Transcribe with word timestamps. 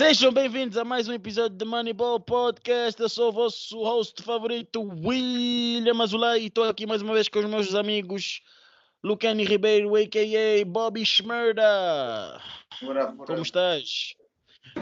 Sejam 0.00 0.32
bem-vindos 0.32 0.78
a 0.78 0.82
mais 0.82 1.08
um 1.08 1.12
episódio 1.12 1.58
de 1.58 1.64
Moneyball 1.66 2.18
Podcast. 2.18 2.98
Eu 2.98 3.08
sou 3.10 3.28
o 3.28 3.32
vosso 3.32 3.84
host 3.84 4.22
favorito, 4.22 4.80
William 4.80 6.02
Azulay, 6.02 6.40
e 6.40 6.46
estou 6.46 6.64
aqui 6.64 6.86
mais 6.86 7.02
uma 7.02 7.12
vez 7.12 7.28
com 7.28 7.40
os 7.40 7.44
meus 7.44 7.74
amigos 7.74 8.40
Lucani 9.04 9.44
Ribeiro, 9.44 9.94
a.k.a. 9.94 10.64
Bobby 10.64 11.04
Schmerda. 11.04 12.40
Como 13.26 13.42
estás? 13.42 14.16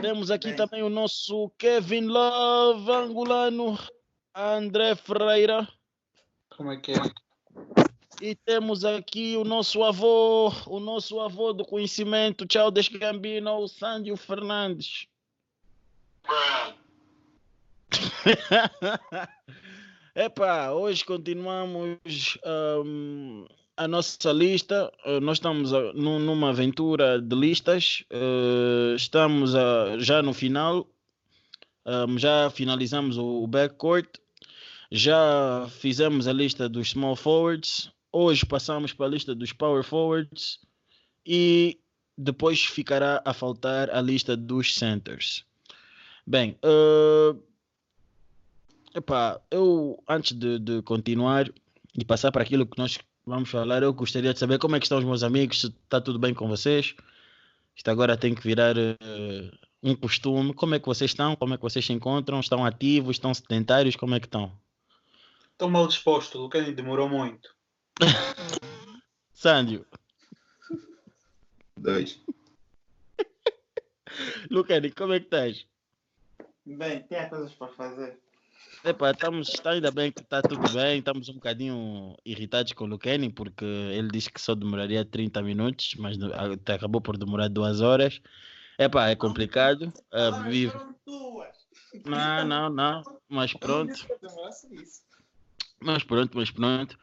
Temos 0.00 0.30
aqui 0.30 0.50
Bem. 0.50 0.56
também 0.56 0.82
o 0.84 0.88
nosso 0.88 1.50
Kevin 1.58 2.06
Love, 2.06 2.88
angolano, 2.88 3.76
André 4.32 4.94
Ferreira. 4.94 5.66
Como 6.56 6.70
é 6.70 6.76
que 6.76 6.92
é? 6.92 7.87
E 8.20 8.34
temos 8.34 8.84
aqui 8.84 9.36
o 9.36 9.44
nosso 9.44 9.84
avô, 9.84 10.52
o 10.66 10.80
nosso 10.80 11.20
avô 11.20 11.52
do 11.52 11.64
conhecimento, 11.64 12.44
Tchau 12.46 12.68
Desgambino, 12.68 13.58
o 13.58 13.68
Sândio 13.68 14.16
Fernandes. 14.16 15.06
Epá, 20.16 20.72
hoje 20.72 21.04
continuamos 21.04 21.96
um, 22.84 23.46
a 23.76 23.86
nossa 23.86 24.32
lista. 24.32 24.92
Uh, 25.06 25.20
nós 25.20 25.36
estamos 25.36 25.70
uh, 25.70 25.92
numa 25.94 26.48
aventura 26.48 27.22
de 27.22 27.36
listas. 27.36 28.02
Uh, 28.12 28.96
estamos 28.96 29.52
já 29.98 30.22
no 30.22 30.34
final. 30.34 30.88
Um, 31.86 32.18
já 32.18 32.50
finalizamos 32.50 33.16
o 33.16 33.46
backcourt. 33.46 34.18
Já 34.90 35.68
fizemos 35.70 36.26
a 36.26 36.32
lista 36.32 36.68
dos 36.68 36.90
small 36.90 37.14
forwards. 37.14 37.92
Hoje 38.12 38.46
passamos 38.46 38.92
para 38.92 39.06
a 39.06 39.08
lista 39.08 39.34
dos 39.34 39.52
power 39.52 39.82
forwards 39.84 40.60
e 41.26 41.78
depois 42.16 42.64
ficará 42.64 43.22
a 43.24 43.34
faltar 43.34 43.90
a 43.90 44.00
lista 44.00 44.36
dos 44.36 44.74
centers. 44.74 45.44
Bem, 46.26 46.58
uh, 46.64 47.40
epá, 48.94 49.40
eu 49.50 50.02
antes 50.08 50.36
de, 50.36 50.58
de, 50.58 50.82
continuar 50.82 51.50
e 51.94 52.04
passar 52.04 52.32
para 52.32 52.42
aquilo 52.42 52.66
que 52.66 52.78
nós 52.78 52.98
vamos 53.26 53.50
falar, 53.50 53.82
eu 53.82 53.92
gostaria 53.92 54.32
de 54.32 54.38
saber 54.38 54.58
como 54.58 54.74
é 54.74 54.80
que 54.80 54.86
estão 54.86 54.98
os 54.98 55.04
meus 55.04 55.22
amigos, 55.22 55.60
se 55.60 55.66
está 55.66 56.00
tudo 56.00 56.18
bem 56.18 56.32
com 56.32 56.48
vocês. 56.48 56.94
Isto 57.76 57.90
agora 57.90 58.16
tem 58.16 58.34
que 58.34 58.42
virar 58.42 58.76
uh, 58.76 59.58
um 59.82 59.94
costume. 59.94 60.52
Como 60.54 60.74
é 60.74 60.80
que 60.80 60.86
vocês 60.86 61.10
estão? 61.10 61.36
Como 61.36 61.54
é 61.54 61.56
que 61.56 61.62
vocês 61.62 61.84
se 61.84 61.92
encontram? 61.92 62.40
Estão 62.40 62.64
ativos? 62.64 63.16
Estão 63.16 63.32
sedentários? 63.32 63.96
Como 63.96 64.14
é 64.14 64.20
que 64.20 64.26
estão? 64.26 64.50
Estou 65.52 65.70
mal 65.70 65.86
disposto, 65.86 66.38
o 66.38 66.42
Lucani 66.42 66.72
demorou 66.72 67.08
muito. 67.08 67.57
Sândio. 69.34 69.86
Dois. 71.76 72.20
Lucani, 74.50 74.90
como 74.90 75.12
é 75.12 75.20
que 75.20 75.26
estás? 75.26 75.66
Bem, 76.64 77.02
tem 77.02 77.28
coisas 77.28 77.52
para 77.54 77.68
fazer. 77.68 78.18
Epa, 78.84 79.10
estamos, 79.10 79.48
está 79.48 79.70
ainda 79.70 79.90
bem 79.90 80.12
que 80.12 80.20
está 80.20 80.40
tudo 80.42 80.72
bem. 80.72 80.98
Estamos 80.98 81.28
um 81.28 81.34
bocadinho 81.34 82.16
irritados 82.24 82.72
com 82.72 82.84
o 82.84 82.86
Lucani 82.86 83.30
porque 83.30 83.64
ele 83.64 84.08
disse 84.08 84.30
que 84.30 84.40
só 84.40 84.54
demoraria 84.54 85.04
30 85.04 85.42
minutos, 85.42 85.94
mas 85.98 86.16
acabou 86.66 87.00
por 87.00 87.16
demorar 87.16 87.48
duas 87.48 87.80
horas. 87.80 88.20
Epa, 88.78 89.08
é 89.08 89.16
complicado. 89.16 89.92
Uh, 90.12 90.48
vive... 90.48 90.76
Não, 92.04 92.46
não, 92.46 92.70
não. 92.70 93.02
Mas 93.28 93.52
pronto. 93.58 94.06
Mas 95.80 96.04
pronto, 96.04 96.36
mas 96.36 96.50
pronto. 96.50 96.98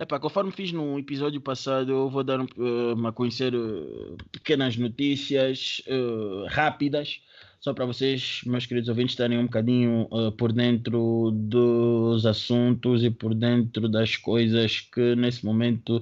Epá, 0.00 0.20
conforme 0.20 0.52
fiz 0.52 0.70
no 0.70 0.96
episódio 0.96 1.40
passado, 1.40 1.90
eu 1.90 2.08
vou 2.08 2.22
dar 2.22 2.40
uh, 2.40 3.06
a 3.06 3.12
conhecer 3.12 3.52
uh, 3.52 4.16
pequenas 4.30 4.76
notícias 4.76 5.82
uh, 5.88 6.46
rápidas, 6.48 7.20
só 7.58 7.74
para 7.74 7.84
vocês, 7.84 8.42
meus 8.46 8.64
queridos 8.64 8.88
ouvintes, 8.88 9.14
estarem 9.14 9.40
um 9.40 9.46
bocadinho 9.46 10.06
uh, 10.12 10.30
por 10.30 10.52
dentro 10.52 11.32
dos 11.32 12.24
assuntos 12.26 13.02
e 13.02 13.10
por 13.10 13.34
dentro 13.34 13.88
das 13.88 14.14
coisas 14.14 14.82
que 14.82 15.16
nesse 15.16 15.44
momento 15.44 16.00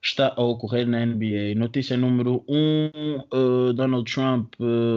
está 0.00 0.32
a 0.36 0.40
ocorrer 0.40 0.86
na 0.86 1.04
NBA. 1.04 1.56
Notícia 1.56 1.96
número 1.96 2.44
1: 2.48 2.54
um, 3.32 3.74
Donald 3.74 4.08
Trump 4.12 4.54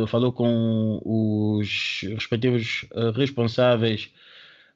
falou 0.09 0.31
com 0.31 1.01
os 1.03 2.01
respectivos 2.03 2.85
responsáveis 3.15 4.11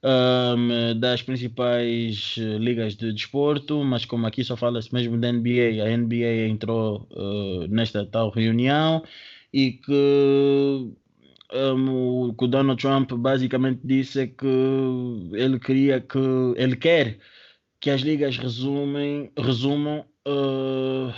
um, 0.03 0.99
das 0.99 1.21
principais 1.21 2.35
eh, 2.37 2.57
ligas 2.57 2.95
de 2.95 3.13
desporto, 3.13 3.83
mas 3.83 4.05
como 4.05 4.25
aqui 4.25 4.43
só 4.43 4.57
fala-se 4.57 4.93
mesmo 4.93 5.17
da 5.19 5.31
NBA, 5.31 5.83
a 5.83 5.95
NBA 5.95 6.47
entrou 6.49 7.07
uh, 7.11 7.67
nesta 7.67 8.05
tal 8.05 8.29
reunião 8.31 9.03
e 9.53 9.73
que 9.73 10.91
um, 11.53 12.29
o 12.29 12.33
que 12.33 12.45
o 12.45 12.47
Donald 12.47 12.81
Trump 12.81 13.11
basicamente 13.13 13.81
disse 13.83 14.21
é 14.21 14.27
que 14.27 14.47
ele 15.33 15.59
queria 15.59 15.99
que 16.01 16.17
ele 16.55 16.75
quer 16.75 17.19
que 17.79 17.89
as 17.89 18.01
ligas 18.01 18.37
resumem, 18.37 19.31
resumam 19.37 20.05
uh, 20.27 21.13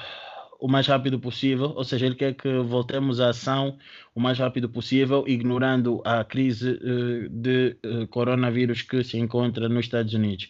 o 0.64 0.68
mais 0.70 0.88
rápido 0.88 1.20
possível, 1.20 1.74
ou 1.76 1.84
seja, 1.84 2.06
ele 2.06 2.16
quer 2.16 2.34
que 2.34 2.48
voltemos 2.60 3.20
à 3.20 3.32
ação 3.32 3.78
o 4.16 4.22
mais 4.22 4.40
rápido 4.40 4.70
possível, 4.70 5.26
ignorando 5.28 6.02
a 6.06 6.24
crise 6.24 6.72
uh, 6.72 7.28
de 7.30 7.76
uh, 7.86 8.08
coronavírus 8.08 8.82
que 8.82 9.04
se 9.04 9.18
encontra 9.18 9.68
nos 9.68 9.84
Estados 9.84 10.14
Unidos. 10.14 10.50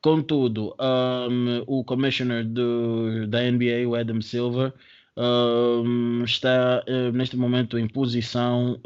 Contudo, 0.00 0.76
um, 0.80 1.64
o 1.66 1.82
commissioner 1.82 2.44
do, 2.44 3.26
da 3.26 3.40
NBA, 3.50 3.88
o 3.88 3.96
Adam 3.96 4.20
Silver, 4.22 4.72
um, 5.16 6.22
está 6.22 6.84
uh, 6.88 7.10
neste 7.10 7.36
momento 7.36 7.76
em 7.76 7.88
posição 7.88 8.80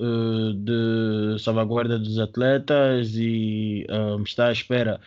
de 0.64 1.38
salvaguarda 1.38 1.98
dos 1.98 2.18
atletas 2.18 3.12
e 3.14 3.86
um, 3.90 4.22
está 4.22 4.46
à 4.46 4.52
espera 4.52 4.98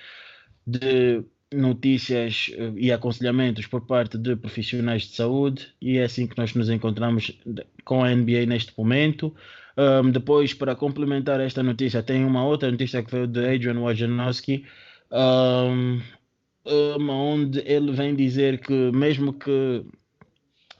de 0.67 1.23
notícias 1.53 2.51
eh, 2.53 2.73
e 2.75 2.91
aconselhamentos 2.91 3.67
por 3.67 3.81
parte 3.81 4.17
de 4.17 4.35
profissionais 4.35 5.03
de 5.03 5.15
saúde 5.15 5.73
e 5.81 5.97
é 5.97 6.03
assim 6.03 6.27
que 6.27 6.37
nós 6.37 6.53
nos 6.53 6.69
encontramos 6.69 7.31
com 7.83 8.03
a 8.03 8.13
NBA 8.13 8.45
neste 8.47 8.73
momento. 8.77 9.33
Um, 9.77 10.09
depois, 10.09 10.53
para 10.53 10.75
complementar 10.75 11.39
esta 11.41 11.61
notícia, 11.61 12.01
tem 12.01 12.23
uma 12.23 12.45
outra 12.45 12.71
notícia 12.71 13.03
que 13.03 13.11
veio 13.11 13.27
de 13.27 13.39
Adrian 13.45 13.79
Wojnarowski, 13.79 14.65
um, 15.11 16.01
onde 17.09 17.59
ele 17.65 17.91
vem 17.91 18.15
dizer 18.15 18.59
que 18.59 18.73
mesmo 18.91 19.33
que 19.33 19.85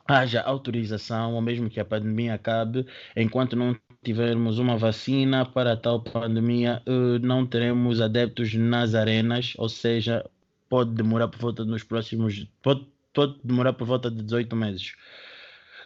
haja 0.08 0.42
autorização, 0.42 1.34
ou 1.34 1.42
mesmo 1.42 1.70
que 1.70 1.80
a 1.80 1.86
pandemia 1.86 2.36
acabe, 2.36 2.86
enquanto 3.18 3.56
não 3.56 3.76
tivermos 4.04 4.60
uma 4.60 4.78
vacina 4.78 5.46
para 5.46 5.76
tal 5.76 6.02
pandemia, 6.02 6.82
uh, 6.88 7.20
não 7.20 7.46
teremos 7.46 8.00
adeptos 8.00 8.54
nas 8.54 8.94
arenas, 8.94 9.54
ou 9.58 9.68
seja, 9.68 10.24
pode 10.70 10.92
demorar 10.92 11.28
por 11.28 11.40
volta 11.40 11.66
nos 11.66 11.84
próximos. 11.84 12.48
Pode, 12.62 12.86
pode 13.14 13.36
demorar 13.44 13.74
por 13.74 13.86
volta 13.86 14.10
de 14.10 14.24
18 14.24 14.56
meses. 14.56 14.94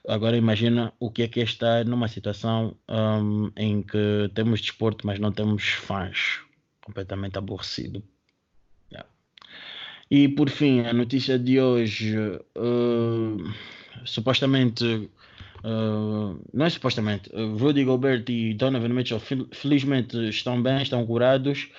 Agora 0.07 0.37
imagina 0.37 0.93
o 0.99 1.11
que 1.11 1.23
é 1.23 1.27
que 1.27 1.39
é 1.39 1.43
estar 1.43 1.85
numa 1.85 2.07
situação 2.07 2.75
um, 2.87 3.51
em 3.57 3.81
que 3.83 4.31
temos 4.33 4.61
desporto, 4.61 5.05
mas 5.05 5.19
não 5.19 5.31
temos 5.31 5.63
fãs. 5.69 6.39
Completamente 6.81 7.37
aborrecido. 7.37 8.01
Yeah. 8.91 9.07
E 10.09 10.27
por 10.27 10.49
fim, 10.49 10.81
a 10.81 10.93
notícia 10.93 11.37
de 11.37 11.59
hoje, 11.59 12.17
uh, 12.17 13.53
supostamente, 14.05 14.83
uh, 14.85 16.41
não 16.53 16.65
é 16.65 16.69
supostamente, 16.69 17.29
uh, 17.35 17.57
Rudy 17.57 17.83
Gobert 17.83 18.27
e 18.29 18.53
Donovan 18.53 18.89
Mitchell 18.89 19.19
felizmente 19.51 20.17
estão 20.29 20.61
bem, 20.61 20.81
estão 20.81 21.05
curados 21.05 21.69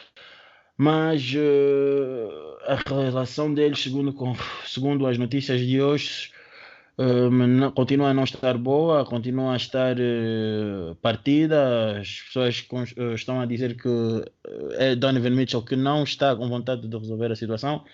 mas 0.80 1.34
uh, 1.34 2.56
a 2.66 2.76
relação 3.04 3.52
deles, 3.52 3.82
segundo, 3.82 4.14
segundo 4.64 5.06
as 5.06 5.18
notícias 5.18 5.60
de 5.60 5.78
hoje, 5.78 6.32
não, 6.96 7.70
continua 7.70 8.08
a 8.08 8.14
não 8.14 8.24
estar 8.24 8.56
boa, 8.56 9.04
continua 9.04 9.52
a 9.52 9.56
estar 9.56 9.94
uh, 9.98 10.94
partida. 11.02 11.98
As 12.00 12.22
pessoas 12.22 12.66
estão 13.14 13.42
a 13.42 13.44
dizer 13.44 13.76
que 13.76 14.24
é 14.78 14.96
Donovan 14.96 15.28
Mitchell 15.36 15.62
que 15.62 15.76
não 15.76 16.02
está 16.02 16.34
com 16.34 16.48
vontade 16.48 16.88
de 16.88 16.96
resolver 16.96 17.30
a 17.30 17.36
situação. 17.36 17.84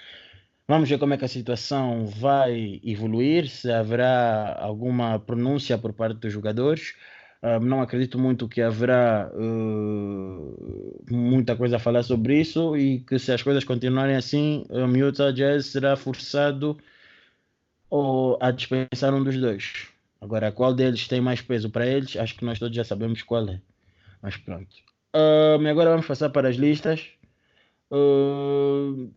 Vamos 0.68 0.88
ver 0.88 0.98
como 0.98 1.12
é 1.12 1.16
que 1.16 1.24
a 1.24 1.28
situação 1.28 2.06
vai 2.06 2.80
evoluir, 2.84 3.48
se 3.48 3.68
haverá 3.68 4.56
alguma 4.60 5.18
pronúncia 5.18 5.76
por 5.76 5.92
parte 5.92 6.20
dos 6.20 6.32
jogadores. 6.32 6.94
Não 7.62 7.80
acredito 7.80 8.18
muito 8.18 8.48
que 8.48 8.60
haverá 8.60 9.30
uh, 9.32 11.04
muita 11.10 11.54
coisa 11.54 11.76
a 11.76 11.78
falar 11.78 12.02
sobre 12.02 12.40
isso 12.40 12.76
e 12.76 13.00
que 13.00 13.18
se 13.18 13.30
as 13.30 13.42
coisas 13.42 13.62
continuarem 13.62 14.16
assim, 14.16 14.64
o 14.68 14.96
Utah 14.96 15.30
Jazz 15.30 15.66
será 15.66 15.96
forçado 15.96 16.76
ou 17.88 18.36
a 18.40 18.50
dispensar 18.50 19.14
um 19.14 19.22
dos 19.22 19.38
dois. 19.38 19.88
Agora, 20.20 20.50
qual 20.50 20.74
deles 20.74 21.06
tem 21.06 21.20
mais 21.20 21.40
peso 21.40 21.70
para 21.70 21.86
eles? 21.86 22.16
Acho 22.16 22.34
que 22.34 22.44
nós 22.44 22.58
todos 22.58 22.74
já 22.74 22.84
sabemos 22.84 23.22
qual 23.22 23.48
é. 23.48 23.60
Mas 24.22 24.36
pronto. 24.36 24.74
Uh, 25.14 25.66
agora 25.68 25.90
vamos 25.90 26.06
passar 26.06 26.30
para 26.30 26.48
as 26.48 26.56
listas. 26.56 27.08
Uh, 27.90 29.10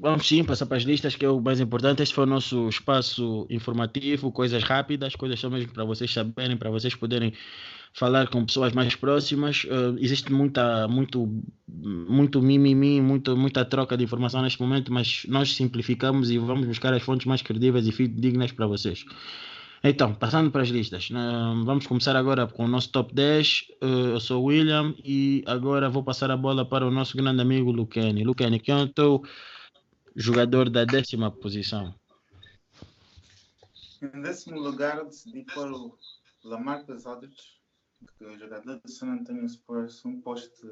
Vamos 0.00 0.28
sim 0.28 0.44
passar 0.44 0.64
para 0.66 0.76
as 0.76 0.84
listas, 0.84 1.16
que 1.16 1.24
é 1.24 1.28
o 1.28 1.40
mais 1.40 1.58
importante. 1.58 2.04
Este 2.04 2.14
foi 2.14 2.22
o 2.22 2.26
nosso 2.26 2.68
espaço 2.68 3.48
informativo, 3.50 4.30
coisas 4.30 4.62
rápidas, 4.62 5.16
coisas 5.16 5.40
só 5.40 5.50
mesmo 5.50 5.72
para 5.72 5.84
vocês 5.84 6.12
saberem, 6.12 6.56
para 6.56 6.70
vocês 6.70 6.94
poderem 6.94 7.32
falar 7.92 8.28
com 8.28 8.46
pessoas 8.46 8.72
mais 8.72 8.94
próximas. 8.94 9.64
Uh, 9.64 9.98
existe 9.98 10.32
muita, 10.32 10.86
muito, 10.86 11.28
muito 11.66 12.40
mimimi, 12.40 13.00
muito, 13.00 13.36
muita 13.36 13.64
troca 13.64 13.96
de 13.96 14.04
informação 14.04 14.40
neste 14.40 14.60
momento, 14.60 14.92
mas 14.92 15.26
nós 15.26 15.52
simplificamos 15.56 16.30
e 16.30 16.38
vamos 16.38 16.68
buscar 16.68 16.94
as 16.94 17.02
fontes 17.02 17.26
mais 17.26 17.42
credíveis 17.42 17.88
e 17.88 18.06
dignas 18.06 18.52
para 18.52 18.68
vocês. 18.68 19.04
Então, 19.82 20.14
passando 20.14 20.48
para 20.52 20.62
as 20.62 20.68
listas, 20.68 21.10
uh, 21.10 21.64
vamos 21.64 21.88
começar 21.88 22.14
agora 22.14 22.46
com 22.46 22.66
o 22.66 22.68
nosso 22.68 22.92
top 22.92 23.12
10. 23.12 23.64
Uh, 23.82 23.86
eu 24.12 24.20
sou 24.20 24.44
o 24.44 24.46
William 24.46 24.94
e 25.04 25.42
agora 25.44 25.88
vou 25.88 26.04
passar 26.04 26.30
a 26.30 26.36
bola 26.36 26.64
para 26.64 26.86
o 26.86 26.90
nosso 26.92 27.16
grande 27.16 27.42
amigo 27.42 27.72
Lucani. 27.72 28.22
Lucani, 28.22 28.60
quem 28.60 28.76
é 28.76 28.78
o 28.78 28.86
teu 28.86 29.24
jogador 30.14 30.68
da 30.70 30.84
décima 30.84 31.30
posição? 31.30 31.94
Em 34.00 34.20
décimo 34.22 34.58
lugar, 34.60 35.04
decidi 35.04 35.44
pôr 35.52 35.72
o 35.72 35.98
Lamarcus 36.44 37.06
Aldridge, 37.06 37.60
que 38.16 38.24
é 38.24 38.28
o 38.28 38.38
jogador 38.38 38.80
do 38.80 38.90
San 38.90 39.08
Antonio 39.08 39.48
Spurs, 39.48 40.04
um 40.04 40.20
poste 40.20 40.66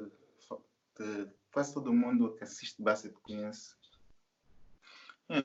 de 0.97 1.27
quase 1.51 1.73
todo 1.73 1.93
mundo 1.93 2.33
que 2.35 2.43
assiste 2.43 2.81
basquete 2.81 3.17
conhece. 3.21 3.75
É, 5.29 5.43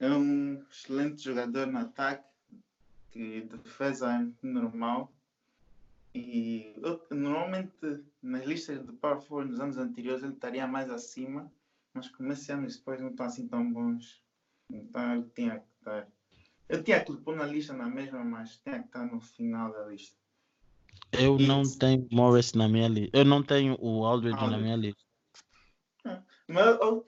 é 0.00 0.10
um 0.10 0.64
excelente 0.70 1.22
jogador 1.22 1.66
no 1.66 1.78
ataque, 1.78 2.26
que 3.10 3.42
defesa 3.42 4.12
é 4.12 4.46
normal. 4.46 5.12
E 6.14 6.74
normalmente 7.10 8.04
nas 8.20 8.44
listas 8.44 8.84
de 8.84 8.92
Power 8.92 9.20
Forward 9.22 9.50
nos 9.50 9.60
anos 9.60 9.78
anteriores 9.78 10.22
ele 10.22 10.34
estaria 10.34 10.66
mais 10.66 10.90
acima, 10.90 11.50
mas 11.94 12.08
como 12.08 12.32
esse 12.32 12.52
ano 12.52 12.66
os 12.66 12.74
Spurs 12.74 13.00
não 13.00 13.10
estão 13.10 13.26
assim 13.26 13.48
tão 13.48 13.72
bons, 13.72 14.22
então 14.70 15.28
tinha 15.34 15.60
que 15.60 15.66
estar 15.78 16.08
eu 16.72 16.82
tinha 16.82 17.04
que 17.04 17.14
pôr 17.18 17.36
na 17.36 17.44
lista 17.44 17.74
na 17.74 17.86
mesma, 17.86 18.24
mas 18.24 18.56
tinha 18.56 18.78
que 18.78 18.86
estar 18.86 19.04
no 19.04 19.20
final 19.20 19.70
da 19.70 19.84
lista. 19.84 20.16
Eu 21.12 21.38
e... 21.38 21.46
não 21.46 21.62
tenho 21.62 22.08
Morris 22.10 22.54
na 22.54 22.66
minha 22.66 22.88
lista. 22.88 23.14
Eu 23.14 23.26
não 23.26 23.42
tenho 23.42 23.76
o 23.78 24.06
Aldridge, 24.06 24.38
Aldridge. 24.38 24.56
na 24.56 24.58
minha 24.58 24.76
lista. 24.76 25.04
É. 26.06 26.22
Mas 26.48 26.66
eu, 26.80 27.06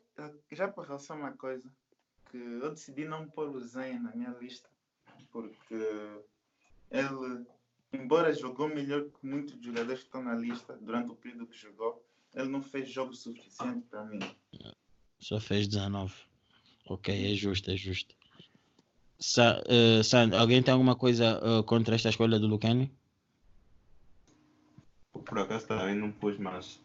já 0.52 0.69
para 0.69 0.84
relação 0.84 1.16
a 1.16 1.20
uma 1.20 1.32
coisa, 1.32 1.66
que 2.30 2.37
eu 2.37 2.70
decidi 2.70 3.06
não 3.06 3.26
pôr 3.26 3.48
o 3.48 3.60
Zen 3.60 4.00
na 4.00 4.14
minha 4.14 4.37
lista, 4.38 4.69
porque 5.30 5.75
ele, 6.90 7.46
embora 7.90 8.34
jogou 8.34 8.69
melhor 8.69 9.04
que 9.04 9.26
muitos 9.26 9.58
jogadores 9.64 10.00
que 10.00 10.06
estão 10.06 10.22
na 10.22 10.34
lista 10.34 10.76
durante 10.76 11.10
o 11.10 11.16
período 11.16 11.46
que 11.46 11.56
jogou, 11.56 12.03
ele 12.34 12.48
não 12.48 12.62
fez 12.62 12.90
jogo 12.90 13.14
suficiente 13.14 13.86
para 13.88 14.04
mim. 14.04 14.20
Só 15.20 15.40
fez 15.40 15.69
19. 15.69 16.12
Ok, 16.86 17.32
é 17.32 17.34
justo, 17.34 17.70
é 17.70 17.76
justo. 17.76 18.14
Sa 19.19 19.62
uh, 19.62 20.04
Sandro, 20.04 20.38
alguém 20.38 20.62
tem 20.62 20.72
alguma 20.72 20.96
coisa 20.96 21.40
uh, 21.42 21.62
contra 21.62 21.94
esta 21.94 22.08
escolha 22.08 22.38
do 22.38 22.46
Lucani? 22.46 22.92
Por 25.12 25.38
acaso 25.38 25.66
também 25.66 25.94
não 25.94 26.12
pus, 26.12 26.36
mas 26.38 26.81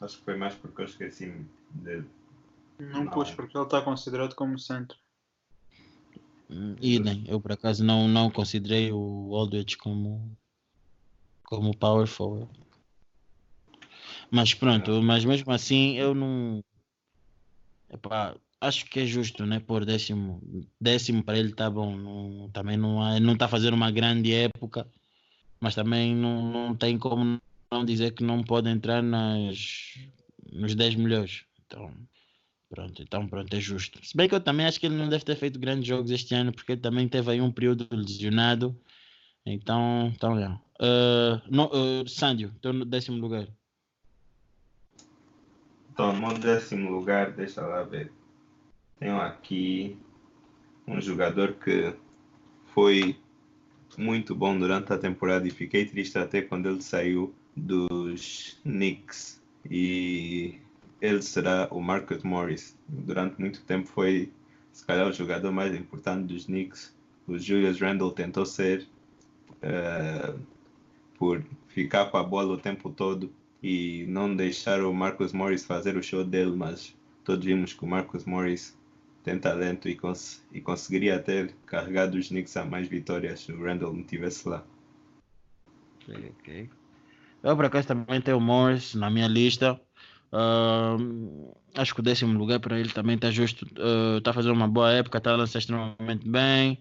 acho 0.00 0.18
que 0.18 0.24
foi 0.24 0.36
mais 0.36 0.54
porque 0.54 0.82
eu 0.82 0.84
esqueci-me 0.84 1.48
de. 1.70 2.04
Não, 2.78 3.04
não 3.04 3.10
pus 3.10 3.30
porque 3.30 3.56
ele 3.56 3.64
está 3.64 3.82
considerado 3.82 4.34
como 4.34 4.58
centro. 4.58 4.96
Hum, 6.48 6.76
idem, 6.80 7.24
eu 7.26 7.40
por 7.40 7.52
acaso 7.52 7.82
não, 7.84 8.06
não 8.06 8.30
considerei 8.30 8.92
o 8.92 9.34
Aldrich 9.34 9.76
como, 9.78 10.36
como 11.44 11.76
power 11.76 12.06
forward. 12.06 12.50
Mas 14.30 14.54
pronto, 14.54 15.02
mas 15.02 15.24
mesmo 15.24 15.52
assim 15.52 15.96
eu 15.96 16.14
não. 16.14 16.62
Epá, 17.92 18.36
acho 18.60 18.84
que 18.86 19.00
é 19.00 19.06
justo, 19.06 19.44
né? 19.44 19.58
Por 19.58 19.84
décimo, 19.84 20.40
décimo 20.80 21.24
para 21.24 21.38
ele 21.38 21.52
tá 21.52 21.68
bom. 21.68 21.96
Não, 21.96 22.48
também 22.50 22.76
não 22.76 23.18
não 23.20 23.32
está 23.32 23.48
fazendo 23.48 23.74
uma 23.74 23.90
grande 23.90 24.32
época, 24.32 24.86
mas 25.60 25.74
também 25.74 26.14
não, 26.14 26.42
não 26.52 26.76
tem 26.76 26.98
como 26.98 27.40
não 27.70 27.84
dizer 27.84 28.12
que 28.12 28.22
não 28.22 28.42
pode 28.42 28.68
entrar 28.68 29.02
nas 29.02 29.94
nos 30.52 30.74
10 30.74 30.94
melhores. 30.96 31.44
Então, 31.66 31.92
pronto, 32.68 33.02
então 33.02 33.26
pronto, 33.28 33.54
é 33.54 33.60
justo. 33.60 34.04
Se 34.04 34.16
bem 34.16 34.28
que 34.28 34.34
eu 34.34 34.40
também 34.40 34.66
acho 34.66 34.78
que 34.80 34.86
ele 34.86 34.96
não 34.96 35.08
deve 35.08 35.24
ter 35.24 35.36
feito 35.36 35.58
grandes 35.58 35.86
jogos 35.86 36.10
este 36.10 36.34
ano, 36.34 36.52
porque 36.52 36.72
ele 36.72 36.80
também 36.80 37.08
teve 37.08 37.30
aí 37.32 37.40
um 37.40 37.52
período 37.52 37.88
lesionado. 37.90 38.78
Então, 39.46 40.12
então 40.14 40.38
é. 40.38 40.48
Uh, 40.80 41.40
no, 41.48 41.66
uh, 41.66 42.04
Sândio, 42.06 42.52
estou 42.56 42.72
no 42.72 42.84
décimo 42.84 43.18
lugar. 43.18 43.48
No 46.00 46.38
décimo 46.38 46.90
lugar, 46.90 47.32
deixa 47.32 47.60
lá 47.60 47.82
ver. 47.82 48.10
Tenho 48.98 49.20
aqui 49.20 49.98
um 50.86 51.00
jogador 51.00 51.54
que 51.54 51.94
foi 52.66 53.16
muito 53.98 54.34
bom 54.34 54.58
durante 54.58 54.92
a 54.92 54.98
temporada 54.98 55.46
e 55.46 55.50
fiquei 55.50 55.84
triste 55.84 56.18
até 56.18 56.40
quando 56.40 56.68
ele 56.70 56.80
saiu 56.80 57.34
dos 57.54 58.58
Knicks 58.62 59.42
e 59.70 60.58
ele 61.02 61.20
será 61.20 61.68
o 61.70 61.80
Marcus 61.80 62.22
Morris. 62.22 62.76
Durante 62.88 63.38
muito 63.38 63.62
tempo 63.62 63.86
foi 63.86 64.32
se 64.72 64.86
calhar 64.86 65.06
o 65.06 65.12
jogador 65.12 65.52
mais 65.52 65.74
importante 65.74 66.32
dos 66.32 66.46
Knicks. 66.46 66.96
O 67.26 67.38
Julius 67.38 67.78
Randle 67.78 68.12
tentou 68.12 68.46
ser 68.46 68.88
uh, 69.56 70.40
por 71.18 71.44
ficar 71.68 72.06
com 72.06 72.16
a 72.16 72.22
bola 72.22 72.54
o 72.54 72.58
tempo 72.58 72.90
todo 72.90 73.30
e 73.62 74.06
não 74.08 74.34
deixar 74.34 74.82
o 74.82 74.92
Marcus 74.92 75.32
Morris 75.32 75.64
fazer 75.64 75.96
o 75.96 76.02
show 76.02 76.24
dele, 76.24 76.52
mas 76.52 76.96
todos 77.24 77.44
vimos 77.44 77.72
que 77.72 77.84
o 77.84 77.88
Marcus 77.88 78.24
Morris 78.24 78.78
tem 79.22 79.38
talento 79.38 79.88
e, 79.88 79.94
cons 79.94 80.42
e 80.52 80.60
conseguiria 80.60 81.18
ter 81.18 81.52
carregado 81.66 82.16
os 82.16 82.28
Knicks 82.28 82.56
a 82.56 82.64
mais 82.64 82.88
vitórias 82.88 83.40
se 83.40 83.52
o 83.52 83.62
Randall 83.62 83.92
não 83.92 84.00
estivesse 84.00 84.48
lá. 84.48 84.64
Ok, 86.02 86.32
ok. 86.38 86.70
Eu 87.42 87.56
por 87.56 87.64
acaso 87.64 87.88
também 87.88 88.20
tenho 88.20 88.38
o 88.38 88.40
Morris 88.40 88.94
na 88.94 89.10
minha 89.10 89.28
lista. 89.28 89.80
Uh, 90.32 91.54
acho 91.74 91.94
que 91.94 92.00
o 92.00 92.02
décimo 92.02 92.38
lugar 92.38 92.60
para 92.60 92.78
ele 92.78 92.90
também 92.90 93.16
está 93.16 93.30
justo. 93.30 93.66
Está 94.18 94.30
uh, 94.30 94.34
fazendo 94.34 94.54
uma 94.54 94.68
boa 94.68 94.92
época, 94.92 95.18
está 95.18 95.34
lançando 95.36 95.60
extremamente 95.60 96.28
bem. 96.28 96.78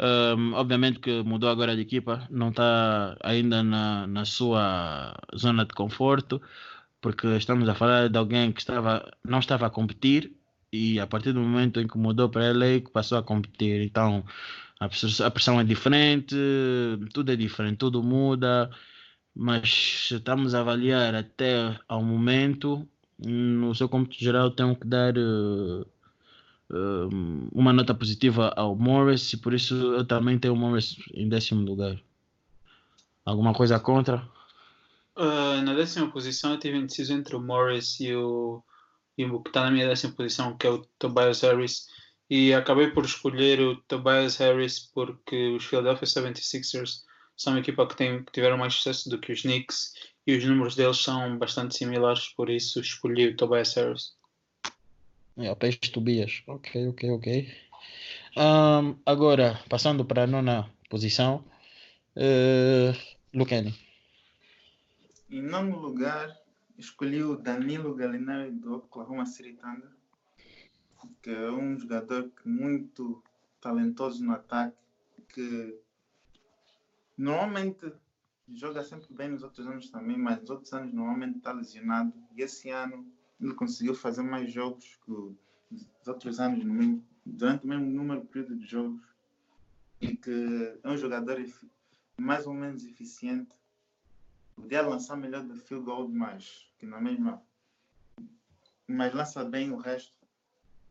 Uh, 0.00 0.54
obviamente 0.54 0.98
que 0.98 1.22
mudou 1.22 1.50
agora 1.50 1.76
de 1.76 1.82
equipa, 1.82 2.26
não 2.30 2.48
está 2.48 3.18
ainda 3.22 3.62
na, 3.62 4.06
na 4.06 4.24
sua 4.24 5.14
zona 5.36 5.66
de 5.66 5.74
conforto, 5.74 6.40
porque 7.02 7.26
estamos 7.36 7.68
a 7.68 7.74
falar 7.74 8.08
de 8.08 8.16
alguém 8.16 8.50
que 8.50 8.60
estava, 8.60 9.12
não 9.22 9.40
estava 9.40 9.66
a 9.66 9.70
competir 9.70 10.32
e 10.72 10.98
a 10.98 11.06
partir 11.06 11.32
do 11.34 11.40
momento 11.40 11.80
em 11.80 11.86
que 11.86 11.98
mudou 11.98 12.30
para 12.30 12.50
LA 12.52 12.80
que 12.80 12.90
passou 12.90 13.18
a 13.18 13.22
competir. 13.22 13.82
Então 13.82 14.24
a 14.80 14.88
pressão, 15.30 15.60
é 15.60 15.64
diferente 15.64 16.34
tudo 17.12 17.30
é 17.32 17.36
diferente 17.36 17.76
tudo 17.78 18.02
muda 18.02 18.70
mas 19.34 20.08
estamos 20.10 20.54
a 20.54 20.60
avaliar 20.60 21.14
até 21.14 21.78
ao 21.86 22.02
momento 22.02 22.88
no 23.18 23.74
seu 23.74 23.88
cômputo 23.88 24.16
geral 24.18 24.50
tenho 24.50 24.74
que 24.74 24.86
dar 24.86 25.16
uh, 25.18 25.86
uma 27.52 27.72
nota 27.72 27.94
positiva 27.94 28.52
ao 28.56 28.76
Morris 28.76 29.32
e 29.32 29.36
por 29.36 29.52
isso 29.52 29.74
eu 29.74 30.04
também 30.04 30.38
tenho 30.38 30.54
o 30.54 30.56
Morris 30.56 30.96
em 31.14 31.28
décimo 31.28 31.62
lugar 31.62 32.00
alguma 33.24 33.52
coisa 33.52 33.78
contra? 33.78 34.28
Uh, 35.16 35.60
na 35.62 35.74
décima 35.74 36.10
posição 36.10 36.52
eu 36.52 36.58
tive 36.58 36.78
indeciso 36.78 37.12
entre 37.12 37.34
o 37.36 37.40
Morris 37.40 37.98
e 38.00 38.14
o 38.14 38.62
e 39.18 39.24
o 39.24 39.40
que 39.40 39.50
está 39.50 39.64
na 39.64 39.70
minha 39.70 39.86
décima 39.86 40.14
posição, 40.14 40.56
que 40.56 40.66
é 40.66 40.70
o 40.70 40.78
Tobias 40.98 41.42
Harris. 41.42 41.88
E 42.28 42.54
acabei 42.54 42.90
por 42.90 43.04
escolher 43.04 43.60
o 43.60 43.76
Tobias 43.76 44.36
Harris 44.36 44.78
porque 44.78 45.48
os 45.48 45.64
Philadelphia 45.64 46.06
76ers 46.06 47.02
são 47.36 47.52
uma 47.52 47.60
equipa 47.60 47.86
que, 47.86 47.96
tem, 47.96 48.24
que 48.24 48.32
tiveram 48.32 48.56
mais 48.56 48.74
sucesso 48.74 49.10
do 49.10 49.18
que 49.18 49.32
os 49.32 49.42
Knicks 49.42 49.92
e 50.26 50.36
os 50.36 50.44
números 50.44 50.76
deles 50.76 50.98
são 50.98 51.36
bastante 51.38 51.76
similares, 51.76 52.28
por 52.28 52.48
isso 52.48 52.80
escolhi 52.80 53.28
o 53.28 53.36
Tobias 53.36 53.74
Harris. 53.74 54.14
É, 55.40 55.50
o 55.50 55.56
peixe 55.56 55.78
Tobias. 55.90 56.42
Ok, 56.46 56.88
ok, 56.88 57.10
ok. 57.10 57.48
Um, 58.36 58.96
agora, 59.06 59.58
passando 59.70 60.04
para 60.04 60.24
a 60.24 60.26
nona 60.26 60.70
posição, 60.90 61.44
uh, 62.14 62.92
Lucani. 63.32 63.74
Em 65.30 65.40
nono 65.40 65.78
lugar, 65.78 66.36
escolhi 66.76 67.22
o 67.22 67.36
Danilo 67.36 67.94
Gallinari 67.94 68.50
do 68.50 68.76
Oklahoma 68.76 69.24
City 69.24 69.54
Thunder, 69.54 69.90
que 71.22 71.30
é 71.30 71.50
um 71.50 71.78
jogador 71.78 72.30
muito 72.44 73.22
talentoso 73.62 74.22
no 74.22 74.32
ataque, 74.32 74.76
que 75.32 75.74
normalmente 77.16 77.92
joga 78.46 78.82
sempre 78.84 79.14
bem 79.14 79.30
nos 79.30 79.42
outros 79.42 79.66
anos 79.66 79.88
também, 79.90 80.18
mas 80.18 80.40
nos 80.40 80.50
outros 80.50 80.72
anos 80.74 80.92
normalmente 80.92 81.38
está 81.38 81.52
lesionado. 81.52 82.12
E 82.36 82.42
esse 82.42 82.68
ano 82.68 83.10
ele 83.40 83.54
conseguiu 83.54 83.94
fazer 83.94 84.22
mais 84.22 84.52
jogos 84.52 84.98
que 85.04 85.12
os 85.12 86.06
outros 86.06 86.38
anos 86.40 86.64
durante 87.24 87.64
o 87.64 87.68
mesmo 87.68 87.86
número 87.86 88.20
de 88.20 88.26
período 88.28 88.56
de 88.56 88.66
jogos. 88.66 89.02
E 90.00 90.16
que 90.16 90.78
é 90.82 90.88
um 90.88 90.96
jogador 90.96 91.38
mais 92.16 92.46
ou 92.46 92.54
menos 92.54 92.84
eficiente 92.84 93.54
podia 94.60 94.82
lançar 94.82 95.16
melhor 95.16 95.42
do 95.42 95.56
field 95.56 95.84
goal, 95.84 96.08
mas 96.08 96.70
que 96.78 96.86
na 96.86 97.00
mesma. 97.00 97.42
Mas 98.86 99.14
lança 99.14 99.44
bem 99.44 99.70
o 99.70 99.76
resto. 99.76 100.14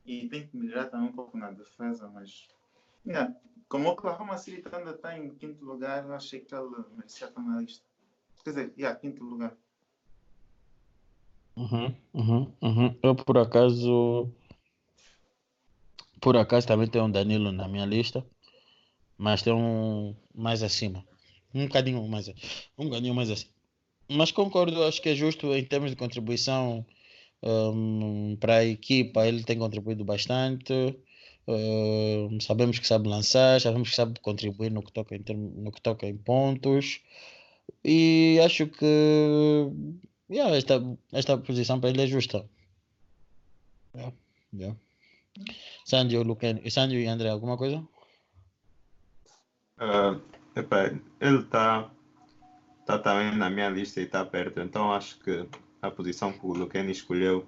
E 0.06 0.28
tem 0.28 0.48
que 0.48 0.58
melhorar 0.58 0.86
também 0.86 1.10
um 1.10 1.14
pouco 1.14 1.38
na 1.38 1.52
defesa, 1.52 2.10
mas. 2.10 2.48
Yeah. 3.06 3.36
Como 3.68 3.88
o 3.88 3.92
Oklahoma 3.92 4.38
City 4.38 4.64
ainda 4.74 4.92
está 4.92 5.18
em 5.18 5.30
quinto 5.36 5.64
lugar, 5.64 6.10
achei 6.12 6.40
que 6.40 6.56
ele 6.56 6.84
merecia 6.96 7.28
estar 7.28 7.42
na 7.42 7.62
lista. 7.62 7.86
Quer 8.44 8.50
dizer, 8.50 8.74
yeah, 8.78 9.00
quinto 9.00 9.24
lugar. 9.24 9.56
Uhum, 11.60 11.94
uhum, 12.14 12.54
uhum. 12.62 12.96
Eu 13.04 13.14
por 13.16 13.38
acaso. 13.38 14.32
Por 16.22 16.38
acaso 16.38 16.68
também 16.68 16.88
tenho 16.88 17.06
um 17.06 17.12
Danilo 17.12 17.52
na 17.52 17.68
minha 17.68 17.86
lista, 17.86 18.26
mas 19.18 19.42
tem 19.44 19.54
um 19.54 20.16
mais 20.34 20.64
acima. 20.64 21.06
Um 21.54 21.66
bocadinho 21.68 22.08
mais, 22.08 22.30
um 22.78 22.86
bocadinho 22.86 23.16
mais 23.16 23.30
acima. 23.32 23.52
Mas 24.10 24.32
concordo, 24.32 24.84
acho 24.84 25.02
que 25.02 25.10
é 25.10 25.16
justo 25.16 25.54
em 25.56 25.66
termos 25.66 25.92
de 25.92 25.98
contribuição 25.98 26.86
um, 27.44 28.38
para 28.40 28.58
a 28.58 28.66
equipa, 28.66 29.28
ele 29.28 29.44
tem 29.44 29.60
contribuído 29.60 30.06
bastante. 30.06 30.74
Um, 31.48 32.40
sabemos 32.42 32.80
que 32.80 32.88
sabe 32.88 33.10
lançar, 33.10 33.62
sabemos 33.62 33.90
que 33.90 33.96
sabe 33.96 34.20
contribuir 34.22 34.72
no 34.72 34.84
que 34.84 34.92
toca 34.94 35.16
em, 35.16 35.24
termos, 35.24 35.54
no 35.56 35.72
que 35.72 35.82
toca 35.82 36.08
em 36.08 36.18
pontos. 36.18 37.02
E 37.84 38.40
acho 38.44 38.68
que 38.68 38.86
yeah, 40.30 40.56
esta, 40.56 40.82
esta 41.12 41.38
posição 41.38 41.80
para 41.80 41.90
ele 41.90 42.04
é 42.04 42.08
justa. 42.08 42.48
Yeah, 43.96 44.16
yeah. 44.54 44.78
Sandio, 45.86 46.24
Luquen, 46.24 46.70
Sandio 46.70 47.00
e 47.00 47.08
André, 47.08 47.30
alguma 47.30 47.58
coisa? 47.58 47.78
Uh, 49.80 50.22
epá, 50.56 50.88
ele 51.20 51.40
está 51.40 51.90
tá 52.86 53.00
também 53.00 53.36
na 53.36 53.50
minha 53.50 53.70
lista 53.70 54.02
e 54.02 54.04
está 54.04 54.26
perto, 54.26 54.60
então 54.60 54.94
acho 54.94 55.18
que 55.20 55.48
a 55.82 55.90
posição 55.90 56.34
que 56.34 56.46
o 56.46 56.54
Luqueni 56.54 56.92
escolheu 56.92 57.48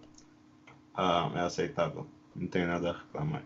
uh, 0.95 1.35
é 1.38 1.41
aceitável. 1.41 2.07
Não 2.35 2.47
tenho 2.47 2.67
nada 2.67 2.91
a 2.91 2.97
reclamar. 2.97 3.43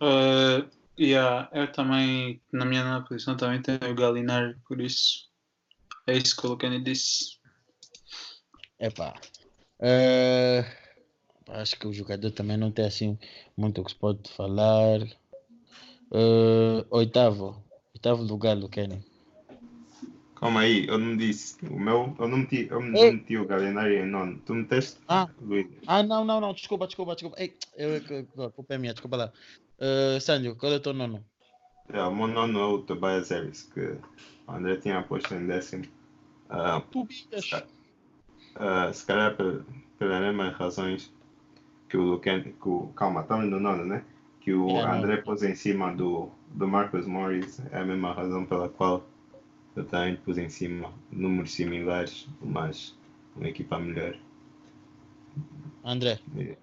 Uh, 0.00 0.68
yeah, 0.98 1.48
eu 1.52 1.70
também, 1.70 2.40
na 2.52 2.64
minha 2.64 2.84
nova 2.84 3.06
posição, 3.06 3.36
também 3.36 3.60
tenho 3.60 3.90
o 3.90 3.94
Galinari, 3.94 4.56
por 4.66 4.80
isso 4.80 5.28
é 6.06 6.16
isso 6.16 6.36
que 6.36 6.46
o 6.46 6.50
Luqueni 6.50 6.82
disse. 6.82 7.37
Epá. 8.80 9.14
Uh, 9.80 10.64
acho 11.48 11.78
que 11.78 11.86
o 11.86 11.92
jogador 11.92 12.30
também 12.30 12.56
não 12.56 12.70
tem 12.70 12.84
assim 12.84 13.18
muito 13.56 13.80
o 13.80 13.84
que 13.84 13.90
se 13.90 13.96
pode 13.96 14.30
falar. 14.30 15.00
Uh, 16.10 16.86
oitavo. 16.90 17.62
Oitavo 17.94 18.22
lugar, 18.22 18.56
Luqueni. 18.56 19.04
Calma 20.36 20.60
aí, 20.60 20.86
eu 20.86 20.98
não 20.98 21.16
disse. 21.16 21.56
O 21.66 21.78
meu, 21.78 22.14
eu 22.16 22.28
não 22.28 22.38
meti, 22.38 22.68
eu 22.70 22.80
não 22.80 22.92
meti 22.92 23.36
o 23.36 23.44
Galinari 23.44 23.96
em 23.96 24.06
nono. 24.06 24.40
Tu 24.46 24.54
meteste? 24.54 25.00
Ah. 25.08 25.28
Ah, 25.86 26.02
não, 26.04 26.24
não, 26.24 26.40
não. 26.40 26.54
Desculpa, 26.54 26.86
desculpa, 26.86 27.14
desculpa. 27.14 27.40
Ei, 27.40 27.56
eu, 27.76 27.96
eu, 27.96 28.44
a 28.44 28.50
culpa 28.50 28.74
é 28.74 28.78
minha, 28.78 28.92
desculpa 28.92 29.16
lá. 29.16 29.32
Uh, 29.80 30.20
Sandio, 30.20 30.54
qual 30.54 30.72
é 30.72 30.76
o 30.76 30.80
teu 30.80 30.92
nono? 30.92 31.24
É, 31.92 32.00
o 32.02 32.14
meu 32.14 32.28
nono 32.28 32.60
é 32.60 32.64
o 32.66 32.78
Tobias 32.78 33.30
Harris, 33.30 33.64
que 33.74 33.80
o 33.80 34.52
André 34.52 34.76
tinha 34.76 35.02
posto 35.02 35.34
em 35.34 35.46
décimo. 35.46 35.84
Uh. 36.50 37.08
Uh, 38.56 38.92
se 38.92 39.04
calhar 39.06 39.36
pe- 39.36 39.62
pelas 39.98 40.20
mesmas 40.20 40.54
razões 40.56 41.12
que 41.88 41.96
o 41.96 42.02
Luquen, 42.02 42.42
que 42.42 42.68
o, 42.68 42.88
calma, 42.96 43.22
estamos 43.22 43.46
no 43.50 43.60
nono, 43.60 43.84
né? 43.84 44.04
Que 44.40 44.54
o 44.54 44.68
É, 44.70 44.86
não. 44.86 44.94
André 44.94 45.18
pôs 45.18 45.42
em 45.42 45.54
cima 45.54 45.94
do, 45.94 46.30
do 46.48 46.68
Marcus 46.68 47.06
Morris, 47.06 47.60
é 47.72 47.80
a 47.80 47.84
mesma 47.84 48.12
razão 48.12 48.46
pela 48.46 48.68
qual 48.68 49.04
eu 49.76 49.84
também 49.86 50.16
pus 50.16 50.38
em 50.38 50.48
cima 50.48 50.92
números 51.10 51.52
similares, 51.52 52.28
mas 52.42 52.96
uma 53.36 53.48
equipa 53.48 53.78
melhor. 53.78 54.16
André. 55.84 56.20
E- 56.36 56.56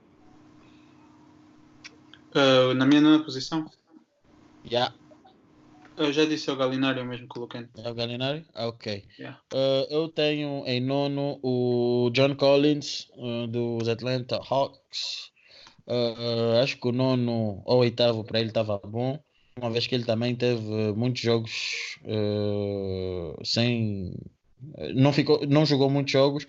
Uh, 2.36 2.74
na 2.76 2.86
minha 2.86 3.02
nona 3.02 3.24
posição, 3.24 3.66
Já. 4.66 4.94
Eu 5.98 6.14
já 6.14 6.26
disse 6.26 6.50
ao 6.50 6.56
Galinari 6.56 7.02
o 7.02 7.06
mesmo 7.06 7.28
que 7.28 7.38
o 7.38 7.42
Luqueni. 7.42 7.68
É 7.78 7.90
o 7.90 7.94
Galinari? 7.94 8.46
Ah, 8.54 8.68
ok. 8.68 9.04
Yeah. 9.20 9.40
Uh, 9.54 9.88
eu 9.90 10.10
tenho 10.10 10.64
em 10.66 10.80
nono 10.80 11.40
o 11.44 12.10
John 12.14 12.36
Collins, 12.36 13.08
uh, 13.18 13.48
dos 13.48 13.88
Atlanta 13.88 14.40
Hawks. 14.50 15.32
Uh, 15.88 15.94
uh, 15.94 16.64
acho 16.64 16.78
que 16.80 16.88
o 16.88 16.92
nono 16.92 17.62
ou 17.66 17.80
oitavo 17.80 18.24
para 18.24 18.40
ele 18.40 18.50
estava 18.50 18.80
bom, 18.80 19.20
uma 19.58 19.70
vez 19.70 19.86
que 19.88 19.96
ele 19.96 20.04
também 20.04 20.36
teve 20.36 20.94
muitos 20.96 21.22
jogos 21.22 21.98
uh, 22.04 23.46
sem. 23.46 24.14
Não, 24.96 25.14
ficou, 25.14 25.46
não 25.48 25.66
jogou 25.66 25.90
muitos 25.90 26.12
jogos 26.12 26.48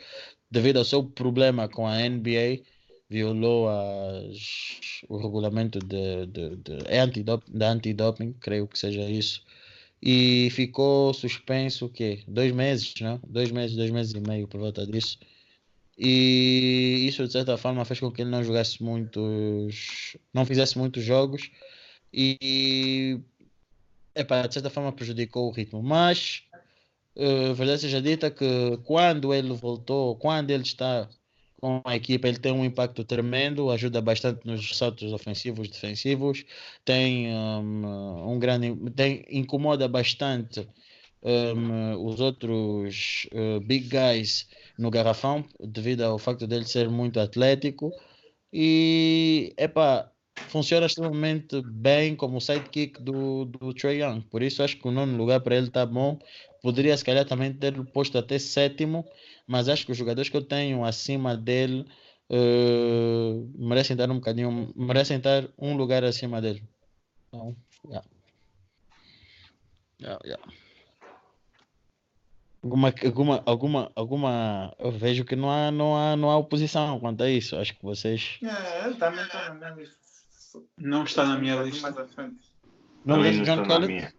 devido 0.50 0.79
ao 0.79 0.85
seu 0.85 1.05
problema 1.05 1.69
com 1.69 1.87
a 1.87 1.99
NBA. 2.09 2.62
Violou 3.09 3.69
as, 3.69 5.03
o 5.09 5.17
regulamento 5.17 5.79
de, 5.79 6.27
de, 6.27 6.57
de, 6.57 6.79
é 6.87 7.07
da 7.49 7.71
antidoping, 7.71 8.33
creio 8.41 8.67
que 8.67 8.79
seja 8.79 9.03
isso 9.09 9.43
e 10.03 10.51
ficou 10.51 11.13
suspenso 11.15 11.87
o 11.87 11.89
quê? 11.89 12.23
Dois 12.29 12.53
meses, 12.53 12.95
não? 13.01 13.21
Dois 13.27 13.51
meses, 13.51 13.77
dois 13.77 13.91
meses 13.91 14.13
e 14.13 14.21
meio 14.21 14.47
por 14.47 14.61
volta 14.61 14.87
disso. 14.87 15.19
E 15.99 17.07
isso 17.09 17.27
de 17.27 17.33
certa 17.33 17.57
forma 17.57 17.85
fez 17.85 18.01
com 18.01 18.11
que 18.13 18.23
ele 18.23 18.31
não 18.31 18.45
jogasse 18.45 18.83
muitos, 18.83 20.17
não 20.33 20.45
fizesse 20.45 20.77
muitos 20.79 21.03
jogos 21.03 21.51
e 22.13 23.19
epá, 24.15 24.47
de 24.47 24.55
certa 24.55 24.71
forma 24.71 24.93
prejudicou 24.93 25.49
o 25.49 25.53
ritmo. 25.53 25.83
Mas 25.83 26.43
uh, 27.17 27.55
verdade 27.55 27.81
seja 27.83 28.03
dita 28.03 28.31
que 28.31 28.77
quando 28.85 29.33
ele 29.35 29.53
voltou, 29.55 30.17
quando 30.17 30.51
ele 30.51 30.63
está 30.65 31.09
com 31.61 31.81
a 31.85 31.97
equipa, 31.97 32.29
ele 32.29 32.39
tem 32.39 32.53
um 32.53 32.65
impacto 32.65 33.05
tremendo, 33.05 33.71
ajuda 33.71 34.01
bastante 34.01 34.47
nos 34.47 34.77
saltos 34.77 35.13
ofensivos, 35.13 35.69
defensivos, 35.69 36.45
tem 36.85 37.35
um, 37.35 38.33
um 38.33 38.39
grande, 38.39 38.75
tem, 38.91 39.25
incomoda 39.31 39.89
bastante 39.89 40.69
um, 41.23 42.05
os 42.05 42.21
outros 42.21 43.29
uh, 43.33 43.61
big 43.61 43.89
guys 43.89 44.49
no 44.79 44.91
garrafão, 44.91 45.45
devido 45.61 46.03
ao 46.03 46.19
facto 46.19 46.47
dele 46.47 46.65
ser 46.65 46.89
muito 46.89 47.19
atlético. 47.19 47.91
E 48.53 49.53
epá, 49.59 50.11
funciona 50.49 50.87
extremamente 50.87 51.61
bem 51.63 52.15
como 52.15 52.41
sidekick 52.41 53.03
do, 53.03 53.47
do 53.47 53.75
Trae 53.75 54.03
Young, 54.03 54.21
por 54.23 54.43
isso 54.43 54.63
acho 54.63 54.77
que 54.77 54.87
o 54.87 54.91
nono 54.91 55.17
lugar 55.17 55.41
para 55.41 55.57
ele 55.57 55.69
está 55.69 55.85
bom, 55.85 56.19
poderia 56.63 56.97
se 56.97 57.05
calhar 57.05 57.25
também 57.25 57.53
ter 57.53 57.75
posto 57.93 58.19
até 58.19 58.39
sétimo, 58.39 59.05
mas 59.47 59.69
acho 59.69 59.87
que 59.87 59.93
os 59.93 59.99
jogadores 59.99 60.29
que 60.29 60.37
eu 60.37 60.43
tenho 60.43 60.85
acima 60.85 61.37
dele 61.37 61.87
uh, 62.31 63.53
merecem 63.57 63.97
dar 63.97 64.11
um 64.11 64.17
bocadinho, 64.17 64.73
merecem 64.76 65.19
estar 65.19 65.49
um 65.59 65.76
lugar 65.76 66.05
acima 66.05 66.41
dele. 66.41 66.62
Então, 67.29 67.57
yeah. 67.85 68.07
Yeah, 70.00 70.21
yeah. 70.25 70.53
Alguma, 72.62 72.93
alguma, 73.05 73.43
alguma, 73.47 73.93
alguma, 73.95 74.75
eu 74.79 74.91
vejo 74.91 75.25
que 75.25 75.37
não 75.37 75.50
há, 75.50 75.71
não 75.71 75.97
há, 75.97 76.17
não 76.17 76.31
há 76.31 76.37
oposição 76.37 76.99
quanto 76.99 77.23
a 77.23 77.31
isso. 77.31 77.57
Acho 77.57 77.75
que 77.76 77.83
vocês 77.83 78.38
ele 78.43 78.97
também 78.97 79.25
está 79.25 79.49
na 79.49 79.55
minha 79.55 79.71
lista. 79.71 79.97
Não 80.76 81.05
está 81.05 81.25
na 81.26 81.38
minha 81.38 81.62
bocadinho 81.62 81.62
lista. 81.62 81.95
Não 83.05 83.19
puseste 83.19 83.43
não 83.43 83.45
John 83.45 83.67
Collins, 83.69 84.15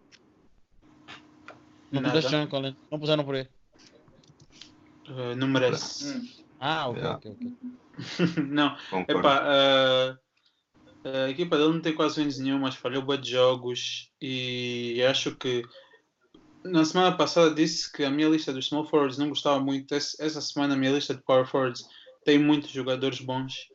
não 1.92 2.02
puseste 2.04 2.32
John 2.32 2.48
Collins, 2.48 2.76
não 2.90 3.00
puseram 3.00 3.26
por 3.26 3.36
aí. 3.36 3.48
Uh, 5.08 5.36
não 5.36 5.48
merece. 5.48 6.18
Hum. 6.18 6.28
Ah, 6.60 6.90
ok, 6.90 7.02
Yeah. 7.02 7.18
ok, 7.18 7.32
ok. 7.32 7.52
não, 8.50 8.76
Concordo. 8.90 9.20
epá, 9.20 9.44
uh, 9.44 10.18
a 11.26 11.30
equipa 11.30 11.58
dele 11.58 11.74
não 11.74 11.82
tem 11.82 11.96
quase 11.96 12.22
wins 12.22 12.38
nenhum, 12.38 12.60
mas 12.60 12.76
falhou 12.76 13.02
bué 13.02 13.18
de 13.18 13.32
jogos 13.32 14.12
e 14.22 15.02
acho 15.08 15.36
que 15.36 15.64
na 16.64 16.84
semana 16.84 17.16
passada 17.16 17.54
disse 17.54 17.92
que 17.92 18.04
a 18.04 18.10
minha 18.10 18.28
lista 18.28 18.52
dos 18.52 18.68
small 18.68 18.86
forwards 18.86 19.18
não 19.18 19.30
gostava 19.30 19.60
muito. 19.60 19.94
Essa 19.96 20.42
semana 20.42 20.74
a 20.74 20.78
minha 20.78 20.92
lista 20.92 21.16
de 21.16 21.24
power 21.24 21.46
forwards 21.46 21.84
tem 22.26 22.38
muitos 22.38 22.72
jogadores 22.72 23.22
bons 23.22 23.68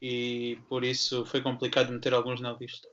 e 0.00 0.58
por 0.68 0.84
isso 0.84 1.24
foi 1.26 1.42
complicado 1.42 1.92
meter 1.92 2.14
alguns 2.14 2.40
na 2.40 2.52
lista. 2.52 2.88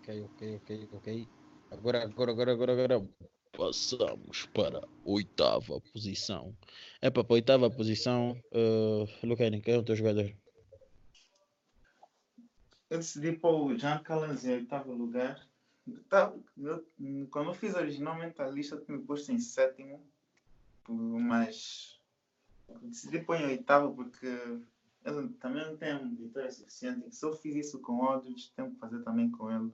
Ok, 0.00 0.24
ok, 0.24 0.56
ok, 0.56 0.88
ok. 0.92 1.28
Agora, 1.70 2.02
agora, 2.02 2.32
agora, 2.32 2.52
agora, 2.52 2.72
agora. 2.72 3.08
Passamos 3.56 4.46
para 4.54 4.86
oitava 5.04 5.80
posição. 5.80 6.56
É 7.00 7.10
para 7.10 7.22
a 7.22 7.32
oitava 7.32 7.70
posição. 7.70 8.40
Uh, 8.52 9.26
Lucani, 9.26 9.60
quem 9.60 9.74
é 9.74 9.78
o 9.78 9.82
teu 9.82 9.96
jogador? 9.96 10.32
Eu 12.90 12.98
decidi 12.98 13.32
pôr 13.32 13.72
o 13.72 13.76
John 13.76 14.02
Collins 14.04 14.44
em 14.44 14.52
oitavo 14.52 14.92
lugar. 14.92 15.46
Tá, 16.08 16.32
eu- 16.56 16.86
quando 17.30 17.48
eu 17.48 17.54
fiz 17.54 17.74
originalmente 17.74 18.40
a 18.40 18.48
lista, 18.48 18.76
eu 18.76 18.84
tinha 18.84 18.98
posto 18.98 19.32
em 19.32 19.38
sétimo, 19.38 20.06
mas 20.88 21.98
decidi 22.82 23.20
pôr 23.20 23.40
em 23.40 23.46
oitavo 23.46 23.94
porque 23.94 24.26
ele 25.04 25.28
também 25.40 25.64
não 25.66 25.76
tem 25.76 26.14
vitória 26.16 26.50
suficiente. 26.50 27.14
Se 27.14 27.24
eu 27.24 27.32
fiz 27.32 27.54
isso 27.56 27.80
com 27.80 28.04
Aldridge, 28.04 28.52
tenho 28.54 28.70
que 28.70 28.78
fazer 28.78 29.02
também 29.02 29.30
com 29.30 29.50
ele. 29.50 29.72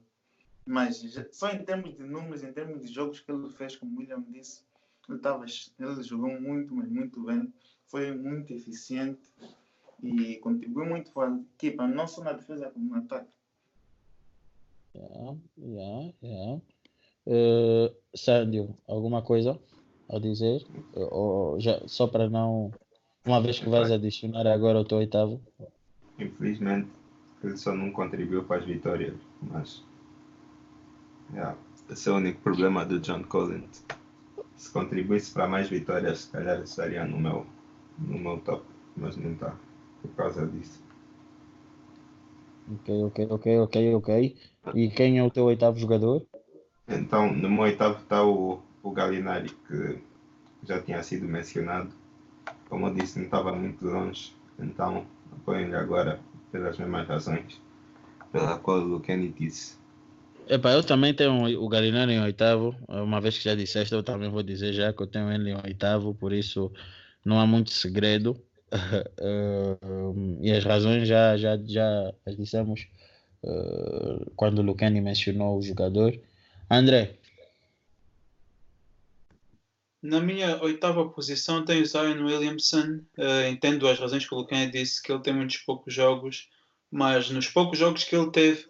Mas 0.65 1.03
só 1.31 1.49
em 1.51 1.63
termos 1.63 1.95
de 1.95 2.03
números, 2.03 2.43
em 2.43 2.51
termos 2.51 2.81
de 2.81 2.91
jogos 2.91 3.19
que 3.19 3.31
ele 3.31 3.49
fez, 3.49 3.75
como 3.75 3.95
o 3.95 3.99
William 3.99 4.23
disse, 4.29 4.63
ele, 5.07 5.19
tava, 5.19 5.45
ele 5.45 6.03
jogou 6.03 6.39
muito, 6.41 6.73
mas 6.75 6.89
muito 6.89 7.23
bem. 7.23 7.53
Foi 7.85 8.15
muito 8.15 8.51
eficiente 8.51 9.21
e 10.01 10.37
contribuiu 10.37 10.87
muito 10.87 11.11
para 11.11 11.29
a 11.29 11.39
equipa, 11.55 11.87
não 11.87 12.07
só 12.07 12.23
na 12.23 12.33
defesa 12.33 12.71
como 12.71 12.89
no 12.89 12.95
ataque. 12.95 13.29
Yeah, 14.95 15.37
yeah, 15.57 16.13
yeah. 16.23 16.61
Uh, 17.27 17.95
Sandio, 18.15 18.75
alguma 18.87 19.21
coisa? 19.21 19.59
a 20.09 20.19
dizer? 20.19 20.65
Ou 20.93 21.59
já, 21.59 21.81
só 21.87 22.07
para 22.07 22.29
não. 22.29 22.71
Uma 23.25 23.41
vez 23.41 23.59
que 23.59 23.69
vais 23.69 23.91
adicionar 23.91 24.45
agora 24.45 24.79
o 24.79 24.85
teu 24.85 24.99
oitavo? 24.99 25.41
Infelizmente, 26.19 26.89
ele 27.43 27.57
só 27.57 27.73
não 27.73 27.91
contribuiu 27.91 28.43
para 28.43 28.57
as 28.57 28.65
vitórias, 28.65 29.15
mas. 29.41 29.83
Yeah, 31.35 31.57
esse 31.89 32.07
é 32.07 32.11
o 32.13 32.15
único 32.15 32.39
problema 32.41 32.85
do 32.85 32.97
John 32.99 33.23
Collins. 33.23 33.83
Se 34.55 34.71
contribuísse 34.71 35.33
para 35.33 35.47
mais 35.47 35.69
vitórias, 35.69 36.21
se 36.21 36.31
calhar 36.31 36.61
estaria 36.61 37.03
no 37.05 37.19
meu, 37.19 37.45
no 37.99 38.17
meu 38.17 38.39
top, 38.39 38.63
mas 38.95 39.17
não 39.17 39.33
está, 39.33 39.53
por 40.01 40.11
causa 40.15 40.47
disso. 40.47 40.81
Ok, 42.71 42.89
ok, 43.03 43.27
ok, 43.29 43.59
ok, 43.59 43.95
ok. 43.95 44.35
E 44.73 44.89
quem 44.89 45.19
é 45.19 45.23
o 45.23 45.29
teu 45.29 45.43
oitavo 45.45 45.77
jogador? 45.77 46.25
Então, 46.87 47.33
no 47.33 47.49
meu 47.49 47.63
oitavo 47.63 48.01
está 48.01 48.23
o, 48.23 48.61
o 48.81 48.91
Galinari, 48.91 49.49
que 49.67 49.99
já 50.63 50.81
tinha 50.81 51.03
sido 51.03 51.27
mencionado. 51.27 51.89
Como 52.69 52.87
eu 52.87 52.93
disse, 52.93 53.19
não 53.19 53.25
estava 53.25 53.53
muito 53.53 53.85
longe, 53.85 54.33
então 54.57 55.05
apoio-lhe 55.31 55.75
agora 55.75 56.19
pelas 56.51 56.77
mesmas 56.77 57.07
razões 57.07 57.61
pela 58.31 58.57
qual 58.57 58.79
o 58.79 58.99
Kenny 58.99 59.29
disse. 59.29 59.77
Epa, 60.47 60.71
eu 60.73 60.83
também 60.83 61.13
tenho 61.13 61.63
o 61.63 61.67
Galinari 61.67 62.13
em 62.13 62.21
oitavo, 62.21 62.75
uma 62.87 63.19
vez 63.19 63.37
que 63.37 63.45
já 63.45 63.55
disseste, 63.55 63.93
eu 63.93 64.03
também 64.03 64.29
vou 64.29 64.43
dizer 64.43 64.73
já 64.73 64.93
que 64.93 65.01
eu 65.01 65.07
tenho 65.07 65.31
ele 65.31 65.49
em 65.49 65.55
oitavo, 65.55 66.13
por 66.13 66.31
isso 66.31 66.71
não 67.23 67.39
há 67.39 67.47
muito 67.47 67.71
segredo. 67.71 68.39
uh, 68.71 70.37
e 70.41 70.51
as 70.51 70.63
razões 70.63 71.07
já, 71.07 71.35
já, 71.35 71.57
já 71.65 72.13
as 72.25 72.37
dissemos 72.37 72.87
uh, 73.43 74.31
quando 74.35 74.59
o 74.59 74.61
Lucani 74.61 75.01
mencionou 75.01 75.57
o 75.57 75.61
jogador. 75.63 76.19
André. 76.69 77.17
Na 80.01 80.19
minha 80.19 80.61
oitava 80.61 81.09
posição 81.09 81.65
tenho 81.65 81.85
Zion 81.85 82.23
Williamson. 82.23 82.99
Uh, 83.17 83.49
entendo 83.49 83.87
as 83.87 83.97
razões 83.97 84.27
que 84.27 84.35
o 84.35 84.37
Lucani 84.37 84.71
disse 84.71 85.01
que 85.01 85.11
ele 85.11 85.23
tem 85.23 85.33
muitos 85.33 85.57
poucos 85.57 85.91
jogos, 85.91 86.47
mas 86.91 87.31
nos 87.31 87.47
poucos 87.47 87.79
jogos 87.79 88.03
que 88.03 88.15
ele 88.15 88.29
teve, 88.29 88.67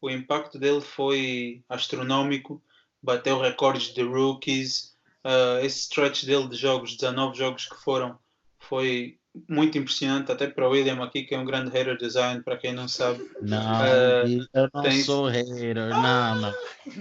o 0.00 0.10
impacto 0.10 0.58
dele 0.58 0.80
foi 0.80 1.62
astronómico. 1.68 2.62
Bateu 3.02 3.40
recordes 3.40 3.94
de 3.94 4.02
rookies. 4.02 4.94
Uh, 5.24 5.64
esse 5.64 5.80
stretch 5.80 6.24
dele 6.24 6.48
de 6.48 6.56
jogos, 6.56 6.96
19 6.96 7.36
jogos 7.36 7.66
que 7.66 7.76
foram, 7.76 8.18
foi 8.60 9.18
muito 9.48 9.76
impressionante, 9.76 10.32
até 10.32 10.46
para 10.46 10.66
o 10.66 10.70
William 10.70 11.02
aqui, 11.02 11.24
que 11.24 11.34
é 11.34 11.38
um 11.38 11.44
grande 11.44 11.70
hater 11.70 11.96
de 11.96 12.08
Zion, 12.08 12.42
para 12.42 12.56
quem 12.56 12.72
não 12.72 12.88
sabe. 12.88 13.28
Não, 13.42 13.58
uh, 13.58 14.46
eu 14.54 14.70
não 14.72 14.82
tem, 14.82 15.02
sou 15.02 15.26
hater, 15.26 15.74
não, 15.74 16.40
não. 16.40 16.54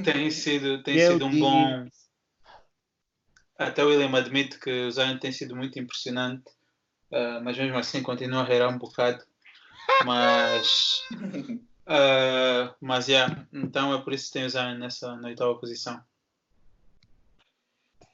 Tem 0.04 0.30
sido, 0.32 0.82
tem 0.84 1.00
sido 1.00 1.26
um 1.26 1.40
bom. 1.40 1.88
Até 3.58 3.86
o 3.86 3.88
William 3.88 4.14
admite 4.18 4.60
que 4.60 4.88
o 4.88 4.92
Zion 4.92 5.18
tem 5.18 5.32
sido 5.32 5.56
muito 5.56 5.80
impressionante, 5.80 6.50
uh, 7.12 7.42
mas 7.44 7.58
mesmo 7.58 7.78
assim 7.78 8.02
continua 8.02 8.42
a 8.42 8.44
hatear 8.44 8.70
um 8.70 8.78
bocado. 8.78 9.24
Mas. 10.04 11.02
Uh, 11.88 12.74
mas, 12.82 13.08
yeah, 13.08 13.48
então 13.54 13.94
é 13.94 14.02
por 14.02 14.12
isso 14.12 14.28
que 14.28 14.34
tem 14.34 14.46
o 14.46 14.50
Zion 14.50 14.78
nessa, 14.78 15.16
na 15.18 15.28
oitava 15.28 15.56
posição. 15.56 16.02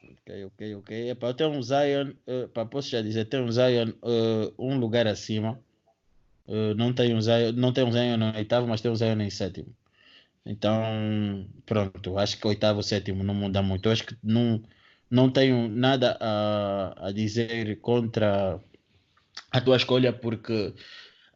Ok, 0.04 0.46
ok, 0.46 0.76
ok. 0.76 1.10
Epá, 1.10 1.28
eu 1.28 1.34
tenho 1.34 1.52
um 1.52 1.62
Zion, 1.62 2.14
uh, 2.28 2.66
posso 2.68 2.90
já 2.90 3.02
dizer, 3.02 3.26
tem 3.26 3.42
um 3.42 3.52
Zion 3.52 3.90
uh, 4.04 4.54
um 4.60 4.78
lugar 4.78 5.08
acima. 5.08 5.60
Uh, 6.48 6.74
não 6.76 6.94
tem 6.94 7.16
um 7.16 7.22
Zion, 7.22 7.54
não 7.54 7.72
tem 7.72 7.84
um 7.86 7.92
Zion 7.92 8.18
no 8.18 8.36
oitavo, 8.36 8.68
mas 8.68 8.82
tem 8.82 8.92
um 8.92 8.96
Zion 8.96 9.20
em 9.22 9.30
sétimo. 9.30 9.74
Então, 10.46 11.48
pronto, 11.66 12.18
acho 12.18 12.38
que 12.38 12.48
oitavo, 12.48 12.84
sétimo 12.84 13.24
não 13.24 13.34
muda 13.34 13.62
muito. 13.62 13.88
Eu 13.88 13.94
acho 13.94 14.06
que 14.06 14.18
não, 14.24 14.62
não 15.10 15.32
tenho 15.32 15.70
nada 15.70 16.18
a, 16.20 17.08
a 17.08 17.12
dizer 17.12 17.80
contra 17.80 18.60
a 19.52 19.62
tua 19.62 19.78
escolha, 19.78 20.12
porque 20.12 20.74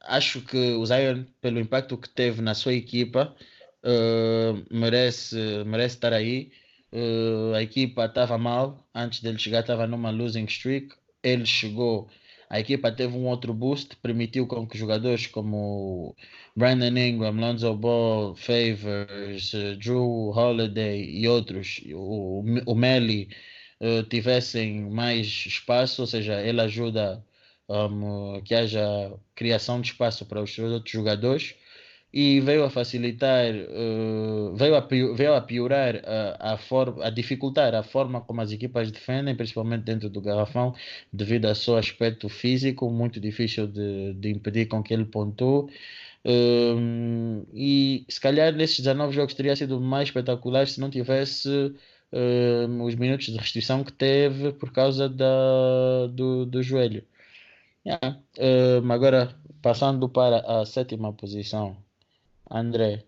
acho 0.07 0.41
que 0.41 0.73
o 0.73 0.85
Zion, 0.85 1.25
pelo 1.41 1.59
impacto 1.59 1.97
que 1.97 2.09
teve 2.09 2.41
na 2.41 2.53
sua 2.53 2.73
equipa, 2.73 3.35
uh, 3.83 4.65
merece, 4.75 5.35
merece 5.65 5.95
estar 5.95 6.13
aí. 6.13 6.51
Uh, 6.91 7.53
a 7.53 7.61
equipa 7.61 8.05
estava 8.05 8.37
mal, 8.37 8.87
antes 8.93 9.19
dele 9.21 9.37
chegar 9.37 9.61
estava 9.61 9.87
numa 9.87 10.09
losing 10.09 10.45
streak. 10.45 10.95
Ele 11.23 11.45
chegou, 11.45 12.07
a 12.49 12.59
equipa 12.59 12.91
teve 12.91 13.15
um 13.15 13.25
outro 13.27 13.53
boost, 13.53 13.95
permitiu 13.97 14.47
com 14.47 14.67
que 14.67 14.77
jogadores 14.77 15.27
como 15.27 16.15
Brandon 16.55 16.97
Ingram, 16.97 17.31
Lonzo 17.31 17.73
Ball, 17.75 18.35
Favors, 18.35 19.53
uh, 19.53 19.75
Drew 19.77 20.31
Holiday 20.31 21.03
e 21.03 21.27
outros, 21.27 21.81
o, 21.93 22.43
o 22.65 22.75
Melly, 22.75 23.29
tivessem 24.09 24.89
mais 24.89 25.27
espaço, 25.27 26.01
ou 26.01 26.07
seja, 26.07 26.41
ele 26.41 26.61
ajuda 26.61 27.23
um, 27.69 28.41
que 28.43 28.53
haja 28.53 29.13
criação 29.33 29.81
de 29.81 29.87
espaço 29.89 30.25
para 30.25 30.41
os 30.41 30.57
outros 30.59 30.91
jogadores 30.91 31.55
e 32.15 32.39
veio 32.39 32.63
a 32.63 32.69
facilitar, 32.69 33.53
uh, 33.53 34.55
veio, 34.55 34.75
a 34.75 34.79
veio 34.79 35.33
a 35.35 35.41
piorar 35.41 36.01
a, 36.05 36.53
a, 36.53 37.07
a 37.07 37.09
dificultar 37.09 37.75
a 37.75 37.83
forma 37.83 38.21
como 38.21 38.39
as 38.39 38.53
equipas 38.53 38.89
defendem, 38.89 39.35
principalmente 39.35 39.83
dentro 39.83 40.09
do 40.09 40.21
garrafão, 40.21 40.73
devido 41.11 41.45
ao 41.45 41.55
seu 41.55 41.75
aspecto 41.75 42.29
físico, 42.29 42.89
muito 42.89 43.19
difícil 43.19 43.67
de, 43.67 44.13
de 44.13 44.29
impedir 44.31 44.67
com 44.67 44.81
que 44.81 44.93
ele 44.93 45.03
pontue. 45.05 45.69
Um, 46.25 47.45
e 47.53 48.05
se 48.09 48.19
calhar 48.19 48.53
nesses 48.53 48.79
19 48.79 49.13
jogos 49.13 49.33
teria 49.33 49.55
sido 49.55 49.79
mais 49.81 50.07
espetacular 50.07 50.67
se 50.67 50.79
não 50.79 50.89
tivesse 50.89 51.49
um, 52.13 52.83
os 52.83 52.95
minutos 52.95 53.27
de 53.27 53.37
restrição 53.37 53.83
que 53.83 53.91
teve 53.91 54.53
por 54.53 54.71
causa 54.71 55.09
da, 55.09 56.07
do, 56.07 56.45
do 56.45 56.63
joelho. 56.63 57.03
Yeah. 57.85 58.19
Um, 58.39 58.91
agora, 58.91 59.39
passando 59.61 60.09
para 60.09 60.39
a 60.39 60.65
sétima 60.65 61.13
posição, 61.13 61.77
André. 62.49 63.05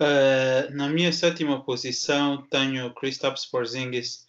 Uh, 0.00 0.74
na 0.74 0.88
minha 0.88 1.12
sétima 1.12 1.62
posição 1.62 2.46
tenho 2.48 2.92
Kristaps 2.94 3.46
Porzingis. 3.46 4.26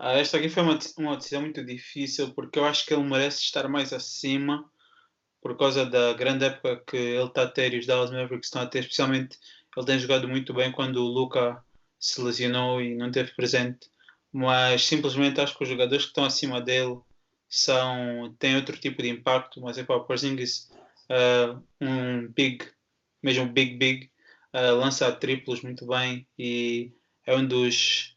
Uh, 0.00 0.18
esta 0.18 0.36
aqui 0.36 0.48
foi 0.48 0.62
uma, 0.62 0.78
uma 0.98 1.16
decisão 1.16 1.42
muito 1.42 1.64
difícil 1.64 2.34
porque 2.34 2.58
eu 2.58 2.64
acho 2.64 2.84
que 2.84 2.92
ele 2.92 3.04
merece 3.04 3.40
estar 3.40 3.68
mais 3.68 3.92
acima 3.92 4.68
por 5.40 5.56
causa 5.56 5.86
da 5.86 6.12
grande 6.12 6.44
época 6.44 6.82
que 6.86 6.96
ele 6.96 7.24
está 7.24 7.44
a 7.44 7.50
ter 7.50 7.72
e 7.72 7.78
os 7.78 7.86
Dallas 7.86 8.10
Mavericks 8.10 8.48
estão 8.48 8.62
a 8.62 8.66
ter, 8.66 8.80
especialmente 8.80 9.38
ele 9.76 9.86
tem 9.86 9.98
jogado 9.98 10.28
muito 10.28 10.52
bem 10.52 10.72
quando 10.72 10.96
o 10.96 11.06
Luca 11.06 11.62
se 11.98 12.20
lesionou 12.20 12.82
e 12.82 12.94
não 12.94 13.06
esteve 13.06 13.32
presente 13.34 13.88
mas 14.36 14.84
simplesmente 14.84 15.40
acho 15.40 15.56
que 15.56 15.62
os 15.62 15.68
jogadores 15.70 16.04
que 16.04 16.10
estão 16.10 16.26
acima 16.26 16.60
dele 16.60 16.98
são, 17.48 18.36
têm 18.38 18.54
outro 18.54 18.76
tipo 18.76 19.00
de 19.00 19.08
impacto, 19.08 19.62
mas 19.62 19.78
é 19.78 19.82
para 19.82 19.96
o 19.96 20.04
Porzingis 20.04 20.70
uh, 21.08 21.58
um 21.80 22.28
big, 22.28 22.68
mesmo 23.22 23.50
big 23.50 23.78
big, 23.78 24.10
uh, 24.52 24.76
lança 24.76 25.10
triplos 25.10 25.62
muito 25.62 25.86
bem 25.86 26.28
e 26.38 26.92
é 27.24 27.34
um 27.34 27.46
dos 27.46 28.14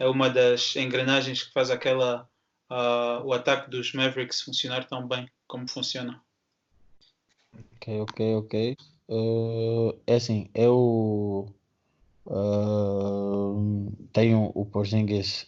é 0.00 0.08
uma 0.08 0.28
das 0.28 0.74
engrenagens 0.74 1.44
que 1.44 1.52
faz 1.52 1.70
aquela 1.70 2.28
uh, 2.68 3.24
o 3.24 3.32
ataque 3.32 3.70
dos 3.70 3.92
Mavericks 3.92 4.40
funcionar 4.40 4.88
tão 4.88 5.06
bem 5.06 5.24
como 5.46 5.68
funciona. 5.68 6.20
Ok, 7.76 8.00
ok, 8.00 8.34
ok. 8.34 8.76
Uh, 9.08 9.96
é 10.04 10.16
assim, 10.16 10.50
eu 10.52 11.46
Uh, 12.26 13.92
tenho 14.12 14.50
o 14.54 14.64
Porzingis 14.64 15.46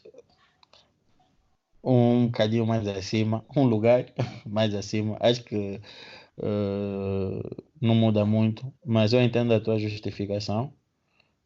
um 1.82 2.26
bocadinho 2.26 2.66
mais 2.66 2.86
acima, 2.88 3.44
um 3.56 3.64
lugar 3.64 4.06
mais 4.44 4.74
acima. 4.74 5.16
Acho 5.20 5.44
que 5.44 5.80
uh, 6.38 7.64
não 7.80 7.94
muda 7.94 8.24
muito, 8.24 8.72
mas 8.84 9.12
eu 9.12 9.22
entendo 9.22 9.54
a 9.54 9.60
tua 9.60 9.78
justificação, 9.78 10.72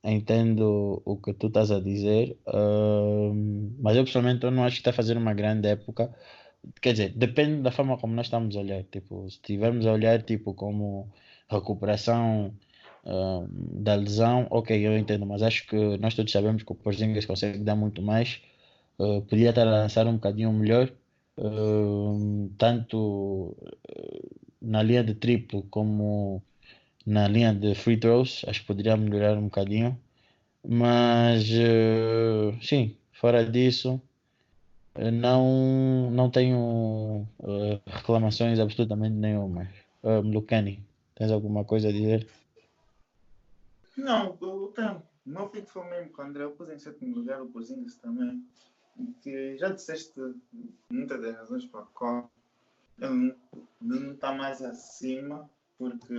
entendo 0.05 1.03
o 1.05 1.17
que 1.17 1.35
tu 1.35 1.49
estás 1.49 1.71
a 1.71 1.81
dizer, 1.81 2.39
uh, 2.49 3.35
mas 3.81 3.97
eu 3.97 4.05
pessoalmente 4.05 4.45
eu 4.45 4.51
não 4.51 4.65
acho 4.65 4.77
que 4.77 4.81
está 4.81 4.91
a 4.91 4.95
fazer 4.95 5.17
uma 5.17 5.35
grande 5.35 5.69
época. 5.69 6.15
Quer 6.81 6.93
dizer, 6.93 7.11
depende 7.17 7.63
da 7.63 7.73
forma 7.73 7.99
como 7.99 8.15
nós 8.15 8.27
estamos 8.27 8.57
a 8.57 8.61
olhar. 8.61 8.85
Tipo, 8.85 9.29
se 9.31 9.37
estivermos 9.37 9.87
a 9.87 9.93
olhar 9.93 10.23
tipo, 10.23 10.55
como 10.55 11.11
recuperação 11.49 12.55
uh, 13.05 13.47
da 13.51 13.95
lesão, 13.95 14.47
ok, 14.51 14.87
eu 14.87 14.97
entendo, 14.97 15.27
mas 15.27 15.43
acho 15.43 15.67
que 15.67 15.77
nós 15.99 16.15
todos 16.15 16.33
sabemos 16.33 16.63
que 16.63 16.73
o 16.73 16.75
Porzingis 16.75 17.27
consegue 17.27 17.59
dar 17.59 17.77
muito 17.77 18.03
mais. 18.03 18.41
Uh, 18.99 19.23
podia 19.23 19.51
estar 19.51 19.67
a 19.67 19.71
lançar 19.71 20.07
um 20.07 20.15
bocadinho 20.15 20.53
melhor, 20.53 20.91
uh, 21.39 22.51
tanto 22.59 23.57
na 24.61 24.83
linha 24.83 25.03
de 25.03 25.15
triplo 25.15 25.63
como 25.71 26.43
na 27.07 27.27
linha 27.29 27.55
de 27.55 27.75
free 27.75 27.97
throws, 27.97 28.45
acho 28.47 28.61
que 28.61 28.67
poderia 28.67 28.97
melhorar 28.97 29.39
um 29.39 29.45
bocadinho. 29.45 29.99
Mas 30.67 31.47
sim, 32.63 32.95
fora 33.13 33.45
disso, 33.45 34.01
não, 35.13 36.11
não 36.11 36.29
tenho 36.31 37.27
reclamações 37.87 38.59
absolutamente 38.59 39.15
nenhuma. 39.15 39.67
Uh, 40.03 40.21
Lucani, 40.21 40.81
tens 41.15 41.31
alguma 41.31 41.65
coisa 41.65 41.89
a 41.89 41.93
dizer? 41.93 42.27
Não, 43.97 44.39
eu 44.41 44.73
tenho. 44.75 45.03
O 45.27 45.31
meu 45.31 45.49
pick 45.49 45.69
foi 45.69 45.85
mesmo 45.89 46.13
com 46.13 46.23
o 46.23 46.25
André. 46.25 46.45
Eu 46.45 46.53
pus 46.53 46.69
em 46.71 46.79
sétimo 46.79 47.15
lugar 47.15 47.43
o 47.43 47.49
Porzingis 47.49 47.97
também. 47.97 48.45
Que 49.23 49.57
já 49.57 49.69
disseste 49.71 50.13
muitas 50.91 51.21
das 51.21 51.37
razões 51.37 51.67
para 51.67 51.83
qual 51.95 52.31
ele 52.99 53.35
não 53.81 54.13
está 54.13 54.33
mais 54.33 54.63
acima, 54.63 55.49
porque 55.79 56.15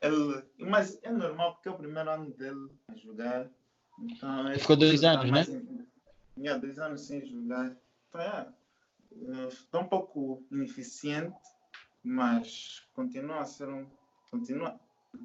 ele. 0.00 0.44
Mas 0.58 0.98
é 1.02 1.10
normal, 1.12 1.54
porque 1.54 1.68
é 1.68 1.72
o 1.72 1.76
primeiro 1.76 2.10
ano 2.10 2.30
dele 2.32 2.70
a 2.88 2.94
jogar. 2.94 3.48
Então, 3.98 4.48
ele 4.48 4.58
Ficou 4.58 4.76
dois 4.76 5.00
tá 5.00 5.12
anos, 5.12 5.30
né? 5.30 5.42
em- 5.56 5.90
Yeah, 6.38 6.58
dois 6.60 6.78
anos 6.78 7.02
sem 7.02 7.24
jogar. 7.26 7.76
Então, 8.08 8.20
é, 8.20 8.48
está 9.48 9.78
um 9.80 9.88
pouco 9.88 10.42
ineficiente, 10.50 11.36
mas 12.02 12.86
continua 12.94 13.40
a 13.40 13.44
ser 13.44 13.68
um. 13.68 13.86
Continua. 14.30 14.78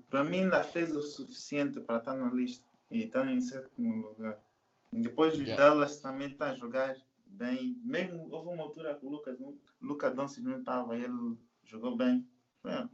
Para 0.10 0.24
mim, 0.24 0.42
ainda 0.44 0.64
fez 0.64 0.96
o 0.96 1.02
suficiente 1.02 1.80
para 1.80 1.98
estar 1.98 2.16
na 2.16 2.30
lista 2.32 2.64
e 2.92 3.04
está 3.04 3.30
em 3.32 3.42
sétimo 3.42 4.08
lugar. 4.10 4.40
E 4.94 5.02
depois 5.02 5.36
o 5.38 5.42
Yeah. 5.42 5.62
Dallas 5.64 6.00
também 6.00 6.28
está 6.28 6.52
a 6.52 6.56
jogar 6.56 6.96
bem. 7.26 7.78
Mesmo 7.84 8.28
houve 8.32 8.50
uma 8.50 8.64
altura 8.64 8.96
que 8.96 9.06
o 9.06 9.10
Lucas, 9.10 9.38
não- 9.40 9.58
Luca 9.82 10.10
Doncic 10.10 10.44
não 10.44 10.60
estava, 10.60 10.96
ele 10.98 11.38
jogou 11.66 11.96
bem. 11.98 12.26
É. 12.66 12.88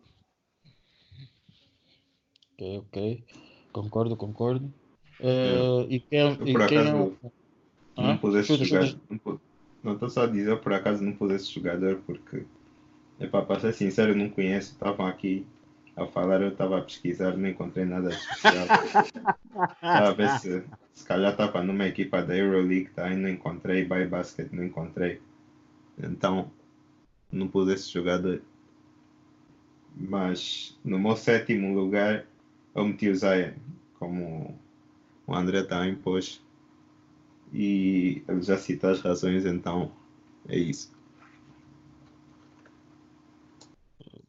Ok, 2.54 2.78
ok. 2.80 3.24
Concordo, 3.72 4.16
concordo. 4.18 4.74
Eh, 5.20 5.86
e 5.90 6.00
quem, 6.00 6.20
Eu, 6.20 6.48
e 6.48 6.54
por 6.54 6.68
quem 6.68 6.78
é 6.78 6.82
acaso, 6.82 6.96
não 6.96 7.18
Hã? 7.98 8.18
pusesse 8.18 8.48
Chuta, 8.48 8.66
jogar. 8.66 8.88
chuta. 8.88 9.02
Não, 9.10 9.18
pu- 9.18 9.42
não 9.84 9.94
estou 9.94 10.10
só 10.10 10.24
a 10.24 10.28
dizer, 10.28 10.60
por 10.62 10.74
acaso 10.74 11.04
não 11.04 11.16
pus 11.16 11.32
esse 11.32 11.52
jogador 11.54 12.02
porque, 12.06 12.46
epá, 13.20 13.44
para 13.44 13.60
ser 13.60 13.74
sincero, 13.74 14.12
eu 14.12 14.16
não 14.16 14.30
conheço. 14.30 14.74
Estavam 14.74 15.06
aqui 15.06 15.46
a 16.04 16.08
falar, 16.08 16.42
eu 16.42 16.50
estava 16.50 16.78
a 16.78 16.82
pesquisar, 16.82 17.36
não 17.38 17.50
encontrei 17.50 17.86
nada 17.86 18.10
especial. 18.10 18.66
Estava 19.76 20.10
a 20.10 20.14
ver 20.14 20.30
se, 20.40 20.64
se 20.94 21.06
calhar 21.06 21.32
estava 21.32 21.64
numa 21.64 21.88
equipa 21.88 22.22
da 22.22 22.36
Euroleague, 22.36 22.90
tá? 22.90 23.06
aí 23.06 23.16
não 23.16 23.30
encontrei, 23.30 23.84
by 23.84 24.06
basket 24.06 24.52
não 24.52 24.64
encontrei. 24.64 25.22
Então, 26.02 26.52
não 27.32 27.48
pus 27.48 27.70
esse 27.70 27.92
jogador. 27.92 28.42
Mas 29.96 30.78
no 30.84 31.00
meu 31.00 31.16
sétimo 31.16 31.74
lugar, 31.74 32.26
eu 32.74 32.86
meti 32.86 33.10
o 33.10 33.16
Zion, 33.16 33.54
como 34.00 34.58
o 35.28 35.36
André 35.36 35.64
também 35.64 35.96
pôs. 35.96 36.42
E 37.54 38.24
ele 38.28 38.42
já 38.42 38.58
citou 38.58 38.90
as 38.90 39.02
razões, 39.02 39.46
então 39.46 39.92
é 40.48 40.58
isso. 40.58 40.91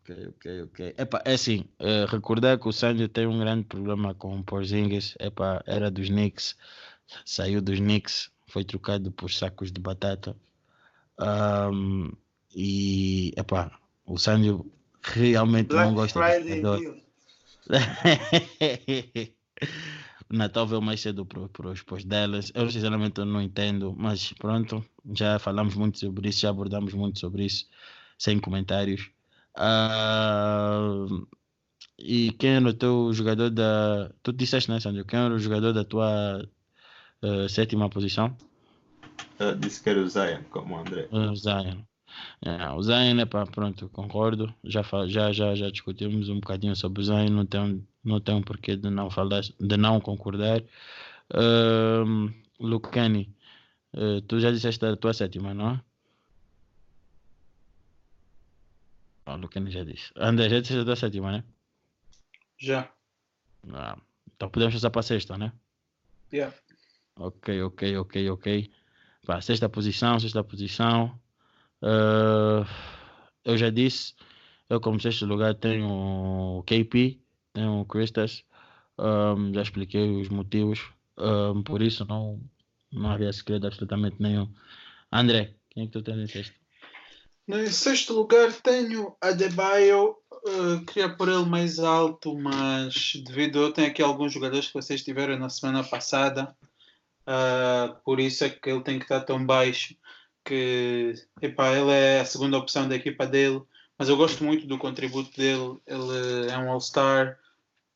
Ok, 0.02 0.16
ok, 0.30 0.62
ok. 0.64 0.94
Epá, 0.98 1.22
é 1.24 1.34
assim, 1.34 1.64
eh, 1.78 2.06
recordar 2.08 2.58
que 2.58 2.68
o 2.68 2.72
Sandy 2.72 3.06
tem 3.06 3.24
um 3.26 3.38
grande 3.38 3.64
problema 3.64 4.12
com 4.14 4.36
o 4.36 4.42
Porzingis. 4.42 5.14
Epá, 5.20 5.62
era 5.64 5.92
dos 5.92 6.08
Knicks, 6.08 6.56
saiu 7.24 7.62
dos 7.62 7.78
Knicks, 7.78 8.28
foi 8.48 8.64
trocado 8.64 9.12
por 9.12 9.30
sacos 9.30 9.70
de 9.70 9.80
batata. 9.80 10.36
Ahm, 11.18 12.10
e, 12.52 13.32
epá, 13.36 13.78
o 14.04 14.18
Sandy 14.18 14.58
realmente 15.02 15.72
não 15.72 15.94
Black 15.94 16.12
gosta 16.12 16.18
do 16.18 16.44
Friday 16.44 16.86
o 16.86 17.02
Natal 20.36 20.66
veio 20.66 20.82
mais 20.82 21.00
cedo 21.00 21.24
para 21.24 21.70
os 21.70 22.04
delas. 22.04 22.50
Eu 22.54 22.68
sinceramente 22.68 23.20
eu 23.20 23.24
não 23.24 23.40
entendo, 23.40 23.94
mas 23.96 24.32
pronto, 24.32 24.84
já 25.14 25.38
falamos 25.38 25.76
muito 25.76 26.00
sobre 26.00 26.28
isso, 26.28 26.40
já 26.40 26.50
abordamos 26.50 26.92
muito 26.92 27.20
sobre 27.20 27.44
isso, 27.44 27.68
sem 28.18 28.40
comentários. 28.40 29.10
Ah, 29.54 31.06
e 31.98 32.32
quem 32.32 32.56
era 32.56 32.68
o 32.68 32.74
teu 32.74 33.12
jogador 33.12 33.50
da. 33.50 34.10
Tu 34.22 34.32
disseste, 34.32 34.70
né, 34.70 34.80
Sandro? 34.80 35.04
Quem 35.04 35.18
era 35.20 35.34
o 35.34 35.38
jogador 35.38 35.72
da 35.72 35.84
tua 35.84 36.48
eh, 37.22 37.48
sétima 37.48 37.88
posição? 37.88 38.36
Eu 39.38 39.56
disse 39.56 39.82
que 39.82 39.90
era 39.90 40.00
o 40.00 40.08
Zion, 40.08 40.42
como 40.50 40.74
o 40.74 40.78
André. 40.78 41.08
O 41.10 41.34
Zion. 41.34 41.82
É, 42.44 42.70
o 42.72 42.82
Zion, 42.82 43.18
é 43.20 43.24
pá, 43.26 43.46
pronto, 43.46 43.88
concordo. 43.88 44.54
Já, 44.64 44.82
já, 45.06 45.32
já, 45.32 45.54
já 45.54 45.70
discutimos 45.70 46.28
um 46.28 46.40
bocadinho 46.40 46.76
sobre 46.76 47.00
o 47.02 47.04
Zion, 47.04 47.30
não 47.30 47.46
tem, 47.46 47.86
não 48.04 48.20
tem 48.20 48.34
um 48.34 48.42
porquê 48.42 48.76
de 48.76 48.90
não 48.90 49.10
falar, 49.10 49.42
de 49.42 49.76
não 49.76 50.00
concordar. 50.00 50.62
Luke 52.60 52.90
Kenny, 52.90 53.34
eh, 53.94 54.20
tu 54.28 54.38
já 54.40 54.50
disseste 54.50 54.84
a 54.84 54.96
tua 54.96 55.12
sétima, 55.12 55.54
não 55.54 55.70
é? 55.70 55.80
Ah, 59.24 59.36
o 59.36 59.48
Kenny 59.48 59.70
já 59.70 59.84
disse. 59.84 60.12
André, 60.16 60.48
já 60.48 60.60
disseste 60.60 60.82
a 60.82 60.84
tua 60.84 60.96
sétima, 60.96 61.32
né? 61.32 61.44
Já. 62.58 62.92
Ah, 63.72 63.96
então 64.34 64.50
podemos 64.50 64.74
passar 64.74 64.90
para 64.90 65.00
a 65.00 65.02
sexta, 65.02 65.38
né? 65.38 65.52
Yeah. 66.32 66.56
Ok, 67.16 67.62
ok, 67.62 67.96
ok, 67.98 68.30
ok. 68.30 68.72
Pá, 69.26 69.40
sexta 69.40 69.68
posição, 69.68 70.18
sexta 70.18 70.42
posição. 70.42 71.18
Ah, 71.82 72.64
eu 73.44 73.56
já 73.56 73.70
disse, 73.70 74.14
eu 74.68 74.80
como 74.80 75.00
sexto 75.00 75.26
lugar 75.26 75.54
tenho 75.54 75.88
o 76.58 76.62
KP, 76.64 77.20
tenho 77.52 77.80
o 77.80 77.86
Christas. 77.86 78.44
Ahm, 78.98 79.52
já 79.54 79.62
expliquei 79.62 80.20
os 80.20 80.28
motivos. 80.28 80.80
Ahm, 81.16 81.62
por 81.62 81.82
isso 81.82 82.04
não, 82.06 82.40
não 82.92 83.10
havia 83.10 83.32
segredo 83.32 83.66
absolutamente 83.66 84.16
nenhum. 84.20 84.52
André, 85.10 85.54
quem 85.70 85.84
é 85.84 85.86
que 85.86 85.92
tu 85.92 86.02
tens 86.02 86.18
em 86.18 86.26
sexto? 86.26 86.61
No 87.46 87.66
sexto 87.68 88.14
lugar 88.14 88.52
tenho 88.52 89.16
Adebayo. 89.20 90.16
Uh, 90.46 90.84
queria 90.86 91.14
pôr 91.14 91.28
ele 91.28 91.44
mais 91.44 91.78
alto, 91.78 92.36
mas 92.38 93.14
devido 93.26 93.60
eu 93.60 93.72
tenho 93.72 93.88
aqui 93.88 94.02
alguns 94.02 94.32
jogadores 94.32 94.68
que 94.68 94.74
vocês 94.74 95.02
tiveram 95.02 95.38
na 95.38 95.48
semana 95.48 95.84
passada, 95.84 96.56
uh, 97.22 98.00
por 98.04 98.18
isso 98.18 98.44
é 98.44 98.50
que 98.50 98.70
ele 98.70 98.82
tem 98.82 98.98
que 98.98 99.04
estar 99.04 99.20
tão 99.20 99.44
baixo. 99.44 99.96
Que 100.44 101.14
epá, 101.40 101.76
ele 101.76 101.90
é 101.92 102.20
a 102.20 102.24
segunda 102.24 102.58
opção 102.58 102.88
da 102.88 102.96
equipa 102.96 103.26
dele, 103.26 103.62
mas 103.96 104.08
eu 104.08 104.16
gosto 104.16 104.42
muito 104.42 104.66
do 104.66 104.78
contributo 104.78 105.36
dele. 105.36 105.78
Ele 105.86 106.50
é 106.50 106.58
um 106.58 106.70
All-Star, 106.70 107.38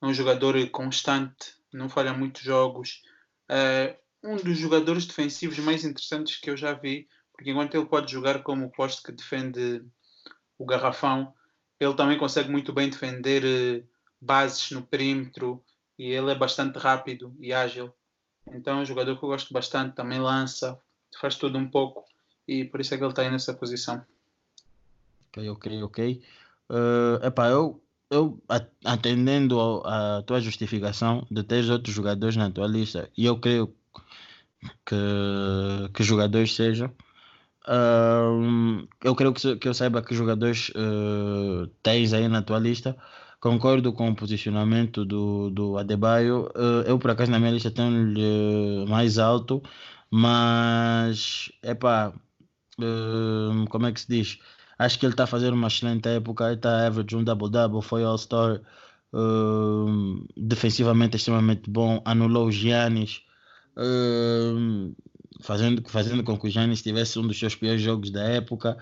um 0.02 0.14
jogador 0.14 0.54
constante, 0.70 1.54
não 1.72 1.88
falha 1.88 2.12
muitos 2.12 2.42
jogos. 2.42 3.02
É 3.48 3.96
um 4.22 4.36
dos 4.36 4.58
jogadores 4.58 5.06
defensivos 5.06 5.58
mais 5.58 5.84
interessantes 5.84 6.36
que 6.36 6.50
eu 6.50 6.56
já 6.56 6.72
vi 6.72 7.08
porque 7.36 7.50
enquanto 7.50 7.74
ele 7.74 7.86
pode 7.86 8.10
jogar 8.10 8.42
como 8.42 8.70
poste 8.70 9.02
que 9.02 9.12
defende 9.12 9.84
o 10.58 10.64
garrafão, 10.64 11.32
ele 11.78 11.94
também 11.94 12.18
consegue 12.18 12.50
muito 12.50 12.72
bem 12.72 12.88
defender 12.88 13.44
eh, 13.44 13.84
bases 14.20 14.70
no 14.70 14.82
perímetro 14.82 15.62
e 15.98 16.10
ele 16.10 16.32
é 16.32 16.34
bastante 16.34 16.78
rápido 16.78 17.36
e 17.38 17.52
ágil. 17.52 17.92
Então 18.46 18.78
é 18.78 18.82
um 18.82 18.86
jogador 18.86 19.18
que 19.18 19.24
eu 19.24 19.28
gosto 19.28 19.52
bastante, 19.52 19.94
também 19.94 20.18
lança, 20.18 20.80
faz 21.20 21.36
tudo 21.36 21.58
um 21.58 21.68
pouco 21.68 22.04
e 22.48 22.64
por 22.64 22.80
isso 22.80 22.94
é 22.94 22.96
que 22.96 23.02
ele 23.04 23.10
está 23.10 23.22
aí 23.22 23.30
nessa 23.30 23.52
posição. 23.52 24.02
Ok, 25.28 25.48
ok, 25.50 25.82
ok. 25.82 26.22
Eh, 26.70 27.26
epá, 27.26 27.48
eu, 27.48 27.82
eu 28.10 28.40
atendendo 28.84 29.60
à 29.84 30.22
tua 30.22 30.40
justificação 30.40 31.26
de 31.30 31.42
ter 31.42 31.70
outros 31.70 31.94
jogadores 31.94 32.36
na 32.36 32.50
tua 32.50 32.66
lista, 32.66 33.10
e 33.16 33.26
eu 33.26 33.38
creio 33.38 33.74
que, 34.84 34.96
que 35.92 36.02
jogadores 36.02 36.54
sejam, 36.54 36.92
ahm, 37.66 38.86
eu 39.04 39.14
creio 39.14 39.32
que, 39.32 39.56
que 39.56 39.68
eu 39.68 39.74
saiba 39.74 40.02
que 40.02 40.14
jogadores 40.14 40.70
eh, 40.74 41.68
tens 41.82 42.12
aí 42.12 42.28
na 42.28 42.42
tua 42.42 42.58
lista. 42.58 42.96
Concordo 43.40 43.92
com 43.92 44.08
o 44.10 44.16
posicionamento 44.16 45.04
do, 45.04 45.50
do 45.50 45.78
Adebayo. 45.78 46.48
Eh, 46.54 46.90
eu, 46.90 46.98
por 46.98 47.10
acaso, 47.10 47.30
na 47.30 47.38
minha 47.38 47.52
lista 47.52 47.70
tenho-lhe 47.70 48.86
mais 48.88 49.18
alto, 49.18 49.62
mas, 50.10 51.50
epá, 51.62 52.12
eh, 52.80 53.66
como 53.70 53.86
é 53.86 53.92
que 53.92 54.00
se 54.00 54.08
diz? 54.08 54.38
Acho 54.78 54.98
que 54.98 55.06
ele 55.06 55.12
está 55.14 55.24
a 55.24 55.26
fazer 55.26 55.52
uma 55.52 55.68
excelente 55.68 56.08
época. 56.08 56.52
Está 56.52 56.86
average 56.86 57.16
um 57.16 57.24
double-double, 57.24 57.82
foi 57.82 58.04
All-Star. 58.04 58.60
defensivamente 60.36 61.16
extremamente 61.16 61.70
bom. 61.70 62.02
Anulou 62.04 62.46
o 62.48 62.52
Giannis. 62.52 63.22
Hum, 65.36 65.42
fazendo, 65.42 65.82
fazendo 65.88 66.22
com 66.24 66.38
que 66.38 66.46
o 66.46 66.50
Giannis 66.50 66.82
tivesse 66.82 67.18
um 67.18 67.26
dos 67.26 67.38
seus 67.38 67.54
piores 67.54 67.82
jogos 67.82 68.10
da 68.10 68.22
época. 68.24 68.76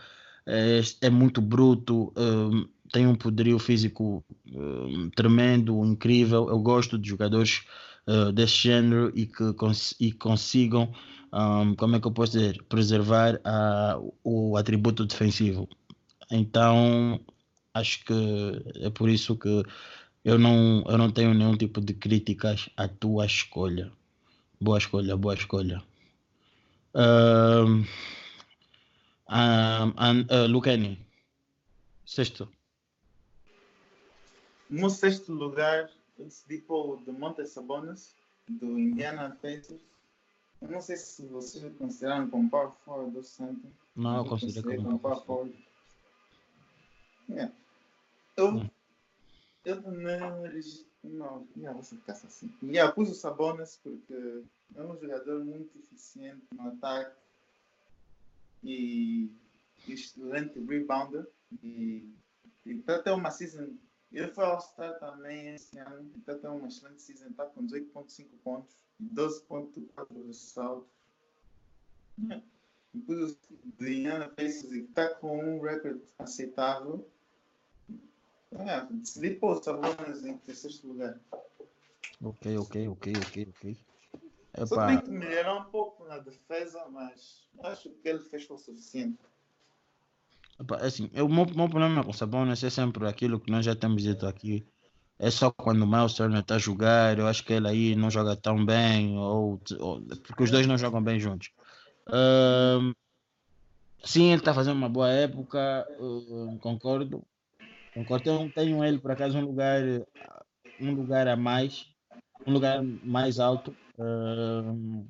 É, 0.46 0.80
é 1.02 1.10
muito 1.10 1.40
bruto. 1.40 2.12
hum, 2.16 2.68
tem 2.92 3.06
um 3.06 3.14
poderio 3.14 3.58
físico 3.58 4.24
hum, 4.46 5.10
tremendo, 5.16 5.84
incrível. 5.84 6.48
Eu 6.48 6.60
gosto 6.60 6.98
de 6.98 7.08
jogadores 7.08 7.62
uh, 8.06 8.32
desse 8.32 8.56
género 8.56 9.10
e 9.14 9.26
que 9.26 9.52
cons 9.54 9.94
e 9.98 10.12
consigam, 10.12 10.92
hum, 11.32 11.74
como 11.76 11.96
é 11.96 12.00
que 12.00 12.06
eu 12.06 12.12
posso 12.12 12.32
dizer, 12.32 12.62
preservar 12.68 13.40
ah, 13.44 13.98
o 14.22 14.56
atributo 14.56 15.04
defensivo. 15.04 15.68
Então, 16.30 17.20
acho 17.74 18.04
que 18.04 18.14
é 18.80 18.90
por 18.90 19.08
isso 19.08 19.36
que 19.36 19.62
eu 20.24 20.38
não, 20.38 20.84
eu 20.88 20.96
não 20.98 21.10
tenho 21.10 21.34
nenhum 21.34 21.56
tipo 21.56 21.80
de 21.80 21.94
críticas 21.94 22.68
à 22.76 22.88
tua 22.88 23.26
escolha. 23.26 23.92
Boa 24.60 24.78
escolha, 24.78 25.16
boa 25.16 25.34
escolha. 25.34 25.82
Um, 26.94 27.84
um, 29.28 30.20
uh, 30.30 30.46
Lucani, 30.48 31.04
sexto. 32.06 32.48
No 34.70 34.88
sexto 34.90 35.32
lugar, 35.32 35.90
eu 36.18 36.24
decidi 36.24 36.58
pôr 36.58 36.94
o 36.94 37.04
Demonte 37.04 37.44
Sabonis. 37.46 38.14
do 38.48 38.78
Indiana 38.78 39.36
Pacers. 39.40 39.80
Eu 40.60 40.68
não 40.68 40.80
sei 40.80 40.96
se 40.96 41.26
vocês 41.26 41.64
consideraram 41.76 42.28
como 42.28 42.50
power 42.50 42.70
forward 42.84 43.12
do 43.12 43.22
Santos. 43.22 43.70
Não, 43.96 44.18
eu 44.18 44.24
considero 44.26 44.82
como 44.82 44.98
power 44.98 45.24
forward. 45.24 45.66
Yeah. 47.28 47.54
Eu, 48.36 48.48
Hum. 48.48 48.70
eu 49.64 49.80
não, 49.82 50.42
não, 51.02 51.48
yeah, 51.56 51.78
você 51.80 51.96
ficar 51.96 52.12
assim. 52.12 52.52
Yeah, 52.62 52.92
pus 52.92 53.10
o 53.10 53.14
Sabonis 53.14 53.80
porque 53.82 54.44
é 54.74 54.82
um 54.82 54.93
jogador 55.06 55.44
muito 55.44 55.78
eficiente 55.78 56.42
no 56.52 56.68
ataque 56.68 57.16
e 58.62 59.30
excelente 59.86 60.58
rebounder 60.58 61.26
e 61.62 62.14
e 62.66 62.74
para 62.76 63.02
ter 63.02 63.10
uma 63.10 63.30
season, 63.30 63.74
ele 64.10 64.28
foi 64.28 64.44
All-Star 64.44 64.98
também 64.98 65.54
esse 65.54 65.78
ano, 65.78 66.10
e 66.16 66.20
para 66.20 66.38
ter 66.38 66.48
uma 66.48 66.66
excelente 66.66 67.02
season, 67.02 67.26
está 67.26 67.44
com 67.46 67.66
18.5 67.66 68.26
pontos 68.42 68.74
e 68.98 69.04
12.4 69.04 70.26
ressaltos. 70.26 70.88
Depois 72.94 73.32
o 73.32 73.38
Diana 73.78 74.28
Pacers 74.28 74.72
está 74.72 75.14
com 75.16 75.38
um 75.38 75.60
recorde 75.60 76.02
aceitável. 76.18 77.06
Decidi 78.92 79.34
pôr 79.34 79.58
o 79.58 79.62
Sabonis 79.62 80.24
em 80.24 80.38
terceiro 80.38 80.76
lugar. 80.84 81.20
Ok, 82.22 82.56
ok, 82.56 82.88
ok, 82.88 83.12
ok, 83.16 83.48
ok. 83.50 83.76
Só 84.56 84.76
Epá, 84.76 84.86
tem 84.86 85.00
que 85.00 85.10
melhorar 85.10 85.54
um 85.56 85.70
pouco 85.70 86.04
na 86.04 86.18
defesa, 86.18 86.86
mas 86.88 87.48
acho 87.64 87.90
que 87.90 88.08
ele 88.08 88.20
fez 88.20 88.48
o 88.50 88.56
suficiente. 88.58 89.18
epá, 90.60 90.76
assim, 90.78 91.10
o 91.14 91.28
meu, 91.28 91.46
meu 91.46 91.68
problema 91.68 92.04
com 92.04 92.10
o 92.10 92.14
Sabonis 92.14 92.62
é 92.64 92.70
sempre 92.70 93.06
aquilo 93.08 93.40
que 93.40 93.50
nós 93.50 93.64
já 93.64 93.74
temos 93.76 94.02
dito 94.02 94.26
aqui. 94.26 94.66
É 95.18 95.30
só 95.30 95.50
quando 95.52 95.82
o 95.82 95.86
Miles 95.86 96.14
Turner 96.14 96.40
está 96.40 96.56
a 96.56 96.58
jogar, 96.58 97.18
eu 97.18 97.26
acho 97.28 97.44
que 97.44 97.52
ele 97.52 97.68
aí 97.68 97.96
não 97.96 98.10
joga 98.10 98.36
tão 98.36 98.64
bem, 98.64 99.16
ou, 99.18 99.60
ou- 99.80 100.02
porque 100.26 100.42
os 100.44 100.50
dois 100.50 100.66
não 100.66 100.78
jogam 100.78 101.02
bem 101.02 101.20
juntos. 101.20 101.50
Ahm, 102.08 102.92
sim, 104.04 104.26
ele 104.30 104.40
está 104.40 104.54
fazendo 104.54 104.76
uma 104.76 104.88
boa 104.88 105.10
época, 105.10 105.58
ah, 105.58 106.58
concordo. 106.60 107.26
Concordo. 107.94 108.30
Eu 108.30 108.50
tenho 108.52 108.84
ele, 108.84 108.98
por 109.00 109.10
acaso, 109.12 109.38
um 109.38 109.42
lugar, 109.46 109.82
um 110.78 110.92
lugar 110.94 111.28
a 111.28 111.36
mais, 111.36 111.86
um 112.46 112.52
lugar 112.52 112.82
mais 113.02 113.38
alto. 113.38 113.76
Ahm, 113.98 115.04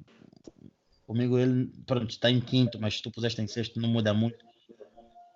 comigo 1.07 1.39
ele, 1.39 1.71
pronto, 1.87 2.11
está 2.11 2.31
em 2.31 2.41
quinto, 2.41 2.79
mas 2.81 2.97
se 2.97 3.03
tu 3.03 3.11
puseste 3.11 3.41
em 3.41 3.47
sexto, 3.47 3.81
não 3.81 3.89
muda 3.89 4.13
muito. 4.13 4.45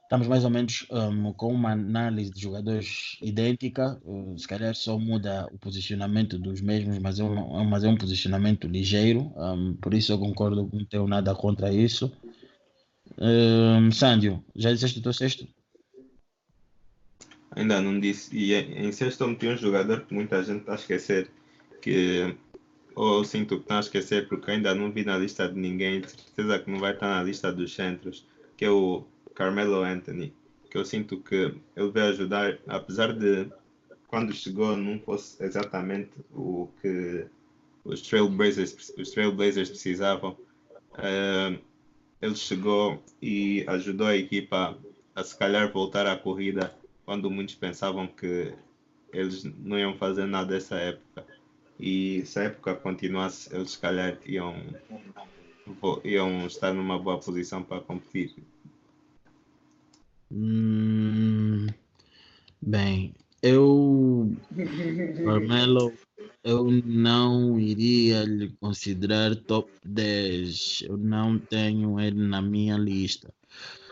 Estamos 0.02 0.26
mais 0.26 0.42
ou 0.42 0.50
menos 0.50 0.86
ahm, 0.90 1.32
com 1.32 1.52
uma 1.52 1.72
análise 1.72 2.30
de 2.30 2.40
jogadores 2.40 3.18
idêntica, 3.20 4.00
uh, 4.04 4.38
se 4.38 4.48
calhar 4.48 4.74
só 4.74 4.98
muda 4.98 5.46
o 5.52 5.58
posicionamento 5.58 6.38
dos 6.38 6.62
mesmos, 6.62 6.98
mas 6.98 7.20
é 7.20 7.24
um, 7.24 7.64
mas 7.64 7.84
é 7.84 7.88
um 7.88 7.96
posicionamento 7.96 8.66
ligeiro, 8.66 9.32
ahm, 9.36 9.74
por 9.74 9.92
isso 9.92 10.12
eu 10.12 10.18
concordo, 10.18 10.70
não 10.72 10.84
tenho 10.86 11.06
nada 11.06 11.34
contra 11.34 11.72
isso. 11.72 12.10
Um, 13.18 13.90
já 13.90 14.72
disseste 14.72 15.00
o 15.00 15.02
teu 15.02 15.12
sexto? 15.12 15.46
Ainda 17.50 17.80
não 17.80 17.98
disse. 17.98 18.34
E 18.36 18.54
em 18.54 18.92
sexto 18.92 19.22
eu 19.22 19.28
meti 19.28 19.48
um 19.48 19.56
jogador 19.56 20.06
que 20.06 20.14
muita 20.14 20.42
gente 20.42 20.60
está 20.60 20.72
a 20.72 20.76
esquecer. 20.76 21.30
Que 21.82 22.36
ou 22.98 23.22
sinto 23.22 23.54
que 23.54 23.62
estão 23.62 23.76
a 23.76 23.80
esquecer 23.80 24.28
porque 24.28 24.50
ainda 24.50 24.74
não 24.74 24.90
vi 24.90 25.04
na 25.04 25.16
lista 25.16 25.48
de 25.48 25.56
ninguém. 25.56 26.00
De 26.00 26.10
certeza 26.10 26.58
que 26.58 26.68
não 26.68 26.80
vai 26.80 26.92
estar 26.92 27.08
na 27.08 27.22
lista 27.22 27.52
dos 27.52 27.72
centros. 27.72 28.26
Que 28.56 28.64
é 28.64 28.70
o 28.70 29.04
Carmelo 29.36 29.84
Anthony. 29.84 30.34
Que 30.68 30.76
eu 30.76 30.84
sinto 30.84 31.18
que 31.18 31.54
ele 31.76 31.90
vai 31.92 32.08
ajudar, 32.08 32.58
apesar 32.66 33.12
de 33.12 33.48
quando 34.08 34.32
chegou 34.32 34.76
não 34.76 34.98
fosse 34.98 35.40
exatamente 35.42 36.10
o 36.34 36.68
que 36.82 37.26
os 37.84 38.02
Trailblazers, 38.02 38.92
os 38.98 39.10
Trailblazers 39.12 39.68
precisavam. 39.68 40.36
eh, 40.98 41.56
ele 42.20 42.34
chegou 42.34 43.00
e 43.22 43.64
ajudou 43.68 44.08
a 44.08 44.16
equipa 44.16 44.76
a 45.14 45.22
se 45.22 45.38
calhar 45.38 45.72
voltar 45.72 46.04
à 46.06 46.16
corrida 46.16 46.74
quando 47.04 47.30
muitos 47.30 47.54
pensavam 47.54 48.08
que 48.08 48.52
eles 49.12 49.44
não 49.44 49.78
iam 49.78 49.96
fazer 49.96 50.26
nada 50.26 50.56
essa 50.56 50.74
época. 50.76 51.37
E 51.78 52.24
se 52.26 52.40
a 52.40 52.42
época 52.44 52.74
continuasse, 52.74 53.54
eles 53.54 53.72
se 53.72 53.78
calhar 53.78 54.18
iam, 54.26 54.56
iam 56.04 56.46
estar 56.46 56.74
numa 56.74 56.98
boa 56.98 57.20
posição 57.20 57.62
para 57.62 57.80
competir. 57.80 58.34
Hum, 60.30 61.66
bem, 62.60 63.14
eu, 63.42 64.36
Carmelo, 65.24 65.94
eu 66.42 66.64
não 66.84 67.58
iria 67.58 68.24
lhe 68.24 68.50
considerar 68.60 69.36
top 69.36 69.70
10. 69.84 70.82
Eu 70.82 70.96
não 70.96 71.38
tenho 71.38 72.00
ele 72.00 72.26
na 72.26 72.42
minha 72.42 72.76
lista. 72.76 73.32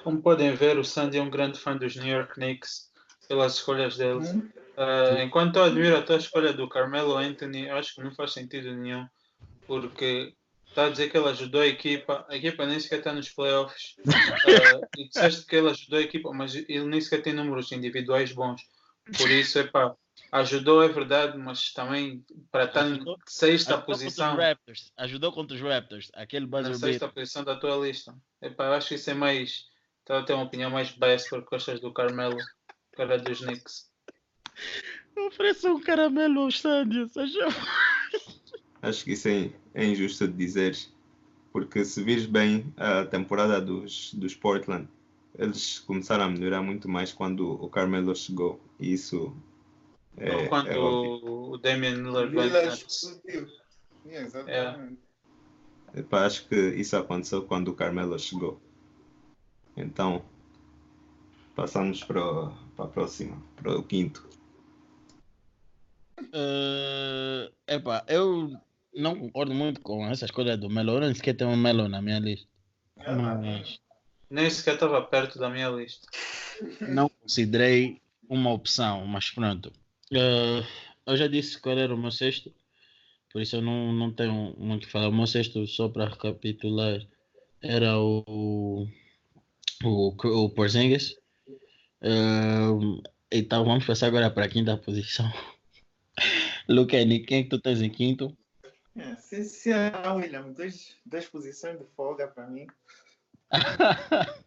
Como 0.03 0.21
podem 0.21 0.55
ver, 0.55 0.79
o 0.79 0.85
Sandy 0.85 1.19
é 1.19 1.23
um 1.23 1.31
grande 1.31 1.59
fã 1.59 1.77
dos 1.77 1.97
New 1.97 2.07
York 2.07 2.35
Knicks 2.35 2.91
pelas 3.29 3.55
escolhas 3.55 3.97
deles. 3.97 4.35
Hum? 4.35 4.49
Ah, 4.77 5.23
enquanto 5.23 5.57
eu 5.57 5.65
admiro 5.65 5.97
a 5.97 6.03
tua 6.03 6.17
escolha 6.17 6.53
do 6.53 6.69
Carmelo 6.69 7.17
Anthony, 7.17 7.67
eu 7.69 7.77
acho 7.77 7.95
que 7.95 8.03
não 8.03 8.15
faz 8.15 8.33
sentido 8.33 8.75
nenhum, 8.75 9.07
porque 9.67 10.35
está 10.69 10.87
a 10.87 10.91
dizer 10.91 11.11
que 11.11 11.17
ele 11.17 11.29
ajudou 11.31 11.61
a 11.63 11.67
equipa, 11.67 12.27
a 12.29 12.37
equipa 12.37 12.67
nem 12.67 12.79
sequer 12.79 12.99
está 12.99 13.13
nos 13.13 13.31
playoffs, 13.31 13.97
Ah, 14.05 14.89
e 14.99 15.09
disseste 15.09 15.47
que 15.47 15.57
ele 15.57 15.71
ajudou 15.71 15.99
a 15.99 16.03
equipa, 16.03 16.31
mas 16.33 16.55
ele 16.55 16.85
nem 16.85 17.01
sequer 17.01 17.23
tem 17.23 17.33
números 17.33 17.73
individuais 17.73 18.33
bons. 18.33 18.61
Por 19.17 19.31
isso, 19.31 19.59
epá, 19.61 19.95
ajudou 20.33 20.83
é 20.83 20.89
verdade, 20.89 21.39
mas 21.39 21.73
também 21.73 22.25
para 22.51 22.65
estar 22.65 22.87
em 22.87 22.95
Ajudou- 22.95 23.17
sexta 23.27 23.71
Ajudou 23.75 23.87
contra 23.87 23.95
os 23.95 24.03
posição, 24.03 24.37
Raptors. 24.37 24.93
Ajudou 24.97 25.33
contra 25.33 25.57
os 25.57 25.63
Raptors. 25.63 26.11
Aquele 26.13 26.47
na 26.47 26.51
buzzer 26.51 26.75
sexta 26.75 27.07
beater. 27.07 27.11
posição 27.15 27.45
da 27.45 27.57
tua 27.57 27.77
lista. 27.87 28.15
Epá, 28.43 28.67
eu 28.67 28.73
acho 28.75 28.89
que 28.89 28.95
isso 28.97 29.11
é 29.11 29.15
mais. 29.15 29.65
Estava 30.01 30.21
a 30.21 30.25
ter 30.25 30.35
uma 30.35 30.45
opinião 30.45 30.71
mais 30.71 30.91
biased 30.91 31.31
por 31.31 31.45
costas 31.45 31.81
do 31.81 31.93
Carmelo, 31.93 32.37
cara 32.93 33.17
dos 33.19 33.41
Knicks. 33.41 33.89
Ofereça 35.17 35.71
um 35.71 35.81
caramelo 35.81 36.41
ao 36.43 36.49
Sândio. 36.51 37.09
seja- 37.09 37.47
Acho 38.83 39.05
que 39.05 39.13
isso 39.13 39.29
é, 39.29 39.51
é 39.75 39.85
injusto 39.87 40.27
de 40.29 40.35
dizeres, 40.35 40.93
porque 41.53 41.85
se 41.85 42.03
vires 42.03 42.27
bem 42.27 42.73
a 42.77 43.05
temporada 43.05 43.61
dos, 43.61 44.13
dos 44.15 44.35
Portland, 44.35 44.89
eles 45.39 45.81
começaram 45.81 46.25
a 46.25 46.29
melhorar 46.29 46.63
muito 46.63 46.89
mais 46.89 47.13
quando 47.13 47.53
o 47.63 47.69
Carmelo 47.69 48.15
chegou. 48.15 48.61
E 48.81 48.93
isso 48.93 49.35
é, 50.19 50.33
Ou 50.35 50.49
quando 50.49 50.69
é 50.69 50.79
o, 50.79 51.51
o 51.53 51.59
Damian 51.59 51.95
Lillard. 52.27 52.87
Yeah, 54.07 54.27
exatamente. 54.27 55.01
Epá, 55.95 56.27
acho 56.27 56.47
que 56.49 56.55
isso 56.55 56.97
aconteceu 56.97 57.43
quando 57.43 57.69
o 57.69 57.75
Carmelo 57.75 58.19
chegou. 58.19 58.61
Então, 59.77 60.25
passamos 61.55 62.03
para, 62.05 62.25
o- 62.25 62.53
para 62.77 62.85
a 62.85 62.89
próxima, 62.89 63.37
para 63.57 63.77
o 63.79 63.83
quinto. 63.83 64.29
Eh, 66.33 67.53
epá, 67.67 68.05
eu 68.09 68.53
não 68.95 69.17
concordo 69.17 69.55
muito 69.55 69.81
com 69.81 70.07
essa 70.07 70.25
escolha 70.25 70.57
do 70.57 70.71
Melo. 70.71 70.93
Eu 70.93 71.01
nem 71.01 71.15
sequer 71.15 71.35
tenho 71.35 71.51
um 71.51 71.57
Melo 71.57 71.89
na 71.89 72.01
minha 72.01 72.19
lista. 72.19 72.49
Mas 72.97 73.81
Nem 74.31 74.51
sequer 74.51 74.75
estava 74.75 75.03
perto 75.03 75.39
da 75.39 75.51
minha 75.51 75.69
lista. 75.69 76.07
não 76.81 77.09
considerei 77.09 78.01
uma 78.29 78.53
opção. 78.53 79.07
Mas 79.07 79.31
pronto. 79.31 79.73
Eh, 80.13 80.63
eu 81.07 81.17
já 81.17 81.27
disse 81.27 81.61
qual 81.61 81.79
era 81.79 81.95
o 81.95 81.99
meu 81.99 82.11
sexto. 82.11 82.53
Por 83.33 83.43
isso 83.43 83.57
eu 83.57 83.63
não, 83.63 83.93
não 83.93 84.13
tenho 84.13 84.55
muito 84.59 84.85
o 84.85 84.87
que 84.87 84.93
falar. 84.93 85.09
O 85.09 85.13
meu 85.13 85.27
sexto, 85.27 85.67
só 85.67 85.89
para 85.89 86.09
recapitular, 86.09 87.07
era 87.61 87.99
o, 87.99 88.87
o, 89.85 90.09
o 90.09 90.51
Porzingis. 90.51 91.17
Eh, 92.01 93.03
então 93.31 93.65
vamos 93.65 93.85
passar 93.85 94.07
agora 94.07 94.31
para 94.31 94.47
a 94.47 94.49
quinta 94.49 94.77
posição. 94.77 95.31
Luqueni, 96.69 97.21
quem 97.25 97.41
é 97.41 97.43
que 97.45 97.49
tu 97.51 97.61
tens 97.61 97.81
em 97.81 97.91
quinto? 97.91 98.37
É, 98.97 99.15
se, 99.17 99.45
se 99.45 99.71
é 99.71 99.93
William, 100.11 100.53
dois, 100.53 100.97
duas 101.05 101.27
posições 101.27 101.79
de 101.79 101.85
folga 101.97 102.29
para 102.29 102.47
mim. 102.47 102.67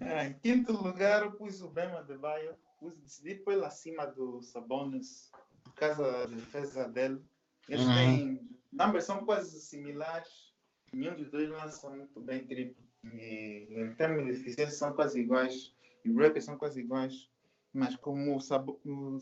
É, 0.00 0.26
em 0.28 0.32
quinto 0.34 0.72
lugar, 0.72 1.22
eu 1.22 1.32
pus 1.32 1.60
o 1.60 1.68
Bema 1.68 2.02
de 2.02 2.16
Baio. 2.16 2.54
Decidi 3.02 3.34
pôr 3.34 3.52
ele 3.52 3.64
acima 3.64 4.06
do 4.06 4.40
Sabonis, 4.40 5.30
por 5.64 5.74
causa 5.74 6.02
da 6.02 6.24
defesa 6.26 6.88
dele. 6.88 7.20
Eles 7.68 7.86
Uhum. 7.86 7.94
têm. 7.94 8.48
Numbers 8.72 9.04
são 9.04 9.24
quase 9.26 9.60
similares. 9.60 10.52
Nenhum 10.92 11.14
dos 11.14 11.30
dois 11.30 11.48
lança 11.50 11.90
muito 11.90 12.20
bem 12.20 12.44
triplo. 12.46 12.82
E 13.12 13.66
em 13.70 13.94
termos 13.94 14.24
de 14.24 14.30
eficiência 14.32 14.74
são 14.74 14.94
quase 14.94 15.20
iguais. 15.20 15.74
E 16.04 16.10
o 16.10 16.16
rap 16.16 16.40
são 16.40 16.56
quase 16.56 16.80
iguais. 16.80 17.28
Mas 17.72 17.94
como 17.96 18.34
o 18.34 18.40
Sabo. 18.40 18.80
O, 18.84 19.18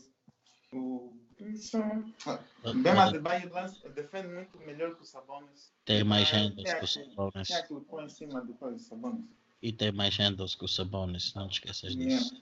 o, 0.73 1.13
o 2.63 3.11
de 3.11 3.19
Baio 3.19 3.51
lança, 3.51 3.89
defende 3.89 4.27
muito 4.27 4.57
melhor 4.59 4.95
que 4.95 5.01
o 5.01 5.05
Sabonis. 5.05 5.71
Tem 5.85 6.03
mais 6.03 6.29
handles 6.29 6.73
que 6.73 6.83
o 6.83 6.87
Sabonis. 6.87 7.47
Tem 7.47 8.05
em 8.05 8.09
cima 8.09 8.41
do 8.41 8.79
Sabonis. 8.79 9.25
E 9.61 9.71
tem 9.71 9.91
mais 9.91 10.15
handles 10.17 10.55
que 10.55 10.65
o 10.65 10.67
Sabonis, 10.67 11.33
não 11.33 11.47
te 11.47 11.53
esqueças 11.53 11.95
disso. 11.95 12.41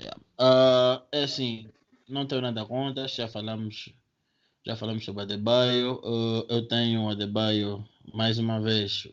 Yeah. 0.00 0.20
Ah, 0.38 1.02
é 1.10 1.24
assim, 1.24 1.70
não 2.08 2.26
tenho 2.26 2.42
nada 2.42 2.64
contra, 2.64 3.08
já 3.08 3.28
falamos, 3.28 3.92
Já 4.64 4.76
falamos 4.76 5.04
sobre 5.04 5.22
Adebayo. 5.22 6.00
Uh, 6.04 6.46
eu 6.48 6.68
tenho 6.68 7.04
o 7.04 7.10
Adebayo 7.10 7.84
mais 8.12 8.38
uma 8.38 8.60
vez 8.60 9.08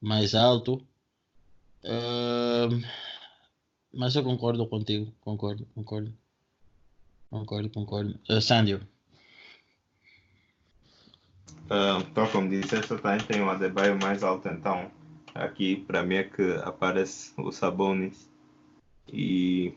mais 0.00 0.34
alto. 0.34 0.74
Uh, 1.84 2.82
mas 3.92 4.14
eu 4.16 4.24
concordo 4.24 4.66
contigo. 4.66 5.12
Concordo, 5.20 5.66
concordo. 5.74 6.12
Concordo, 7.30 7.70
concordo. 7.70 8.18
Uh, 8.28 8.40
Sandio. 8.40 8.80
Uh, 11.68 12.00
então, 12.08 12.28
como 12.28 12.48
disseste, 12.48 12.92
eu 12.92 13.00
também 13.00 13.26
tenho 13.26 13.46
o 13.46 13.50
Adebayo 13.50 13.98
mais 14.00 14.22
alto, 14.22 14.48
então 14.48 14.90
aqui 15.34 15.76
para 15.76 16.02
mim 16.02 16.14
é 16.16 16.24
que 16.24 16.42
aparece 16.64 17.32
o 17.36 17.50
Sabonis 17.50 18.30
e 19.12 19.74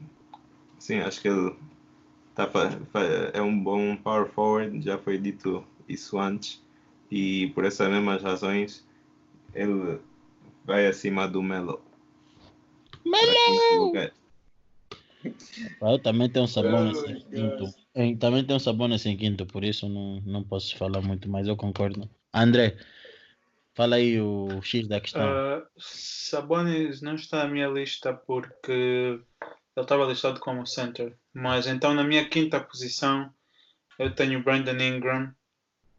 sim, 0.77 0.99
acho 0.99 1.19
que 1.19 1.27
ele 1.27 1.55
tá, 2.35 2.49
é 3.33 3.41
um 3.41 3.59
bom 3.59 3.95
power 3.97 4.29
forward, 4.29 4.81
já 4.81 4.97
foi 4.97 5.17
dito 5.17 5.65
isso 5.87 6.19
antes 6.19 6.63
e 7.09 7.47
por 7.55 7.65
essas 7.65 7.89
mesmas 7.89 8.21
razões 8.21 8.87
ele 9.53 9.99
vai 10.63 10.85
acima 10.85 11.27
do 11.27 11.41
Melo. 11.41 11.81
Melo! 13.03 13.91
Eu 15.81 15.99
também 15.99 16.29
tenho 16.29 16.45
um 16.45 16.47
sabão 16.47 16.89
em 16.89 16.93
quinto. 16.93 17.73
Eu 17.95 18.17
também 18.17 18.43
tenho 18.43 18.59
um 18.59 18.93
em 18.93 19.17
quinto, 19.17 19.45
por 19.45 19.63
isso 19.63 19.89
não, 19.89 20.21
não 20.21 20.43
posso 20.43 20.75
falar 20.77 21.01
muito, 21.01 21.29
mas 21.29 21.47
eu 21.47 21.55
concordo. 21.55 22.09
André, 22.33 22.77
fala 23.73 23.97
aí 23.97 24.19
o 24.19 24.61
X 24.61 24.87
da 24.87 25.01
questão. 25.01 25.21
Uh, 25.23 25.65
Sabonis 25.77 27.01
não 27.01 27.15
está 27.15 27.43
na 27.43 27.49
minha 27.49 27.67
lista 27.67 28.13
porque 28.13 28.71
ele 28.71 29.83
estava 29.83 30.05
listado 30.05 30.39
como 30.39 30.65
center. 30.65 31.17
Mas 31.33 31.67
então 31.67 31.93
na 31.93 32.03
minha 32.03 32.27
quinta 32.27 32.59
posição 32.59 33.31
eu 33.97 34.13
tenho 34.13 34.43
Brandon 34.43 34.77
Ingram. 34.81 35.33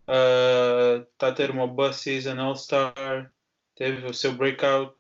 Está 0.06 1.28
uh, 1.28 1.30
a 1.30 1.32
ter 1.32 1.50
uma 1.50 1.66
boa 1.66 1.92
season 1.92 2.40
All-Star. 2.40 3.32
Teve 3.76 4.06
o 4.06 4.14
seu 4.14 4.32
breakout. 4.32 4.96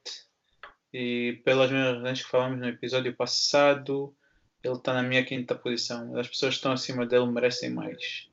E 0.92 1.40
pelas 1.44 1.70
mesmas 1.70 1.96
razões 1.96 2.22
que 2.22 2.30
falamos 2.30 2.58
no 2.58 2.68
episódio 2.68 3.14
passado, 3.14 4.14
ele 4.62 4.74
está 4.74 4.92
na 4.92 5.02
minha 5.02 5.24
quinta 5.24 5.54
posição. 5.54 6.16
As 6.18 6.28
pessoas 6.28 6.54
que 6.54 6.58
estão 6.58 6.72
acima 6.72 7.06
dele 7.06 7.26
merecem 7.26 7.70
mais. 7.70 8.28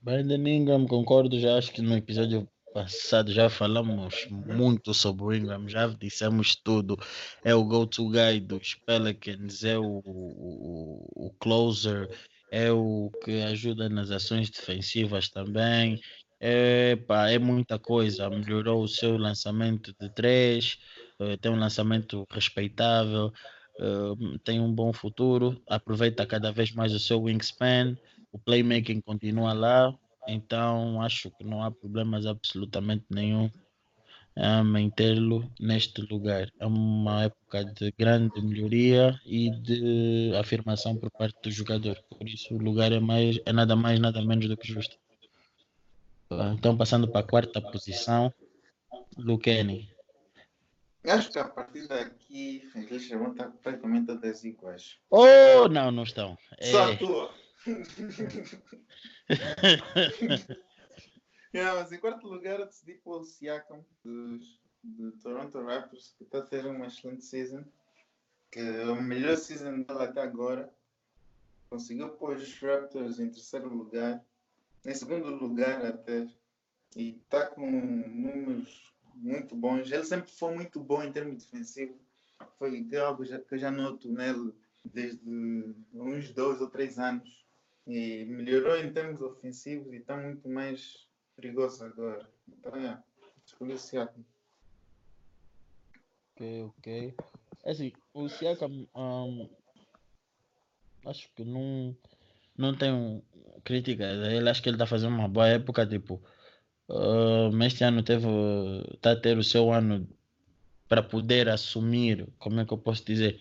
Brandon 0.00 0.46
Ingram, 0.46 0.86
concordo. 0.86 1.38
Já 1.38 1.58
acho 1.58 1.72
que 1.72 1.82
no 1.82 1.96
episódio 1.96 2.48
passado 2.72 3.32
já 3.32 3.48
falamos 3.48 4.28
muito 4.30 4.92
sobre 4.92 5.24
o 5.24 5.34
Ingram, 5.34 5.66
já 5.66 5.86
dissemos 5.88 6.54
tudo. 6.54 6.98
É 7.42 7.54
o 7.54 7.64
go-to 7.64 8.10
guy 8.10 8.38
dos 8.38 8.74
Pelicans, 8.74 9.64
é 9.64 9.78
o, 9.78 10.02
o, 10.04 11.26
o 11.26 11.30
closer, 11.40 12.08
é 12.50 12.70
o 12.70 13.10
que 13.24 13.40
ajuda 13.42 13.88
nas 13.88 14.10
ações 14.10 14.50
defensivas 14.50 15.28
também. 15.28 16.00
É, 16.40 16.98
é 17.30 17.38
muita 17.38 17.78
coisa. 17.78 18.28
Melhorou 18.28 18.82
o 18.82 18.88
seu 18.88 19.16
lançamento 19.16 19.94
de 20.00 20.08
três, 20.10 20.78
uh, 21.20 21.36
tem 21.38 21.50
um 21.50 21.58
lançamento 21.58 22.26
respeitável, 22.30 23.32
uh, 23.80 24.38
tem 24.40 24.60
um 24.60 24.72
bom 24.72 24.92
futuro, 24.92 25.60
aproveita 25.68 26.26
cada 26.26 26.52
vez 26.52 26.72
mais 26.72 26.92
o 26.92 27.00
seu 27.00 27.22
wingspan, 27.22 27.96
o 28.32 28.38
playmaking 28.38 29.00
continua 29.00 29.52
lá, 29.52 29.94
então 30.28 31.00
acho 31.00 31.30
que 31.30 31.44
não 31.44 31.62
há 31.62 31.70
problemas 31.70 32.26
absolutamente 32.26 33.04
nenhum 33.10 33.50
um, 34.36 34.76
em 34.76 34.90
tê-lo 34.90 35.50
neste 35.58 36.02
lugar. 36.02 36.50
É 36.60 36.66
uma 36.66 37.24
época 37.24 37.64
de 37.64 37.92
grande 37.98 38.40
melhoria 38.42 39.18
e 39.24 39.50
de 39.50 40.32
afirmação 40.36 40.96
por 40.96 41.10
parte 41.10 41.36
do 41.42 41.50
jogador. 41.50 41.96
Por 42.10 42.28
isso 42.28 42.54
o 42.54 42.58
lugar 42.58 42.92
é, 42.92 43.00
mais, 43.00 43.38
é 43.46 43.52
nada 43.52 43.74
mais, 43.74 43.98
nada 43.98 44.22
menos 44.22 44.48
do 44.48 44.56
que 44.56 44.68
justo. 44.70 44.96
Então 46.30 46.76
passando 46.76 47.08
para 47.08 47.20
a 47.20 47.28
quarta 47.28 47.60
posição, 47.60 48.32
Luqueni. 49.16 49.94
Acho 51.04 51.30
que 51.30 51.38
a 51.38 51.44
partir 51.44 51.86
daqui 51.86 52.68
as 52.74 52.84
listas 52.90 53.18
vão 53.18 53.30
estar 53.30 53.48
praticamente 53.62 54.06
todas 54.06 54.42
iguais. 54.42 54.98
Oh, 55.08 55.68
não, 55.68 55.92
não 55.92 56.02
estão. 56.02 56.36
Só 56.60 56.90
é... 56.90 56.96
tua. 56.96 57.32
yeah, 61.54 61.80
mas 61.80 61.92
em 61.92 61.98
quarto 61.98 62.26
lugar 62.26 62.58
eu 62.58 62.66
decidi 62.66 62.94
pôr 62.94 63.20
o 63.20 63.24
Siakam 63.24 63.84
dos, 64.04 64.60
do 64.82 65.12
Toronto 65.18 65.64
Raptors, 65.64 66.12
que 66.18 66.24
está 66.24 66.38
a 66.38 66.42
ter 66.42 66.66
uma 66.66 66.86
excelente 66.86 67.24
season. 67.24 67.64
Que 68.50 68.58
é 68.58 68.82
a 68.82 68.94
melhor 68.96 69.36
season 69.36 69.82
dela 69.82 70.04
até 70.04 70.22
agora. 70.22 70.72
Conseguiu 71.70 72.08
pôr 72.10 72.36
os 72.36 72.60
Raptors 72.60 73.20
em 73.20 73.30
terceiro 73.30 73.68
lugar, 73.68 74.24
em 74.86 74.94
segundo 74.94 75.34
lugar 75.34 75.84
até. 75.84 76.28
E 76.96 77.20
está 77.22 77.46
com 77.46 77.70
números 77.70 78.94
muito 79.14 79.54
bons. 79.54 79.90
Ele 79.90 80.04
sempre 80.04 80.30
foi 80.30 80.54
muito 80.54 80.80
bom 80.80 81.02
em 81.02 81.12
termos 81.12 81.44
defensivos. 81.44 82.00
Foi 82.58 82.86
algo 82.96 83.24
que 83.24 83.54
eu 83.54 83.58
já 83.58 83.70
noto 83.70 84.08
nele 84.10 84.54
desde 84.84 85.28
uns 85.92 86.32
dois 86.32 86.60
ou 86.60 86.70
três 86.70 86.98
anos 86.98 87.44
e 87.86 88.24
melhorou 88.24 88.76
em 88.76 88.92
termos 88.92 89.20
ofensivos 89.20 89.92
e 89.92 89.96
está 89.96 90.16
muito 90.16 90.48
mais 90.48 91.06
perigoso 91.34 91.84
agora. 91.84 92.28
Então, 92.48 92.74
é, 92.76 93.02
escolhi 93.44 93.74
o 93.74 93.78
Siakam. 93.78 94.24
Ok, 96.32 96.62
ok. 96.64 97.14
É 97.64 97.70
assim, 97.70 97.92
o 98.14 98.28
Siakam, 98.28 98.86
um, 98.94 99.48
acho 101.04 101.30
que 101.34 101.44
não, 101.44 101.96
não 102.58 102.74
tenho 102.74 103.22
crítica 103.64 104.04
ele, 104.04 104.48
acho 104.48 104.62
que 104.62 104.68
ele 104.68 104.76
está 104.76 104.86
fazendo 104.86 105.14
uma 105.16 105.28
boa 105.28 105.48
época, 105.48 105.86
tipo, 105.86 106.22
uh, 106.88 107.62
este 107.64 107.84
ano 107.84 108.02
teve, 108.02 108.26
está 108.94 109.12
a 109.12 109.16
ter 109.16 109.36
o 109.38 109.44
seu 109.44 109.72
ano 109.72 110.08
para 110.88 111.02
poder 111.02 111.48
assumir, 111.48 112.28
como 112.38 112.60
é 112.60 112.64
que 112.64 112.72
eu 112.72 112.78
posso 112.78 113.04
dizer, 113.04 113.40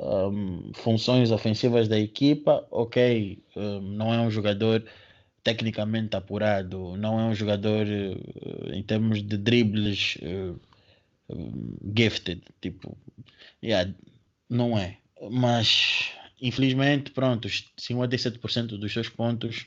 um, 0.00 0.72
funções 0.74 1.30
ofensivas 1.30 1.88
da 1.88 1.98
equipa, 1.98 2.66
ok, 2.70 3.42
um, 3.56 3.80
não 3.80 4.12
é 4.12 4.20
um 4.20 4.30
jogador 4.30 4.84
tecnicamente 5.42 6.16
apurado, 6.16 6.96
não 6.96 7.20
é 7.20 7.24
um 7.24 7.34
jogador 7.34 7.86
uh, 7.86 8.72
em 8.72 8.82
termos 8.82 9.22
de 9.22 9.36
dribles 9.36 10.16
uh, 10.22 10.60
gifted, 11.96 12.42
tipo, 12.60 12.96
yeah, 13.62 13.92
não 14.48 14.78
é. 14.78 14.98
Mas 15.30 16.10
infelizmente, 16.40 17.10
pronto, 17.10 17.48
57% 17.48 18.78
dos 18.78 18.92
seus 18.92 19.08
pontos 19.08 19.66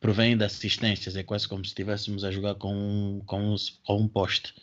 provém 0.00 0.36
de 0.36 0.44
assistências, 0.44 1.16
é 1.16 1.22
quase 1.22 1.48
como 1.48 1.64
se 1.64 1.70
estivéssemos 1.70 2.24
a 2.24 2.30
jogar 2.30 2.54
com, 2.54 3.20
com, 3.26 3.54
com 3.84 3.96
um 3.96 4.08
poste 4.08 4.54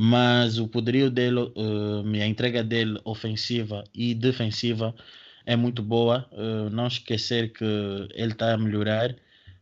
mas 0.00 0.58
o 0.58 0.68
poderio 0.68 1.10
dele, 1.10 1.40
uh, 1.40 2.04
a 2.22 2.26
entrega 2.26 2.62
dele 2.62 3.00
ofensiva 3.04 3.82
e 3.92 4.14
defensiva 4.14 4.94
é 5.44 5.56
muito 5.56 5.82
boa. 5.82 6.28
Uh, 6.30 6.70
não 6.70 6.86
esquecer 6.86 7.52
que 7.52 7.64
ele 8.14 8.32
está 8.32 8.54
a 8.54 8.58
melhorar. 8.58 9.16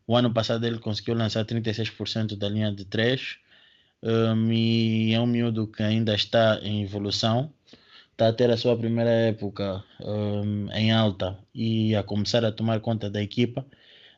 O 0.06 0.14
ano 0.14 0.32
passado 0.32 0.66
ele 0.66 0.78
conseguiu 0.78 1.14
lançar 1.14 1.44
36% 1.46 2.36
da 2.36 2.48
linha 2.50 2.70
de 2.70 2.84
3 2.84 3.38
um, 4.02 4.52
e 4.52 5.14
é 5.14 5.20
um 5.20 5.26
miúdo 5.26 5.66
que 5.66 5.82
ainda 5.82 6.14
está 6.14 6.60
em 6.62 6.82
evolução. 6.84 7.52
Está 8.16 8.28
a 8.28 8.32
ter 8.32 8.50
a 8.50 8.56
sua 8.56 8.74
primeira 8.78 9.10
época 9.10 9.84
um, 10.00 10.72
em 10.72 10.90
alta 10.90 11.38
e 11.54 11.94
a 11.94 12.02
começar 12.02 12.42
a 12.46 12.50
tomar 12.50 12.80
conta 12.80 13.10
da 13.10 13.22
equipa. 13.22 13.66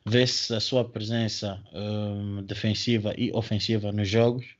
Vê-se 0.05 0.55
a 0.55 0.61
sua 0.61 0.89
presença 0.89 1.61
um, 1.73 2.41
defensiva 2.43 3.13
e 3.17 3.29
ofensiva 3.33 3.91
nos 3.91 4.07
jogos 4.07 4.55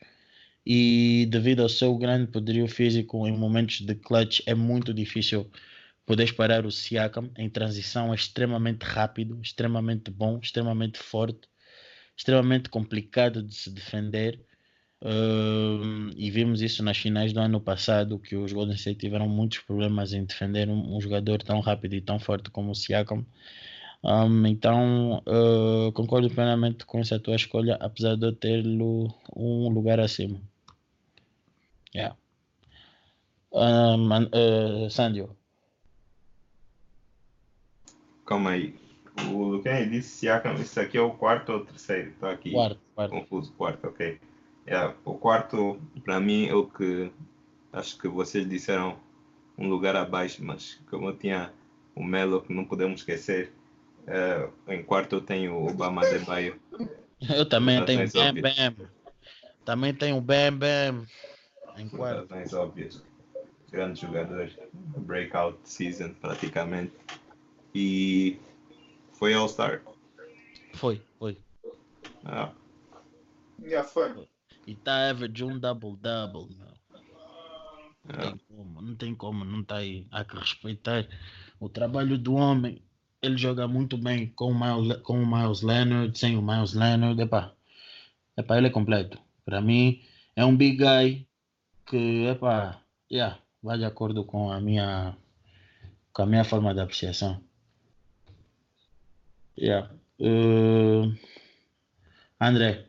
e 0.65 1.25
devido 1.31 1.61
ao 1.61 1.69
seu 1.69 1.97
grande 1.97 2.29
poderio 2.29 2.67
físico 2.67 3.25
em 3.25 3.31
momentos 3.31 3.79
de 3.79 3.95
clutch 3.95 4.41
é 4.45 4.53
muito 4.53 4.93
difícil 4.93 5.49
poder 6.05 6.35
parar 6.35 6.65
o 6.65 6.71
Siakam 6.71 7.31
em 7.37 7.49
transição 7.49 8.11
é 8.11 8.15
extremamente 8.17 8.83
rápido, 8.83 9.39
extremamente 9.41 10.11
bom, 10.11 10.37
extremamente 10.43 10.99
forte, 10.99 11.47
extremamente 12.17 12.69
complicado 12.69 13.41
de 13.41 13.55
se 13.55 13.69
defender. 13.69 14.37
Uh, 15.01 16.11
e 16.15 16.29
vimos 16.29 16.61
isso 16.61 16.83
nas 16.83 16.97
finais 16.97 17.31
do 17.31 17.39
ano 17.39 17.61
passado, 17.61 18.19
que 18.19 18.35
os 18.35 18.51
Golden 18.51 18.75
State 18.75 18.99
tiveram 18.99 19.29
muitos 19.29 19.59
problemas 19.59 20.11
em 20.11 20.25
defender 20.25 20.69
um, 20.69 20.97
um 20.97 20.99
jogador 20.99 21.41
tão 21.41 21.61
rápido 21.61 21.93
e 21.95 22.01
tão 22.01 22.19
forte 22.19 22.49
como 22.49 22.71
o 22.71 22.75
Siakam. 22.75 23.25
Um, 24.03 24.45
então, 24.45 25.23
uh, 25.27 25.91
concordo 25.93 26.29
plenamente 26.29 26.85
com 26.85 26.99
essa 26.99 27.19
tua 27.19 27.35
escolha, 27.35 27.75
apesar 27.79 28.15
de 28.15 28.25
eu 28.25 28.33
ter-lo 28.33 29.13
um 29.35 29.69
lugar 29.69 29.99
acima. 29.99 30.41
Yeah. 31.95 32.15
Um, 33.51 34.09
uh, 34.11 34.89
Sandio. 34.89 35.35
Calma 38.25 38.51
aí. 38.51 38.75
O 39.31 39.43
Luquem 39.43 39.89
disse 39.89 40.09
Siakam, 40.09 40.53
isso 40.55 40.79
aqui 40.79 40.97
é 40.97 41.01
o 41.01 41.11
quarto 41.11 41.51
ou 41.51 41.59
o 41.59 41.65
terceiro? 41.65 42.09
Estou 42.09 42.29
aqui 42.29 42.51
quarto, 42.51 42.79
quarto. 42.95 43.11
confuso. 43.11 43.51
Quarto, 43.53 43.87
ok. 43.87 44.19
Yeah, 44.67 44.95
o 45.03 45.15
quarto, 45.15 45.79
para 46.03 46.19
mim, 46.19 46.47
é 46.47 46.53
o 46.53 46.65
que 46.67 47.11
acho 47.73 47.97
que 47.97 48.07
vocês 48.07 48.47
disseram 48.47 48.97
um 49.57 49.67
lugar 49.67 49.95
abaixo, 49.95 50.43
mas 50.43 50.79
como 50.89 51.09
eu 51.09 51.17
tinha 51.17 51.51
o 51.95 52.03
Melo, 52.03 52.41
que 52.41 52.53
não 52.53 52.65
podemos 52.65 53.01
esquecer, 53.01 53.51
eh, 54.07 54.49
em 54.67 54.83
quarto 54.83 55.15
eu 55.15 55.21
tenho 55.21 55.55
o 55.55 55.69
Obama 55.69 56.05
Adebayo. 56.05 56.59
Eu 57.29 57.47
também 57.47 57.83
tenho 57.83 57.99
razões 57.99 58.41
Bam. 58.41 58.71
Bam. 58.71 58.89
Também 59.65 59.93
tenho 59.93 60.21
Bam 60.21 60.57
Bam. 60.57 61.05
Em 61.77 61.89
quarto. 61.89 62.31
razões 62.31 62.53
óbvias. 62.53 63.03
Grande 63.71 63.99
jogador. 64.01 64.49
Breakout 64.73 65.57
season 65.63 66.13
praticamente. 66.13 66.93
E 67.75 68.39
foi 69.13 69.33
All-Star. 69.33 69.81
Foi, 70.73 71.01
foi. 71.19 71.37
Ah, 72.25 72.51
Já 73.63 73.83
foi. 73.83 74.27
E 74.69 74.75
tá 74.75 75.09
average 75.09 75.43
um 75.43 75.57
double-double. 75.57 76.55
Não 78.05 78.15
tem 78.19 78.37
como, 78.37 78.81
não 78.83 78.95
tem 78.95 79.15
como, 79.15 79.43
não 79.43 79.63
tá 79.63 79.77
aí. 79.77 80.05
Há 80.11 80.23
que 80.23 80.37
respeitar 80.37 81.07
o 81.59 81.67
trabalho 81.67 82.19
do 82.19 82.35
homem. 82.35 82.79
Ele 83.19 83.35
joga 83.35 83.67
muito 83.67 83.97
bem 83.97 84.27
com 84.27 84.51
o 84.51 84.53
Miles, 84.53 85.01
com 85.01 85.23
o 85.23 85.25
Miles 85.25 85.63
Leonard, 85.63 86.15
sem 86.15 86.37
o 86.37 86.41
Miles 86.43 86.73
Leonard. 86.73 87.19
Epá, 87.19 87.51
epá, 88.37 88.59
ele 88.59 88.67
é 88.67 88.69
completo. 88.69 89.19
Para 89.43 89.59
mim, 89.59 90.03
é 90.35 90.45
um 90.45 90.55
big 90.55 90.77
guy 90.77 91.27
que, 91.87 92.27
epá, 92.27 92.79
yeah, 93.11 93.39
vai 93.63 93.75
de 93.75 93.85
acordo 93.85 94.23
com 94.23 94.51
a 94.51 94.61
minha, 94.61 95.17
com 96.13 96.21
a 96.21 96.25
minha 96.27 96.43
forma 96.43 96.75
de 96.75 96.81
apreciação. 96.81 97.41
Yeah. 99.57 99.89
Uh, 100.19 101.11
André, 102.39 102.88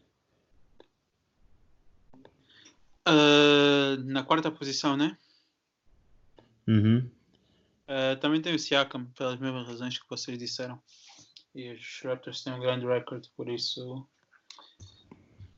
Ah, 3.13 3.97
na 4.05 4.23
quarta 4.23 4.53
posição, 4.53 4.97
né? 4.97 5.19
uhum. 6.69 7.11
Ah, 7.89 8.15
também 8.21 8.41
tem 8.41 8.55
o 8.55 8.59
Siakam, 8.59 9.07
pelas 9.17 9.37
mesmas 9.41 9.67
razões 9.67 9.99
que 9.99 10.09
vocês 10.09 10.39
disseram. 10.39 10.81
E 11.53 11.73
os 11.73 12.01
Raptors 12.05 12.45
têm 12.45 12.53
um 12.53 12.61
grande 12.61 12.87
recorde, 12.87 13.29
por 13.37 13.49
isso. 13.49 14.07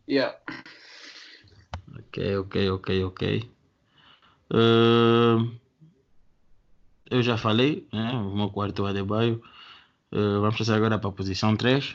Yeah. 0.08 0.40
Ok, 1.98 2.36
ok, 2.38 2.70
ok, 2.70 3.04
ok. 3.04 3.52
Uh, 4.50 5.54
eu 7.10 7.22
já 7.22 7.36
falei, 7.36 7.86
né? 7.92 8.12
O 8.12 8.34
meu 8.34 8.48
quarto 8.50 8.86
é 8.86 8.90
Adebayo. 8.90 9.42
Uh, 10.10 10.40
vamos 10.40 10.56
passar 10.56 10.76
agora 10.76 10.98
para 10.98 11.10
a 11.10 11.12
posição 11.12 11.54
3. 11.54 11.94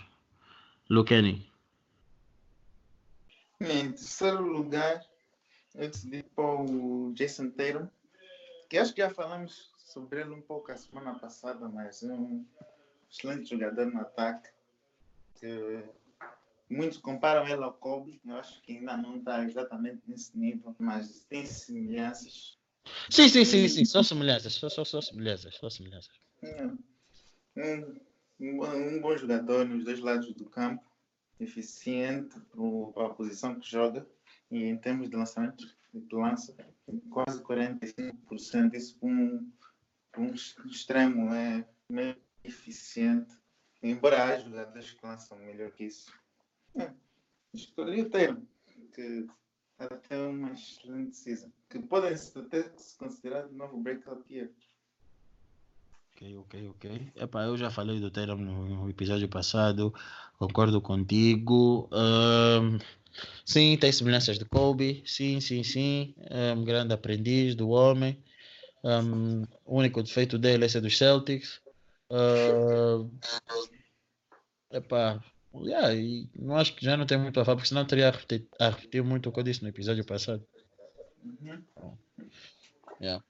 Luqueni. 0.88 1.52
Em 3.60 3.92
terceiro 3.92 4.46
lugar, 4.46 5.02
eu 5.78 5.90
decidi 5.90 6.24
pôr 6.36 6.62
o 6.70 7.14
Jason 7.14 7.50
Tatum, 7.52 7.88
que 8.70 8.78
acho 8.78 8.94
que 8.94 9.02
já 9.02 9.10
falamos 9.10 9.72
sobre 9.78 10.22
ele 10.22 10.32
um 10.32 10.42
pouco 10.42 10.72
a 10.72 10.78
semana 10.78 11.18
passada, 11.18 11.68
mas 11.70 12.04
é 12.04 12.12
um 12.12 12.46
excelente 13.10 13.50
jogador 13.50 13.86
no 13.86 14.02
ataque. 14.02 14.50
Que 15.40 15.84
muitos 16.70 16.98
comparam 16.98 17.48
ele 17.48 17.64
ao 17.64 17.74
Kobe, 17.74 18.20
eu 18.26 18.36
acho 18.36 18.62
que 18.64 18.78
ainda 18.78 18.98
não 18.98 19.18
está 19.18 19.44
exatamente 19.44 20.02
nesse 20.08 20.38
nível, 20.38 20.76
mas 20.80 21.24
tem 21.30 21.46
semelhanças. 21.46 22.58
Sim, 23.10 23.30
sim, 23.30 23.46
sim, 23.46 23.68
sim. 23.68 23.86
Só 23.86 24.02
semelhanças, 24.04 24.54
só, 24.54 24.68
só, 24.70 24.84
só 24.84 25.00
semelhanças, 25.02 25.56
só 25.56 25.70
semelhanças. 25.70 26.20
É, 26.42 26.66
Um, 27.58 28.00
um, 28.40 29.02
bom- 29.02 29.18
jogador 29.18 29.66
nos 29.66 29.84
dois 29.84 30.00
lados 30.00 30.32
do 30.36 30.46
campo, 30.46 30.84
eficiente 31.40 32.40
para 32.96 33.06
a 33.08 33.10
posição 33.10 33.60
que 33.60 33.68
joga 33.70 34.08
e 34.52 34.66
em 34.66 34.78
termos 34.78 35.10
de 35.10 35.16
lançamento 35.16 35.76
que 35.92 36.16
lança, 36.16 36.56
quase 37.10 37.42
45%. 37.44 38.74
Isso 38.74 38.98
um, 39.02 39.52
um 40.18 40.34
extremo 40.34 41.34
é 41.34 41.68
meio 41.90 42.16
eficiente, 42.44 43.36
embora 43.82 44.24
há 44.24 44.40
jogadores 44.40 44.92
que 44.92 45.06
lançam 45.06 45.38
melhor 45.40 45.72
que 45.72 45.86
isso. 45.86 46.12
É, 46.76 46.92
escolhi 47.54 48.02
o 48.02 48.10
termo, 48.10 48.48
que 48.94 49.28
até 49.80 50.18
uma 50.20 50.52
excelente 50.54 51.16
season, 51.16 51.52
que 51.70 51.80
podem 51.80 52.14
até 52.14 52.64
se 52.78 52.98
considerar 52.98 53.48
de 53.48 53.56
novo 53.56 53.78
breakout 53.80 54.24
year. 54.34 54.50
Ok, 56.14 56.36
ok, 56.38 56.70
ok. 56.70 57.12
Epá, 57.16 57.44
eu 57.44 57.56
já 57.56 57.70
falei 57.70 58.00
do 58.00 58.10
Tatum 58.10 58.38
no, 58.38 58.90
episódio 58.90 59.30
passado, 59.30 59.94
concordo 60.40 60.82
contigo. 60.82 61.88
Ahm, 61.92 62.80
sim, 63.46 63.78
tem 63.78 63.92
semelhanças 63.92 64.38
de 64.38 64.46
Kobe, 64.46 65.04
sim, 65.06 65.40
sim, 65.40 65.64
sim. 65.64 66.16
É 66.30 66.54
um 66.54 66.64
grande 66.64 66.94
aprendiz 66.94 67.56
do 67.56 67.70
homem. 67.70 68.22
Ahm, 68.84 69.44
o 69.66 69.78
único 69.78 70.02
defeito 70.04 70.38
dele 70.38 70.66
é 70.66 70.70
ser 70.70 70.82
dos 70.82 70.98
Celtics. 70.98 71.62
Ahm, 72.12 73.10
epá, 74.72 75.24
yeah, 75.56 75.94
e 75.94 76.30
não 76.36 76.56
acho 76.58 76.76
que 76.76 76.86
já 76.86 76.96
não 76.96 77.06
tem 77.06 77.18
muito 77.18 77.40
a 77.40 77.46
falar, 77.46 77.58
porque 77.58 77.70
senão 77.70 77.86
teria 77.86 78.10
a 78.10 78.12
repetir, 78.12 78.48
a 78.60 78.70
repetir 78.70 79.04
muito 79.04 79.30
o 79.30 79.32
que 79.32 79.40
eu 79.40 79.44
disse 79.44 79.64
no 79.64 79.70
episódio 79.70 80.06
passado. 80.06 80.46
Uhum. 81.24 81.98
Yeah. 83.02 83.24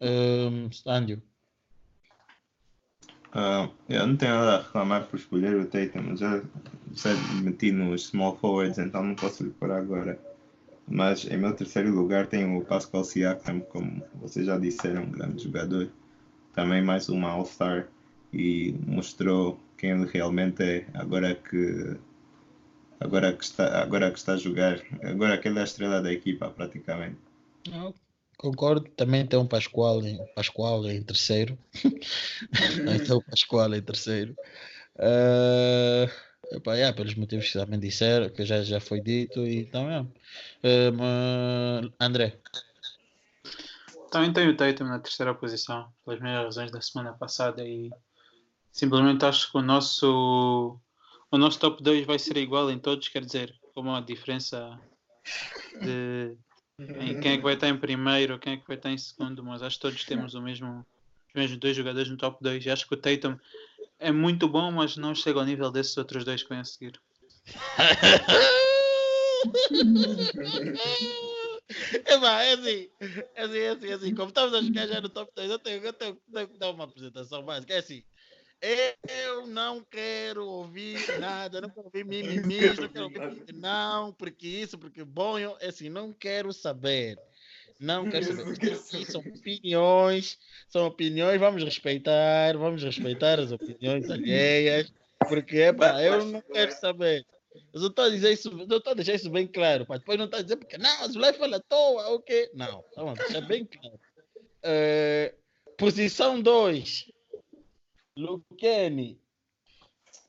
Um, 0.00 0.68
Andio. 0.86 1.22
Ah, 3.34 3.70
eu 3.88 4.06
não 4.06 4.16
tenho 4.16 4.34
nada 4.34 4.56
a 4.56 4.62
reclamar 4.62 5.06
por 5.06 5.18
escolher 5.18 5.56
o 5.56 5.66
Tatum, 5.66 6.14
já, 6.16 6.42
já 6.92 7.14
meti 7.42 7.72
nos 7.72 8.08
small 8.08 8.36
forwards, 8.36 8.78
então 8.78 9.02
não 9.02 9.14
posso 9.14 9.42
lhe 9.42 9.50
pôr 9.50 9.70
agora. 9.70 10.18
Mas 10.86 11.24
em 11.24 11.38
meu 11.38 11.54
terceiro 11.54 11.90
lugar 11.94 12.26
tenho 12.26 12.58
o 12.58 12.64
Pascal 12.64 13.04
Siakam, 13.04 13.60
como 13.60 14.02
vocês 14.20 14.44
já 14.46 14.58
disseram, 14.58 15.04
um 15.04 15.10
grande 15.10 15.42
jogador. 15.44 15.88
Também 16.52 16.82
mais 16.82 17.08
uma 17.08 17.30
All-Star 17.30 17.88
e 18.32 18.74
mostrou 18.86 19.58
quem 19.78 19.90
ele 19.90 20.06
realmente 20.12 20.62
é 20.62 20.86
agora 20.94 21.34
que 21.34 21.96
agora 23.00 23.32
que 23.32 23.44
está 23.44 23.82
agora 23.82 24.10
que 24.10 24.18
está 24.18 24.34
a 24.34 24.36
jogar, 24.36 24.80
agora 25.02 25.38
que 25.38 25.48
ele 25.48 25.58
é 25.58 25.62
a 25.62 25.64
estrela 25.64 26.02
da 26.02 26.12
equipa 26.12 26.50
praticamente. 26.50 27.16
Concordo, 28.42 28.90
também 28.96 29.24
tem 29.24 29.38
um 29.38 29.46
Pascoal 29.46 30.02
em, 30.02 30.18
Pascoal 30.34 30.90
em 30.90 31.00
terceiro. 31.00 31.56
Também 32.76 32.98
tem 32.98 33.14
o 33.14 33.22
Pascoal 33.22 33.72
em 33.72 33.80
terceiro. 33.80 34.34
Eh, 34.98 36.10
epá, 36.50 36.74
yeah, 36.74 36.94
pelos 36.94 37.14
motivos 37.14 37.46
que 37.46 37.56
também 37.56 37.78
disseram, 37.78 38.28
que 38.30 38.44
já, 38.44 38.64
já 38.64 38.80
foi 38.80 39.00
dito, 39.00 39.46
e 39.46 39.60
então 39.60 39.88
é. 39.88 40.04
Mas, 40.90 41.92
André, 42.00 42.36
Também 44.10 44.32
tenho 44.32 44.50
o 44.50 44.56
Tatum 44.56 44.86
na 44.86 44.98
terceira 44.98 45.32
posição, 45.36 45.92
pelas 46.04 46.20
mesmas 46.20 46.44
razões 46.46 46.72
da 46.72 46.80
semana 46.80 47.12
passada 47.12 47.64
e 47.64 47.90
simplesmente 48.72 49.24
acho 49.24 49.52
que 49.52 49.58
o 49.58 49.62
nosso 49.62 50.80
o 51.30 51.38
nosso 51.38 51.60
top 51.60 51.80
2 51.80 52.04
vai 52.06 52.18
ser 52.18 52.36
igual 52.38 52.68
em 52.72 52.78
todos, 52.80 53.08
quer 53.08 53.24
dizer, 53.24 53.54
com 53.72 53.82
uma 53.82 54.02
diferença 54.02 54.76
de 55.80 56.36
em 57.00 57.20
quem 57.20 57.32
é 57.32 57.36
que 57.36 57.42
vai 57.42 57.54
estar 57.54 57.68
em 57.68 57.76
primeiro, 57.76 58.38
quem 58.38 58.54
é 58.54 58.56
que 58.56 58.66
vai 58.66 58.76
estar 58.76 58.90
em 58.90 58.98
segundo, 58.98 59.42
mas 59.42 59.62
acho 59.62 59.76
que 59.76 59.82
todos 59.82 60.04
temos 60.04 60.34
o 60.34 60.42
mesmo 60.42 60.84
os 61.28 61.34
mesmos 61.34 61.58
dois 61.58 61.76
jogadores 61.76 62.10
no 62.10 62.16
top 62.16 62.38
2 62.42 62.66
e 62.66 62.70
acho 62.70 62.86
que 62.86 62.94
o 62.94 62.96
Tatum 62.96 63.38
é 63.98 64.12
muito 64.12 64.48
bom, 64.48 64.70
mas 64.70 64.96
não 64.96 65.14
chega 65.14 65.38
ao 65.38 65.46
nível 65.46 65.70
desses 65.70 65.96
outros 65.96 66.24
dois 66.24 66.42
que 66.42 66.48
vêm 66.50 66.58
a 66.58 66.64
seguir. 66.64 67.00
Epá, 72.06 72.42
é 72.42 72.52
assim, 72.52 72.90
é 73.34 73.42
assim, 73.42 73.58
é 73.58 73.68
assim, 73.70 73.88
é 73.88 73.92
assim. 73.94 74.14
Como 74.14 74.28
estamos 74.28 74.54
a 74.54 74.62
chegar 74.62 74.86
já 74.86 75.00
no 75.00 75.08
top 75.08 75.32
2, 75.34 75.50
eu 75.50 75.58
tenho, 75.58 75.82
eu 75.82 75.92
tenho, 75.92 76.20
tenho 76.32 76.48
que 76.48 76.58
dar 76.58 76.70
uma 76.70 76.84
apresentação 76.84 77.42
básica. 77.42 77.72
É 77.72 77.78
assim, 77.78 78.04
eu 78.62 79.46
não 79.46 79.82
quero 79.82 80.46
ouvir 80.46 81.18
nada, 81.18 81.60
não 81.60 81.68
quero 81.68 81.86
ouvir 81.86 82.04
mimimis, 82.06 82.78
não 82.78 82.88
quero 82.88 83.04
ouvir 83.04 83.54
não, 83.54 84.12
porque 84.12 84.46
isso, 84.46 84.78
porque 84.78 85.02
bom, 85.04 85.38
eu, 85.38 85.56
é 85.60 85.66
assim, 85.66 85.88
não 85.88 86.12
quero 86.12 86.52
saber. 86.52 87.18
Não 87.80 88.08
quero 88.08 88.24
saber. 88.24 88.76
São 89.10 89.20
opiniões, 89.20 90.38
são 90.68 90.86
opiniões, 90.86 91.40
vamos 91.40 91.64
respeitar, 91.64 92.56
vamos 92.56 92.84
respeitar 92.84 93.40
as 93.40 93.50
opiniões 93.50 94.08
alheias, 94.08 94.92
porque 95.28 95.56
epá, 95.56 96.00
eu 96.00 96.24
não 96.24 96.40
quero 96.40 96.70
saber. 96.72 97.26
Eu 97.74 97.80
só 97.80 97.86
estou 97.88 98.04
a 98.04 98.08
dizer 98.08 98.32
isso, 98.32 98.48
eu 98.48 98.78
estou 98.78 98.92
a 98.92 98.94
deixar 98.94 99.14
isso 99.14 99.28
bem 99.28 99.48
claro, 99.48 99.84
para 99.84 99.98
depois 99.98 100.16
não 100.16 100.26
estar 100.26 100.38
a 100.38 100.42
dizer 100.42 100.56
porque 100.56 100.78
não, 100.78 101.02
as 101.02 101.16
mulheres 101.16 101.36
falam 101.36 101.58
à 101.58 101.60
toa, 101.60 102.08
o 102.10 102.20
quê? 102.20 102.50
Não, 102.54 102.84
vamos 102.94 103.18
deixar 103.18 103.40
bem 103.42 103.66
claro. 103.66 103.98
Eh, 104.62 105.34
posição 105.76 106.40
2, 106.40 107.11
Luqueni. 108.16 109.20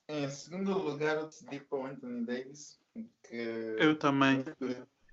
Em 0.08 0.30
segundo 0.30 0.78
lugar, 0.78 1.18
eu 1.18 1.26
decidi 1.26 1.60
para 1.60 1.78
o 1.80 1.86
Anthony 1.86 2.26
Davis, 2.26 2.80
que 3.24 3.36
Eu 3.80 3.98
também. 3.98 4.44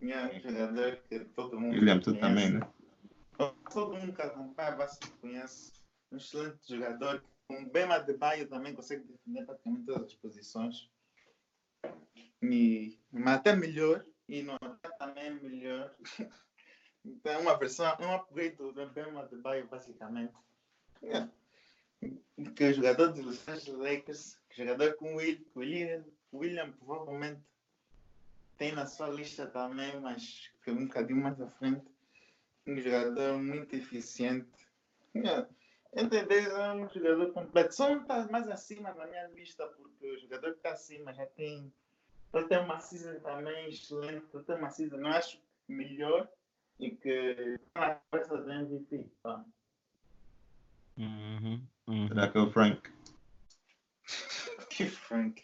é 0.02 0.26
um 0.26 0.40
jogador 0.40 0.96
que 1.08 1.20
todo 1.20 1.60
mundo 1.60 1.74
William, 1.74 2.00
tu 2.00 2.18
também, 2.18 2.50
né? 2.50 2.60
Todo 3.72 3.94
mundo 3.96 4.12
que 4.12 4.22
acompanha 4.22 4.72
bastante 4.72 5.12
conhece. 5.18 5.72
Um 6.12 6.16
excelente 6.16 6.58
jogador. 6.68 7.24
Um 7.48 7.68
bem 7.68 7.84
Adebayo 7.84 8.48
também 8.48 8.74
consegue 8.74 9.04
defender 9.04 9.46
praticamente 9.46 9.86
todas 9.86 10.06
as 10.06 10.14
posições. 10.14 10.90
E, 12.42 12.98
mas 13.10 13.36
até 13.36 13.54
melhor. 13.54 14.04
E 14.28 14.42
no 14.42 14.54
ataque 14.54 14.98
também 14.98 15.24
é 15.24 15.30
melhor. 15.30 15.94
Então 17.02 17.32
é 17.32 17.38
uma 17.38 17.56
versão, 17.56 17.86
é 17.98 18.06
um 18.06 18.14
upgrade 18.14 18.56
do 18.56 18.74
Bem 18.90 19.04
Adebayo, 19.16 19.66
basicamente. 19.68 20.34
É. 21.02 21.26
que 22.44 22.64
o 22.64 22.72
jogador 22.72 23.12
dos 23.12 23.24
Los 23.24 23.48
Angeles 23.48 23.78
Lakers, 23.78 24.38
jogador 24.50 24.94
com 24.94 25.14
o 25.14 25.16
Will, 25.16 25.46
William, 25.56 26.04
William 26.32 26.72
provavelmente 26.72 27.40
tem 28.56 28.72
na 28.72 28.86
sua 28.86 29.08
lista 29.08 29.46
também, 29.46 29.98
mas 30.00 30.50
que 30.62 30.70
um 30.70 30.86
bocadinho 30.86 31.22
mais 31.22 31.40
à 31.40 31.48
frente, 31.50 31.86
um 32.66 32.78
jogador 32.78 33.38
muito 33.38 33.74
eficiente. 33.74 34.48
10 35.92 36.46
é 36.46 36.72
um 36.72 36.88
jogador 36.88 37.32
completo. 37.32 37.74
Só 37.74 37.88
não 37.88 38.02
está 38.02 38.26
mais 38.28 38.48
acima 38.48 38.92
na 38.94 39.06
minha 39.06 39.26
lista, 39.28 39.66
porque 39.66 40.06
o 40.06 40.18
jogador 40.18 40.52
que 40.52 40.58
está 40.58 40.72
acima 40.72 41.12
já 41.12 41.26
tem. 41.26 41.72
Ele 42.32 42.46
tem 42.46 42.58
uma 42.58 42.78
season 42.78 43.18
também 43.20 43.68
excelente, 43.68 44.26
ele 44.32 44.44
tem 44.44 44.56
uma 44.56 44.70
season, 44.70 44.98
não 44.98 45.10
acho 45.10 45.40
melhor 45.66 46.28
e 46.78 46.90
que 46.92 47.58
na 47.74 47.96
conversa 47.96 48.36
do 48.36 48.52
MVP. 48.52 49.06
Tá? 49.22 49.44
Uhum, 50.96 51.66
uhum. 51.90 52.08
Será 52.08 52.28
que 52.28 52.38
é 52.38 52.40
o 52.40 52.50
Frank? 52.50 52.90
Que 54.70 54.86
Frank. 54.88 55.42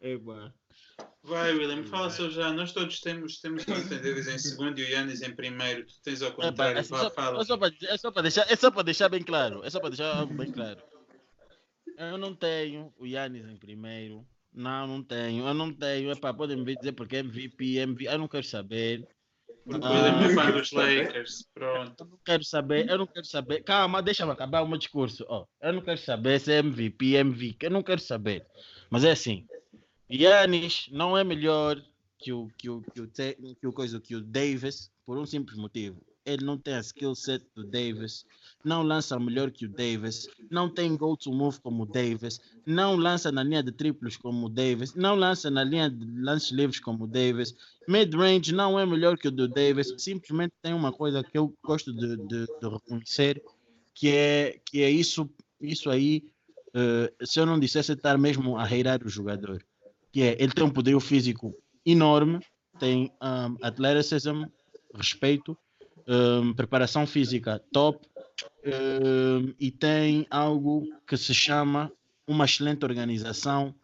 Epá. 0.00 0.52
Vai, 1.22 1.52
William, 1.52 1.84
fala 1.84 2.10
só 2.10 2.28
já. 2.28 2.52
Nós 2.52 2.72
todos 2.72 3.00
temos, 3.00 3.40
temos 3.40 3.62
Anthony 3.68 4.00
Davis 4.00 4.26
em 4.26 4.38
segundo 4.38 4.78
e 4.80 4.84
o 4.84 4.88
Yannis 4.88 5.22
em 5.22 5.32
primeiro. 5.32 5.86
Tu 5.86 5.94
tens 6.02 6.20
ao 6.20 6.32
contrário. 6.32 6.78
é, 6.78 6.82
só, 6.82 7.08
fala. 7.10 7.40
é, 7.40 7.44
só 7.44 7.56
para, 7.56 7.74
é, 7.82 7.96
só 7.96 8.10
para 8.10 8.22
deixar, 8.22 8.50
é 8.50 8.56
só 8.56 8.70
para 8.70 8.82
deixar 8.82 9.08
bem 9.08 9.22
claro. 9.22 9.64
É 9.64 9.70
só 9.70 9.78
para 9.78 9.90
deixar 9.90 10.16
algo 10.16 10.34
bem 10.34 10.50
claro. 10.50 10.82
Eu 11.96 12.18
não 12.18 12.34
tenho 12.34 12.92
o 12.98 13.06
Yannis 13.06 13.46
em 13.46 13.56
primeiro. 13.56 14.26
Não, 14.52 14.86
não 14.88 15.02
tenho. 15.02 15.46
Eu 15.46 15.54
não 15.54 15.72
tenho. 15.72 16.10
Epá, 16.10 16.34
podem 16.34 16.56
me 16.56 16.76
dizer 16.76 16.92
porque 16.92 17.16
é 17.16 17.20
MVP, 17.20 17.78
MVP. 17.78 18.12
Eu 18.12 18.18
não 18.18 18.26
quero 18.26 18.44
saber. 18.44 19.08
Porque 19.64 19.86
o 19.86 19.88
Ah. 19.88 20.82
Lakers. 20.82 21.48
Pronto. 21.54 22.04
Eu 22.04 22.06
não 22.10 22.18
quero 22.24 22.44
saber. 22.44 22.90
Eu 22.90 22.98
não 22.98 23.06
quero 23.06 23.26
saber. 23.26 23.62
Calma, 23.62 24.02
deixa-me 24.02 24.32
acabar 24.32 24.62
o 24.62 24.68
meu 24.68 24.78
discurso. 24.78 25.24
Ó, 25.28 25.46
eu 25.60 25.72
não 25.72 25.80
quero 25.80 25.98
saber 25.98 26.40
se 26.40 26.52
é 26.52 26.58
MVP, 26.58 27.14
MVP. 27.14 27.66
Eu 27.66 27.70
não 27.70 27.82
quero 27.82 28.00
saber. 28.00 28.46
Mas 28.90 29.04
é 29.04 29.12
assim. 29.12 29.46
Yannis 30.10 30.88
não 30.90 31.16
é 31.16 31.24
melhor 31.24 31.80
que 32.18 32.32
o, 32.32 32.50
que 32.58 32.68
o, 32.68 32.82
que 32.82 33.00
o, 33.00 33.08
que 33.08 33.66
o, 33.66 33.72
coisa, 33.72 34.00
que 34.00 34.14
o 34.14 34.20
Davis 34.20 34.90
por 35.06 35.18
um 35.18 35.26
simples 35.26 35.56
motivo. 35.56 36.00
Ele 36.24 36.44
não 36.44 36.56
tem 36.56 36.74
a 36.74 36.80
skill 36.80 37.14
set 37.14 37.44
do 37.54 37.64
Davis, 37.64 38.24
não 38.64 38.82
lança 38.82 39.18
melhor 39.18 39.50
que 39.50 39.66
o 39.66 39.68
Davis, 39.68 40.28
não 40.50 40.68
tem 40.68 40.96
go 40.96 41.16
to 41.16 41.32
move 41.32 41.60
como 41.60 41.82
o 41.82 41.86
Davis, 41.86 42.40
não 42.64 42.94
lança 42.94 43.32
na 43.32 43.42
linha 43.42 43.62
de 43.62 43.72
triplos 43.72 44.16
como 44.16 44.46
o 44.46 44.48
Davis, 44.48 44.94
não 44.94 45.14
lança 45.16 45.50
na 45.50 45.64
linha 45.64 45.90
de 45.90 46.04
lances 46.20 46.50
livres 46.52 46.78
como 46.78 47.04
o 47.04 47.06
Davis. 47.06 47.54
Mid-range 47.88 48.52
não 48.52 48.78
é 48.78 48.86
melhor 48.86 49.18
que 49.18 49.28
o 49.28 49.32
do 49.32 49.48
Davis, 49.48 49.92
simplesmente 49.98 50.52
tem 50.62 50.72
uma 50.72 50.92
coisa 50.92 51.24
que 51.24 51.36
eu 51.36 51.52
gosto 51.64 51.92
de, 51.92 52.16
de, 52.16 52.46
de 52.46 52.68
reconhecer, 52.68 53.42
que 53.94 54.08
é, 54.08 54.60
que 54.64 54.82
é 54.82 54.90
isso, 54.90 55.28
isso 55.60 55.90
aí, 55.90 56.22
eh, 56.74 57.12
se 57.24 57.40
eu 57.40 57.46
não 57.46 57.58
dissesse 57.58 57.92
estar 57.92 58.16
mesmo 58.16 58.56
a 58.56 58.64
reirar 58.64 59.04
o 59.04 59.08
jogador, 59.08 59.62
que 60.12 60.22
é, 60.22 60.36
ele 60.38 60.52
tem 60.52 60.64
um 60.64 60.70
poder 60.70 60.98
físico 61.00 61.54
enorme, 61.84 62.40
tem 62.78 63.12
um, 63.20 63.56
atleticism, 63.62 64.44
respeito, 64.94 65.56
um, 66.06 66.52
preparação 66.52 67.06
física 67.06 67.62
top 67.72 68.06
um, 68.64 69.54
e 69.58 69.70
tem 69.70 70.26
algo 70.30 70.86
que 71.06 71.16
se 71.16 71.34
chama 71.34 71.92
uma 72.26 72.44
excelente 72.44 72.84
organização 72.84 73.74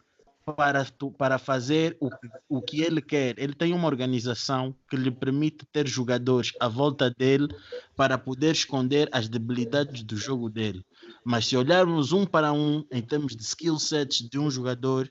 para, 0.57 0.87
para 1.17 1.39
fazer 1.39 1.97
o, 2.01 2.09
o 2.49 2.63
que 2.63 2.83
ele 2.83 3.01
quer. 3.01 3.39
Ele 3.39 3.53
tem 3.53 3.75
uma 3.75 3.87
organização 3.87 4.75
que 4.89 4.97
lhe 4.97 5.11
permite 5.11 5.67
ter 5.73 5.87
jogadores 5.87 6.53
à 6.61 6.69
volta 6.69 7.11
dele 7.11 7.49
para 7.95 8.17
poder 8.17 8.53
esconder 8.53 9.09
as 9.13 9.29
debilidades 9.29 10.03
do 10.03 10.17
jogo 10.17 10.49
dele. 10.49 10.85
Mas 11.25 11.47
se 11.47 11.57
olharmos 11.57 12.13
um 12.13 12.25
para 12.25 12.53
um 12.53 12.85
em 12.91 13.03
termos 13.03 13.37
de 13.37 13.43
skill 13.43 13.79
sets 13.79 14.29
de 14.29 14.39
um 14.39 14.51
jogador, 14.51 15.11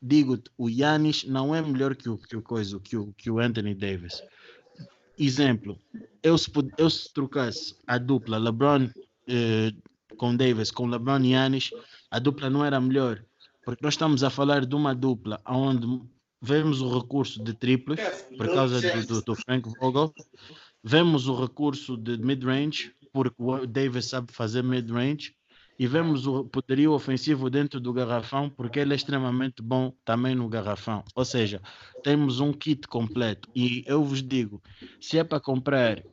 digo 0.00 0.38
o 0.56 0.68
Yannis 0.68 1.24
não 1.24 1.54
é 1.54 1.60
melhor 1.60 1.96
que 1.96 2.08
o, 2.08 2.16
que 2.16 2.36
o, 2.36 2.42
coisa, 2.42 2.78
que 2.78 2.96
o, 2.96 3.12
que 3.16 3.30
o 3.30 3.38
Anthony 3.38 3.74
Davis. 3.74 4.22
Exemplo, 5.22 5.78
eu 6.22 6.38
se, 6.38 6.50
eu 6.78 6.88
se 6.88 7.12
trocasse 7.12 7.76
a 7.86 7.98
dupla 7.98 8.38
LeBron 8.38 8.88
eh, 9.28 9.70
com 10.16 10.34
Davis, 10.34 10.70
com 10.70 10.86
LeBron 10.86 11.20
e 11.20 11.32
Yannis, 11.32 11.70
a 12.10 12.18
dupla 12.18 12.48
não 12.48 12.64
era 12.64 12.80
melhor. 12.80 13.22
Porque 13.62 13.84
nós 13.84 13.92
estamos 13.92 14.24
a 14.24 14.30
falar 14.30 14.64
de 14.64 14.74
uma 14.74 14.94
dupla 14.94 15.38
onde 15.46 15.86
vemos 16.40 16.80
o 16.80 16.98
recurso 16.98 17.44
de 17.44 17.52
triplos, 17.52 18.00
por 18.38 18.46
causa 18.46 18.80
do, 18.80 19.06
do, 19.06 19.22
do 19.22 19.34
Frank 19.34 19.68
Vogel. 19.78 20.10
Vemos 20.82 21.28
o 21.28 21.38
recurso 21.38 21.98
de 21.98 22.16
mid-range, 22.16 22.94
porque 23.12 23.36
o 23.38 23.66
Davis 23.66 24.06
sabe 24.06 24.32
fazer 24.32 24.62
mid-range. 24.62 25.34
E 25.80 25.86
vemos 25.86 26.26
o 26.26 26.44
poderio 26.44 26.92
ofensivo 26.92 27.48
dentro 27.48 27.80
do 27.80 27.90
garrafão, 27.94 28.50
porque 28.50 28.78
ele 28.80 28.92
é 28.92 28.96
extremamente 28.96 29.62
bom 29.62 29.92
também 30.04 30.34
no 30.34 30.46
garrafão. 30.46 31.02
Ou 31.14 31.24
seja, 31.24 31.62
temos 32.02 32.38
um 32.38 32.52
kit 32.52 32.86
completo. 32.86 33.48
E 33.54 33.82
eu 33.86 34.04
vos 34.04 34.22
digo, 34.22 34.62
se 35.00 35.18
é 35.18 35.24
para 35.24 35.40
comprar 35.40 36.04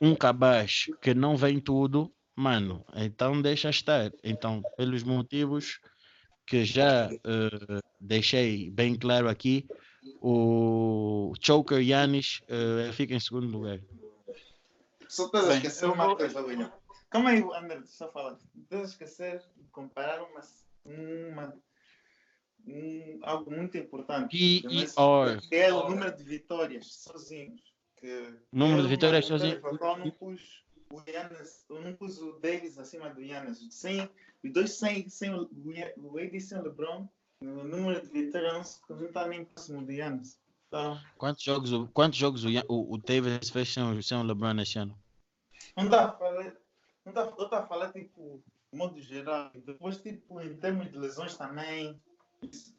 um 0.00 0.14
cabaz 0.14 0.84
que 1.02 1.12
não 1.12 1.36
vem 1.36 1.58
tudo, 1.60 2.14
mano, 2.36 2.84
então 2.94 3.42
deixa 3.42 3.68
estar. 3.68 4.12
Então, 4.22 4.62
pelos 4.76 5.02
motivos 5.02 5.80
que 6.46 6.64
já 6.64 7.10
eh, 7.10 7.80
deixei 8.00 8.70
bem 8.70 8.96
claro 8.96 9.28
aqui, 9.28 9.68
o 10.20 11.32
Choker 11.42 11.80
Yanis 11.80 12.42
eh, 12.48 12.92
fica 12.92 13.14
em 13.14 13.20
segundo 13.20 13.48
lugar. 13.48 13.80
Só 15.08 15.26
estás 15.26 15.46
a 15.46 15.48
Bem, 15.48 15.56
esquecer 15.56 15.86
uma 15.90 16.16
coisa, 16.16 16.40
William. 16.42 16.72
Calma 17.10 17.30
aí, 17.30 17.42
André, 17.54 17.82
só 17.86 18.10
falar. 18.10 18.38
Estás 18.62 18.82
a 18.82 18.84
esquecer 18.84 19.42
de 19.56 19.68
comparar 19.70 20.22
uma, 20.22 20.40
uma, 20.84 21.54
um, 22.66 23.18
algo 23.22 23.50
muito 23.50 23.76
importante. 23.78 24.30
PER. 24.62 25.40
Que 25.48 25.54
é 25.56 25.72
o 25.72 25.88
número 25.88 26.16
de 26.16 26.24
vitórias 26.24 26.86
sozinhos. 26.86 27.60
Que 27.96 28.34
Número 28.52 28.82
de 28.82 28.88
vitórias 28.88 29.28
uma 29.30 29.38
sozinho. 29.38 29.60
pela 29.60 29.78
qual 29.78 29.98
Eu 29.98 30.04
não 30.04 30.10
pus 30.10 30.64
o 30.90 31.00
Giannis, 31.00 31.64
eu 31.68 31.80
não 31.80 31.94
pus 31.94 32.18
o 32.18 32.32
Davis 32.40 32.78
acima 32.78 33.08
do 33.10 33.22
Giannis. 33.24 33.66
Sem, 33.70 34.08
os 34.44 34.52
dois 34.52 34.72
sem, 34.72 35.08
sem 35.08 35.32
o, 35.34 35.48
o 35.96 36.18
AD 36.18 36.40
sem 36.40 36.58
o 36.58 36.62
LeBron, 36.62 37.08
o 37.40 37.44
número 37.46 38.00
de 38.00 38.08
vitórias 38.08 38.80
não 38.88 39.04
está 39.06 39.26
nem 39.26 39.44
próximo 39.44 39.84
do 39.84 39.92
Giannis. 39.92 40.38
Então, 40.68 41.00
Quantos 41.16 41.42
jogos, 41.44 41.72
o- 41.72 41.86
quantos 41.88 42.18
jogos 42.18 42.44
o, 42.44 42.48
o, 42.68 42.94
o 42.94 42.98
Davis 42.98 43.48
fez 43.50 43.72
sem, 43.72 43.82
o- 43.82 44.02
sem 44.02 44.18
o 44.18 44.22
LeBron 44.22 44.60
este 44.60 44.78
ano? 44.80 44.98
Não 45.76 45.88
dá 45.88 46.04
a 46.06 46.12
falar, 47.12 47.26
não 47.26 47.36
dá, 47.36 47.36
eu 47.38 47.44
estou 47.44 47.58
a 47.58 47.66
falar 47.66 47.92
tipo, 47.92 48.42
de 48.72 48.78
modo 48.78 49.00
geral. 49.00 49.50
Depois, 49.64 49.96
tipo, 49.98 50.40
em 50.40 50.54
termos 50.56 50.90
de 50.90 50.98
lesões 50.98 51.36
também. 51.36 51.98
Isso, 52.42 52.74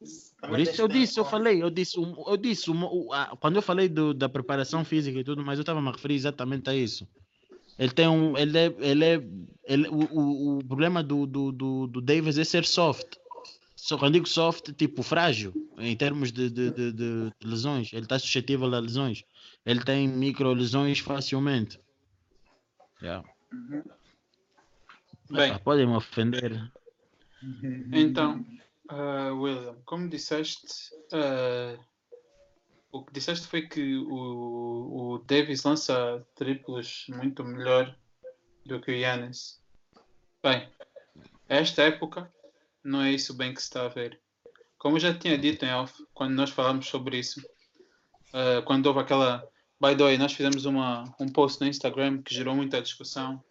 isso 0.00 0.34
também 0.40 0.56
Por 0.56 0.60
isso 0.60 0.80
eu 0.80 0.88
disse, 0.88 1.18
eu 1.18 1.24
falei, 1.24 1.62
eu 1.62 1.70
disse, 1.70 1.96
eu 1.98 2.36
disse, 2.36 2.70
quando 3.40 3.56
eu 3.56 3.62
falei 3.62 3.88
do- 3.88 4.14
da 4.14 4.28
preparação 4.28 4.84
física 4.84 5.18
e 5.18 5.24
tudo, 5.24 5.44
mas 5.44 5.58
eu 5.58 5.62
estava 5.62 5.78
a 5.78 5.82
me 5.82 5.90
referir 5.90 6.14
exatamente 6.14 6.68
a 6.68 6.74
isso. 6.74 7.06
Ele 7.78 7.92
tem 7.92 8.06
um, 8.06 8.36
ele 8.36 8.58
é, 8.58 8.74
ele 8.78 9.04
é, 9.04 9.22
ele, 9.64 9.88
o, 9.88 10.04
o, 10.12 10.58
o 10.58 10.64
problema 10.64 11.02
do, 11.02 11.26
do, 11.26 11.50
do, 11.50 11.86
do 11.86 12.00
Davis 12.00 12.38
é 12.38 12.44
ser 12.44 12.64
soft. 12.64 13.16
Só 13.74 13.98
quando 13.98 14.12
digo 14.14 14.28
soft, 14.28 14.72
tipo 14.74 15.02
frágil, 15.02 15.52
em 15.78 15.96
termos 15.96 16.30
de, 16.30 16.48
de, 16.48 16.70
de, 16.70 16.92
de 16.92 17.32
lesões. 17.42 17.92
Ele 17.92 18.02
está 18.02 18.16
suscetível 18.18 18.72
a 18.72 18.78
lesões. 18.78 19.24
Ele 19.66 19.82
tem 19.82 20.06
micro 20.06 20.52
lesões 20.52 21.00
facilmente. 21.00 21.80
Yeah. 23.02 23.26
Uhum. 23.52 23.82
Bem, 25.30 25.58
podem 25.58 25.86
me 25.86 25.96
ofender. 25.96 26.70
Então, 27.92 28.44
ah, 28.88 29.32
William, 29.32 29.76
como 29.84 30.08
disseste, 30.08 30.66
ah, 31.12 31.76
o 32.90 33.02
que 33.04 33.12
disseste 33.12 33.46
foi 33.46 33.62
que 33.62 33.96
o, 33.96 35.14
o 35.14 35.18
Davis 35.20 35.64
lança 35.64 36.26
triplos 36.34 37.06
muito 37.08 37.42
melhor 37.44 37.96
do 38.64 38.80
que 38.80 38.90
o 38.90 38.94
Yannis. 38.94 39.60
Bem, 40.42 40.68
esta 41.48 41.82
época 41.82 42.30
não 42.84 43.00
é 43.02 43.12
isso 43.12 43.34
bem 43.34 43.54
que 43.54 43.60
se 43.60 43.68
está 43.68 43.86
a 43.86 43.88
ver. 43.88 44.20
Como 44.78 44.98
já 44.98 45.14
tinha 45.14 45.38
dito 45.38 45.64
em 45.64 45.72
off, 45.72 46.04
quando 46.12 46.34
nós 46.34 46.50
falámos 46.50 46.86
sobre 46.86 47.18
isso, 47.18 47.42
ah, 48.32 48.62
quando 48.64 48.86
houve 48.86 49.00
aquela. 49.00 49.48
By 49.82 49.96
the 49.96 50.04
way, 50.04 50.16
nós 50.16 50.32
fizemos 50.32 50.64
uma, 50.64 51.12
um 51.18 51.28
post 51.28 51.60
no 51.60 51.66
Instagram 51.66 52.22
que 52.22 52.32
gerou 52.32 52.54
muita 52.54 52.80
discussão. 52.80 53.42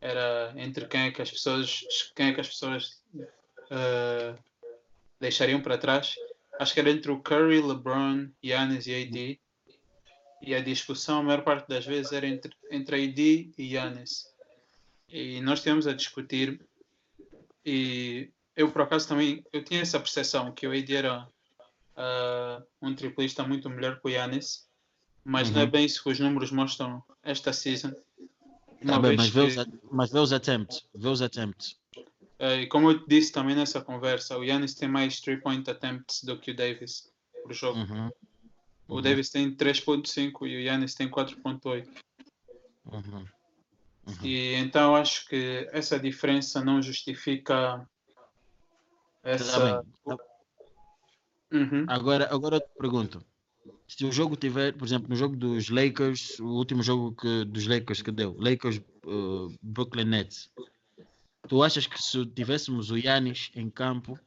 Era 0.00 0.54
entre 0.56 0.86
quem 0.86 1.02
é 1.02 1.10
que 1.10 1.20
as 1.20 1.30
pessoas, 1.30 1.84
quem 2.16 2.28
é 2.28 2.32
que 2.32 2.40
as 2.40 2.48
pessoas 2.48 3.02
uh, 3.14 4.42
deixariam 5.20 5.60
para 5.60 5.76
trás. 5.76 6.14
Acho 6.58 6.72
que 6.72 6.80
era 6.80 6.88
entre 6.88 7.12
o 7.12 7.20
Curry, 7.20 7.60
LeBron, 7.60 8.30
Giannis 8.42 8.86
e 8.86 8.94
AD. 8.94 9.40
E 10.40 10.54
a 10.54 10.62
discussão, 10.62 11.18
a 11.18 11.22
maior 11.22 11.44
parte 11.44 11.68
das 11.68 11.84
vezes, 11.84 12.12
era 12.12 12.26
entre, 12.26 12.56
entre 12.70 13.04
AD 13.04 13.52
e 13.58 13.68
Giannis. 13.68 14.32
E 15.06 15.42
nós 15.42 15.60
tivemos 15.60 15.86
a 15.86 15.92
discutir. 15.92 16.66
E 17.62 18.30
eu, 18.56 18.72
por 18.72 18.80
acaso, 18.80 19.06
também 19.06 19.44
eu 19.52 19.62
tinha 19.62 19.82
essa 19.82 20.00
percepção 20.00 20.50
que 20.50 20.66
o 20.66 20.72
AD 20.72 20.96
era 20.96 21.28
uh, 21.94 22.64
um 22.80 22.94
triplista 22.94 23.42
muito 23.42 23.68
melhor 23.68 24.00
que 24.00 24.08
o 24.08 24.10
Giannis. 24.10 24.63
Mas 25.24 25.50
não 25.50 25.60
é 25.60 25.64
Uhum. 25.64 25.70
bem 25.70 25.84
isso 25.86 26.02
que 26.02 26.10
os 26.10 26.20
números 26.20 26.50
mostram 26.50 27.02
esta 27.22 27.52
season. 27.52 27.92
Tá 28.86 28.98
bem, 28.98 29.16
mas 29.16 29.28
vê, 29.30 29.40
os, 29.40 29.54
que- 29.54 29.78
mas 29.90 30.10
vê 30.12 30.18
os 30.18 30.32
attempts. 30.32 30.86
Vê 30.94 31.08
os 31.08 31.22
attempts. 31.22 31.76
Eh, 32.38 32.62
E 32.62 32.66
como 32.66 32.90
eu 32.90 32.98
te 33.00 33.06
disse 33.08 33.32
também 33.32 33.56
nessa 33.56 33.80
conversa, 33.80 34.36
o 34.36 34.44
Yannis 34.44 34.74
tem 34.74 34.88
mais 34.88 35.20
3-point 35.20 35.68
attempts 35.70 36.22
do 36.22 36.38
que 36.38 36.50
o 36.50 36.56
Davis 36.56 37.10
por 37.42 37.52
jogo. 37.54 37.78
Uhum. 37.78 38.10
O 38.86 38.96
Uhum. 38.96 39.00
Davis 39.02 39.30
tem 39.30 39.50
3.5 39.54 40.46
e 40.46 40.56
o 40.56 40.60
Yannis 40.60 40.94
tem 40.94 41.08
4.8. 41.08 41.88
Uhum. 42.84 43.26
Uhum. 44.06 44.14
E 44.22 44.54
então 44.56 44.94
acho 44.94 45.26
que 45.26 45.66
essa 45.72 45.98
diferença 45.98 46.62
não 46.62 46.82
justifica 46.82 47.88
Tá 49.22 49.30
essa. 49.30 49.82
Tá- 50.04 50.16
Uhum. 51.50 51.86
Agora, 51.88 52.28
agora 52.30 52.56
eu 52.56 52.60
te 52.60 52.68
pergunto. 52.78 53.24
Se 53.86 54.04
o 54.04 54.12
jogo 54.12 54.36
tiver, 54.36 54.72
por 54.72 54.86
exemplo, 54.86 55.08
no 55.08 55.16
jogo 55.16 55.36
dos 55.36 55.68
Lakers, 55.68 56.40
o 56.40 56.46
último 56.46 56.82
jogo 56.82 57.14
que, 57.14 57.44
dos 57.44 57.66
Lakers 57.66 58.02
que 58.02 58.10
deu, 58.10 58.36
Lakers 58.38 58.80
uh, 59.06 59.54
Brooklyn 59.62 60.06
Nets, 60.06 60.50
tu 61.48 61.62
achas 61.62 61.86
que 61.86 62.02
se 62.02 62.24
tivéssemos 62.26 62.90
o 62.90 62.96
Yannis 62.96 63.50
em 63.54 63.68
campo, 63.68 64.18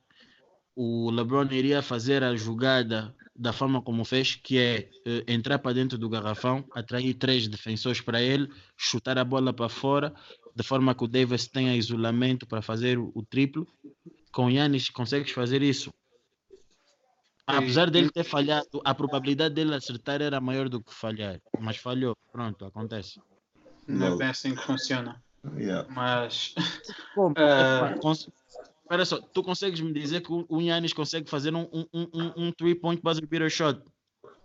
o 0.75 1.09
LeBron 1.09 1.47
iria 1.51 1.81
fazer 1.81 2.23
a 2.23 2.35
jogada 2.35 3.15
da 3.35 3.51
forma 3.51 3.81
como 3.81 4.05
fez, 4.05 4.35
que 4.35 4.57
é 4.57 4.89
eh, 5.05 5.23
entrar 5.27 5.59
para 5.59 5.73
dentro 5.73 5.97
do 5.97 6.09
garrafão, 6.09 6.63
atrair 6.71 7.13
três 7.15 7.47
defensores 7.47 8.01
para 8.01 8.21
ele, 8.21 8.47
chutar 8.75 9.17
a 9.17 9.23
bola 9.23 9.53
para 9.53 9.69
fora, 9.69 10.13
de 10.55 10.63
forma 10.63 10.93
que 10.95 11.03
o 11.03 11.07
Davis 11.07 11.47
tenha 11.47 11.75
isolamento 11.75 12.47
para 12.47 12.61
fazer 12.61 12.97
o, 12.97 13.11
o 13.13 13.23
triplo. 13.23 13.67
Com 14.31 14.49
Yannis 14.49 14.89
consegues 14.89 15.31
fazer 15.31 15.61
isso. 15.61 15.91
Apesar 17.47 17.89
dele 17.89 18.09
ter 18.09 18.25
falhado, 18.25 18.81
a 18.83 18.93
probabilidade 18.93 19.55
dele 19.55 19.73
acertar 19.73 20.21
era 20.21 20.41
maior 20.41 20.67
do 20.67 20.83
que 20.83 20.93
falhar, 20.93 21.39
mas 21.59 21.77
falhou. 21.77 22.15
Pronto, 22.31 22.65
acontece. 22.65 23.21
Não 23.87 24.07
é 24.15 24.17
bem 24.17 24.27
assim 24.27 24.53
que 24.53 24.61
funciona. 24.61 25.23
Yeah. 25.55 25.87
Mas 25.89 26.53
Como? 27.15 27.33
Ah. 27.37 27.95
Cons- 28.01 28.29
Espera 28.83 29.05
só, 29.05 29.19
tu 29.19 29.43
consegues 29.43 29.79
me 29.81 29.91
dizer 29.93 30.21
que 30.21 30.31
o 30.31 30.61
Yannis 30.61 30.93
consegue 30.93 31.29
fazer 31.29 31.53
um, 31.53 31.67
um, 31.73 31.85
um, 31.93 32.33
um- 32.37 32.51
three-point 32.53 33.01
buzzer 33.01 33.25
beater 33.27 33.49
shot? 33.49 33.81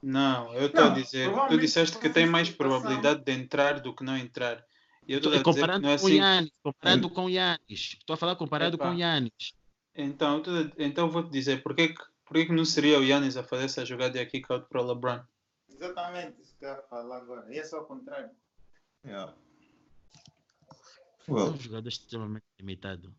não, 0.02 0.52
eu 0.54 0.66
estou 0.66 0.84
a 0.84 0.88
dizer, 0.88 1.30
tu 1.48 1.56
disseste 1.58 1.96
que 1.98 2.08
tem 2.10 2.26
mais 2.26 2.50
probabilidade 2.50 3.22
de 3.24 3.32
entrar 3.32 3.78
do 3.80 3.94
que 3.94 4.02
não 4.02 4.16
entrar. 4.16 4.64
Eu 5.06 5.18
estou 5.18 5.30
a 5.30 5.36
dizer 5.36 5.44
que 5.44 5.50
Comparado 5.52 5.82
não 5.82 5.90
é 5.90 5.96
com 5.98 6.04
o 6.04 6.06
assim. 6.08 6.18
Yannis, 6.18 6.50
comparado 6.62 7.10
com 7.10 7.24
o 7.26 7.30
Yannis. 7.30 7.96
Estou 7.98 8.14
a 8.14 8.16
falar 8.16 8.34
comparado 8.34 8.76
Epá. 8.76 8.88
com 8.88 8.94
o 8.94 8.98
Yannis. 8.98 9.54
Então, 9.94 10.42
então 10.76 11.06
eu 11.06 11.10
vou 11.12 11.22
te 11.22 11.30
dizer, 11.30 11.62
por 11.62 11.74
que, 11.76 11.88
que- 11.88 12.02
por 12.32 12.38
que, 12.38 12.46
que 12.46 12.52
não 12.52 12.64
seria 12.64 12.98
o 12.98 13.04
Yannis 13.04 13.36
a 13.36 13.44
fazer 13.44 13.64
essa 13.66 13.84
jogada 13.84 14.16
e 14.16 14.20
a 14.22 14.26
kick 14.26 14.50
out 14.50 14.66
para 14.66 14.80
o 14.80 14.86
LeBron? 14.86 15.20
Exatamente 15.68 16.40
isso 16.40 16.56
que 16.58 16.64
eu 16.64 16.70
ia 16.70 16.82
falar 16.88 17.18
agora. 17.18 17.44
E 17.54 17.58
é 17.58 17.64
só 17.64 17.82
o 17.82 17.84
contrário. 17.84 18.30
Yeah. 19.04 19.34
É 21.28 21.30
Well, 21.30 21.50
um 21.52 21.58
jogador 21.58 21.86
extremamente 21.86 22.46
limitado. 22.58 23.14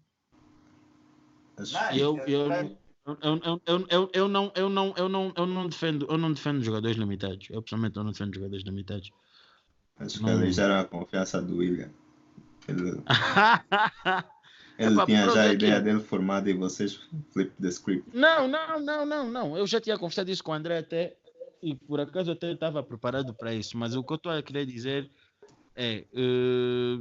Eu, 1.59 2.17
é 2.17 2.27
eu, 2.27 2.47
verdade. 2.47 2.77
eu, 3.05 3.17
eu, 3.21 3.61
eu, 3.67 3.87
eu, 3.87 4.09
eu 4.13 4.27
não, 4.27 4.51
eu, 4.55 4.67
não, 4.67 4.93
eu, 4.97 5.07
não, 5.07 5.33
eu 5.37 5.45
não 5.45 5.69
defendo 5.69 6.07
eu 6.09 6.17
não 6.17 6.33
defendo 6.33 6.63
jogadores 6.63 6.97
limitados. 6.97 7.47
Eu 7.51 7.61
pessoalmente 7.61 7.95
eu 7.95 8.03
não 8.03 8.11
defendo 8.11 8.33
jogadores 8.33 8.65
limitados. 8.65 9.11
acho 9.97 10.17
que 10.17 10.23
Não. 10.23 10.41
eles 10.41 10.57
eram 10.57 10.79
a 10.79 10.85
confiança 10.85 11.39
do 11.39 11.57
William. 11.57 11.91
Ele, 12.67 13.03
ele 14.83 14.93
Epá, 14.93 15.05
tinha 15.05 15.29
já 15.29 15.45
é 15.45 15.49
a 15.49 15.53
ideia 15.53 15.77
aquilo. 15.77 15.93
dele 15.93 16.03
formada 16.07 16.49
e 16.49 16.53
vocês 16.53 16.99
flip 17.31 17.51
the 17.61 17.67
script. 17.69 18.09
Não, 18.13 18.47
não, 18.47 18.79
não, 18.79 19.05
não, 19.05 19.31
não. 19.31 19.57
Eu 19.57 19.65
já 19.67 19.79
tinha 19.81 19.97
conversado 19.97 20.29
isso 20.31 20.43
com 20.43 20.51
o 20.51 20.55
André 20.55 20.77
até, 20.79 21.15
e 21.61 21.75
por 21.75 21.99
acaso 21.99 22.29
eu 22.29 22.33
até 22.33 22.51
estava 22.51 22.81
preparado 22.83 23.33
para 23.33 23.53
isso, 23.53 23.77
mas 23.77 23.95
o 23.95 24.03
que 24.03 24.13
eu 24.13 24.17
estou 24.17 24.31
a 24.31 24.41
querer 24.43 24.65
dizer 24.65 25.09
é. 25.75 26.03
eh, 26.13 26.99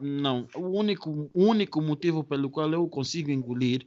não, 0.00 0.46
o 0.54 0.68
único, 0.78 1.28
o 1.34 1.44
único 1.44 1.80
motivo 1.82 2.22
pelo 2.22 2.48
qual 2.50 2.70
eu 2.72 2.86
consigo 2.88 3.30
engolir 3.30 3.84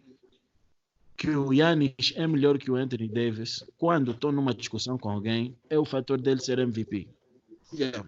que 1.15 1.29
o 1.29 1.53
Yannis 1.53 2.13
é 2.15 2.25
melhor 2.27 2.57
que 2.57 2.69
o 2.71 2.75
Anthony 2.75 3.07
Davis 3.07 3.63
quando 3.77 4.11
estou 4.11 4.31
numa 4.31 4.53
discussão 4.53 4.97
com 4.97 5.09
alguém 5.09 5.55
é 5.69 5.77
o 5.77 5.85
fator 5.85 6.19
dele 6.19 6.41
ser 6.41 6.59
MVP. 6.59 7.07
Yeah. 7.73 8.03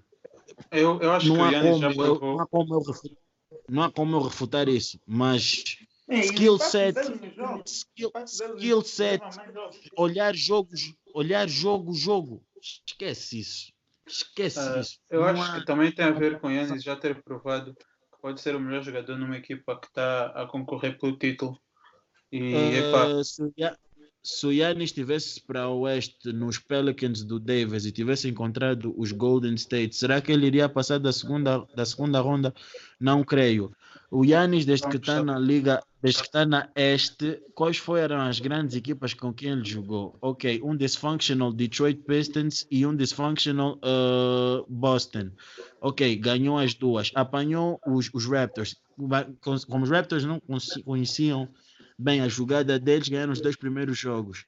Eu, 0.71 0.99
eu 1.01 1.11
acho 1.11 1.27
Não, 1.29 1.35
que 1.35 1.41
o 1.41 1.51
Yannis 1.51 1.79
já 1.79 1.91
eu, 1.91 1.95
não, 1.95 2.17
provou. 2.17 2.41
há 2.41 2.47
como 2.47 2.73
eu 2.73 2.79
refutar, 2.79 3.22
não 3.69 3.83
há 3.83 3.91
como 3.91 4.15
eu 4.15 4.21
refutar 4.21 4.67
isso, 4.67 4.99
mas 5.05 5.77
É, 6.07 6.19
skill 6.19 6.59
set, 6.59 6.97
skill, 7.65 8.11
skill 8.25 8.81
set, 8.81 9.23
olhar 9.95 10.35
jogos, 10.35 10.93
olhar 11.13 11.47
jogo, 11.47 11.93
jogo. 11.93 12.43
Esquece 12.61 13.39
isso. 13.39 13.73
Esquece 14.05 14.59
Ah, 14.59 14.79
isso. 14.79 14.99
Eu 15.09 15.21
Não 15.21 15.29
acho 15.29 15.41
há- 15.51 15.59
que 15.59 15.65
também 15.65 15.91
tem 15.91 16.05
a 16.05 16.11
ver 16.11 16.39
com 16.39 16.47
o 16.47 16.51
Yannis 16.51 16.83
já 16.83 16.95
ter 16.95 17.23
provado 17.23 17.73
que 17.73 17.85
pode 18.21 18.41
ser 18.41 18.55
o 18.55 18.59
melhor 18.59 18.83
jogador 18.83 19.17
numa 19.17 19.37
equipa 19.37 19.79
que 19.79 19.87
está 19.87 20.27
a 20.27 20.45
concorrer 20.47 20.97
pelo 20.99 21.17
título. 21.17 21.57
E, 22.31 22.75
epá, 22.75 23.05
Ah, 23.05 23.23
se, 23.23 23.43
o 23.43 23.53
Ya- 23.57 23.77
se 24.23 24.47
o 24.47 24.51
Yannis 24.51 24.91
estivesse 24.91 25.41
para 25.41 25.67
o 25.67 25.81
oeste 25.81 26.31
nos 26.31 26.57
Pelicans 26.57 27.23
do 27.23 27.39
Davis 27.39 27.85
e 27.85 27.91
tivesse 27.91 28.29
encontrado 28.29 28.93
os 28.97 29.11
Golden 29.11 29.53
State, 29.55 29.95
será 29.95 30.21
que 30.21 30.31
ele 30.31 30.47
iria 30.47 30.69
passar 30.69 30.97
da 30.97 31.11
segunda, 31.11 31.67
da 31.75 31.85
segunda 31.85 32.21
ronda? 32.21 32.53
Não 32.99 33.21
creio. 33.21 33.73
O 34.09 34.23
Yannis, 34.23 34.63
desde 34.63 34.87
que 34.87 34.97
está 34.97 35.23
na 35.23 35.37
liga, 35.37 35.81
desde 36.01 36.21
que 36.21 36.27
está 36.27 36.45
na 36.45 36.69
este, 36.75 37.41
quais 37.53 37.77
foram 37.77 38.21
as 38.21 38.39
grandes 38.39 38.75
equipas 38.75 39.13
com 39.13 39.33
quem 39.33 39.49
ele 39.49 39.65
jogou? 39.65 40.15
Ok, 40.21 40.61
um 40.63 40.75
dysfunctional 40.75 41.51
Detroit 41.51 42.03
Pistons 42.03 42.65
e 42.71 42.85
um 42.85 42.95
dysfunctional 42.95 43.77
ah, 43.81 44.63
Boston. 44.69 45.31
Ok, 45.81 46.15
ganhou 46.15 46.59
as 46.59 46.73
duas. 46.73 47.11
Apanhou 47.15 47.79
os, 47.85 48.09
os 48.13 48.25
Raptors. 48.25 48.77
Como 49.69 49.83
os 49.83 49.89
Raptors 49.89 50.23
não 50.23 50.39
conheci- 50.39 50.83
conheciam 50.83 51.49
bem 52.03 52.21
a 52.21 52.27
jogada 52.27 52.77
deles, 52.77 53.07
ganharam 53.07 53.31
os 53.33 53.41
dois 53.41 53.55
primeiros 53.55 53.97
jogos. 53.97 54.45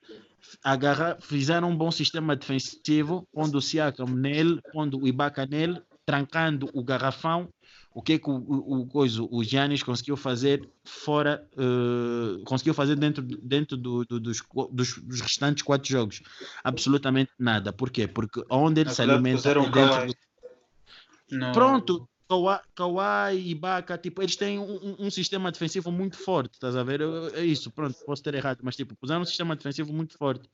Agarra, 0.64 1.18
fizeram 1.22 1.70
um 1.70 1.78
bom 1.78 1.90
sistema 1.92 2.36
defensivo, 2.36 3.28
pondo 3.34 3.58
o 3.58 3.62
Siakam 3.62 4.06
nele, 4.08 4.62
pondo 4.72 5.00
o 5.02 5.08
Ibaka 5.08 5.46
nele, 5.46 5.82
trancando 6.06 6.70
o 6.74 6.84
garrafão. 6.84 7.50
O 7.94 8.02
que, 8.02 8.14
é 8.14 8.20
que 8.20 8.30
o, 8.30 8.34
o, 8.36 8.82
o, 8.82 8.86
coisa, 8.88 9.24
o 9.24 9.42
Giannis 9.42 9.82
conseguiu 9.82 10.18
fazer 10.18 10.70
fora, 10.84 11.48
eh, 11.58 12.44
conseguiu 12.46 12.74
fazer 12.74 12.98
dentro, 12.98 13.24
dentro 13.24 13.78
do, 13.78 14.04
do- 14.04 14.20
dos, 14.20 14.44
dos, 14.72 14.98
dos 14.98 15.22
restantes 15.22 15.64
quatro 15.64 15.90
jogos? 15.90 16.22
Absolutamente 16.62 17.32
nada. 17.40 17.72
Por 17.72 17.90
quê? 17.90 18.06
Porque 18.06 18.44
onde 18.50 18.82
ele 18.82 18.90
se 18.90 19.02
alimenta 19.02 19.50
é 19.50 19.54
dentro 19.54 19.72
do 19.72 21.54
Pronto, 21.54 22.08
Kawhi, 22.28 23.38
e 23.38 23.52
Ibaka, 23.52 23.98
tipo, 23.98 24.22
eles 24.22 24.36
têm 24.36 24.58
um, 24.60 24.96
um- 25.00 25.12
sistema 25.12 25.52
defensivo 25.52 25.92
muito 25.92 26.18
forte, 26.18 26.54
estás 26.54 26.76
a 26.76 26.84
ver? 26.84 27.02
É 27.36 27.44
isso, 27.46 27.70
pronto, 27.72 27.96
posso 28.06 28.24
ter 28.24 28.34
errado, 28.34 28.60
mas 28.64 28.76
tipo, 28.76 28.96
puseram 28.96 29.22
um 29.22 29.26
sistema 29.26 29.56
defensivo 29.56 29.94
muito 29.94 30.18
forte 30.18 30.50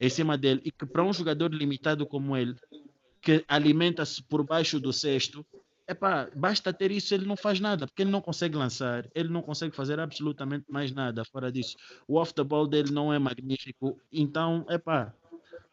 em 0.00 0.08
cima 0.10 0.36
dele 0.36 0.60
e 0.64 0.70
que 0.70 0.84
para 0.86 1.02
um 1.02 1.12
jogador 1.12 1.52
limitado 1.52 2.06
como 2.06 2.36
ele, 2.36 2.54
que 3.22 3.44
alimenta-se 3.48 4.22
por 4.22 4.44
baixo 4.44 4.78
do 4.78 4.92
cesto, 4.92 5.44
epá, 5.88 6.28
basta 6.34 6.72
ter 6.72 6.90
isso, 6.90 7.14
ele 7.14 7.26
não 7.26 7.36
faz 7.36 7.58
nada, 7.58 7.86
porque 7.86 8.02
ele 8.02 8.10
não 8.10 8.20
consegue 8.20 8.56
lançar, 8.56 9.08
ele 9.14 9.28
não 9.28 9.42
consegue 9.42 9.74
fazer 9.74 9.98
absolutamente 9.98 10.66
mais 10.68 10.92
nada 10.92 11.24
fora 11.24 11.50
disso. 11.50 11.76
O 12.06 12.16
off 12.18 12.34
the 12.34 12.44
ball 12.44 12.66
dele 12.66 12.92
não 12.92 13.12
é 13.12 13.18
magnífico, 13.18 13.98
então, 14.12 14.66
epá, 14.68 15.12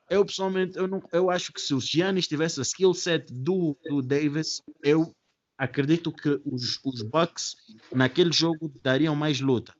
eu 0.09 0.25
pessoalmente, 0.25 0.77
eu, 0.77 0.87
não, 0.87 1.01
eu 1.11 1.29
acho 1.29 1.53
que 1.53 1.61
se 1.61 1.73
o 1.73 1.79
Giannis 1.79 2.27
tivesse 2.27 2.59
a 2.59 2.63
skill 2.63 2.93
set 2.93 3.31
do, 3.31 3.77
do 3.89 4.01
Davis, 4.01 4.61
eu 4.83 5.13
acredito 5.61 6.11
que 6.11 6.41
os, 6.43 6.79
os 6.83 7.03
Bucks 7.03 7.55
naquele 7.93 8.31
jogo 8.31 8.73
dariam 8.81 9.15
mais 9.15 9.39
luta. 9.39 9.75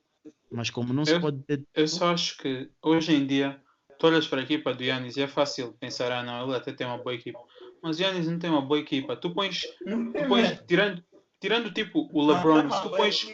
Mas 0.52 0.70
como 0.70 0.94
não 0.94 1.04
se 1.04 1.14
Eu- 1.16 1.22
pode 1.22 1.42
ter. 1.44 1.66
Eu 1.74 1.88
só 1.88 2.14
acho 2.14 2.38
que 2.38 2.70
hoje 2.84 3.14
em 3.16 3.26
dia, 3.26 3.60
tu 3.98 4.06
olhas 4.06 4.28
para 4.28 4.42
a 4.42 4.44
equipa 4.44 4.74
do 4.76 4.84
Yannis 4.84 5.18
e 5.18 5.22
é 5.22 5.28
fácil 5.28 5.74
pensar, 5.80 6.12
ah 6.12 6.22
não, 6.24 6.46
ele 6.46 6.56
até 6.56 6.72
tem 6.72 6.86
uma 6.86 7.00
boa 7.00 7.16
equipa. 7.16 7.40
Mas 7.82 7.98
o 7.98 8.02
Yannis 8.04 8.28
não 8.28 8.38
tem 8.38 8.50
uma 8.52 8.62
boa 8.62 8.80
equipa. 8.80 9.16
Tu 9.16 9.34
pões, 9.34 9.62
tu 9.62 10.28
pões 10.28 10.62
tirando, 10.68 11.04
tirando 11.40 11.74
tipo 11.74 12.08
o 12.14 12.28
LeBron, 12.28 12.70
tá 12.70 12.76
se 12.78 12.84
tu 12.84 12.90
pões, 12.92 13.28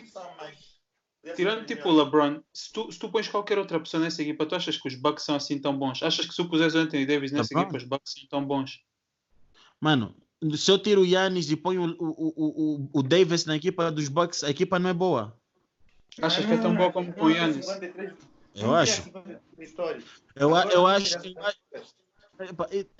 tirando 1.36 1.66
tipo 1.66 1.90
o 1.90 1.92
LeBron, 2.02 2.42
se 2.54 2.72
tu, 2.72 2.90
se 2.90 2.98
tu 2.98 3.10
pões 3.12 3.28
qualquer 3.28 3.58
outra 3.58 3.78
pessoa 3.80 4.02
nessa 4.02 4.22
equipa, 4.22 4.46
tu 4.46 4.56
achas 4.56 4.78
que 4.78 4.88
os 4.88 4.96
Bucks 4.96 5.26
são 5.26 5.36
assim 5.36 5.60
tão 5.60 5.78
bons? 5.78 6.02
Achas 6.02 6.26
que 6.26 6.32
se 6.32 6.38
tu 6.38 6.48
puseres 6.50 6.76
o 6.76 6.78
Anthony 6.78 7.06
Davis 7.06 7.32
nessa 7.34 7.50
LeBron? 7.54 7.64
equipa, 7.64 7.78
os 7.78 7.84
Bucks 7.84 8.14
são 8.14 8.28
tão 8.30 8.46
bons? 8.46 8.80
Mano, 9.82 10.16
se 10.56 10.72
eu 10.72 10.78
tiro 10.78 11.02
o 11.02 11.06
Yannis 11.06 11.50
e 11.50 11.56
ponho 11.56 11.84
o, 11.84 12.04
o, 12.04 12.34
o, 12.36 12.76
o, 12.84 12.90
o 13.00 13.04
Davis 13.04 13.46
na 13.46 13.56
equipa 13.56 13.92
dos 13.92 14.08
Bucks, 14.08 14.44
a 14.44 14.50
equipa 14.50 14.78
não 14.80 14.90
é 14.90 14.94
boa. 14.94 15.36
Achas 16.22 16.46
que 16.46 16.54
é 16.54 16.58
tão 16.58 16.76
boa 16.76 16.92
como 16.92 17.12
com 17.14 17.26
o 17.26 17.30
Yannis? 17.30 17.66
Eu 18.56 18.74
acho. 18.74 19.04
Eu, 20.36 20.56
a- 20.56 20.66
eu 20.66 20.88
acho 20.88 21.20
que. 21.22 21.36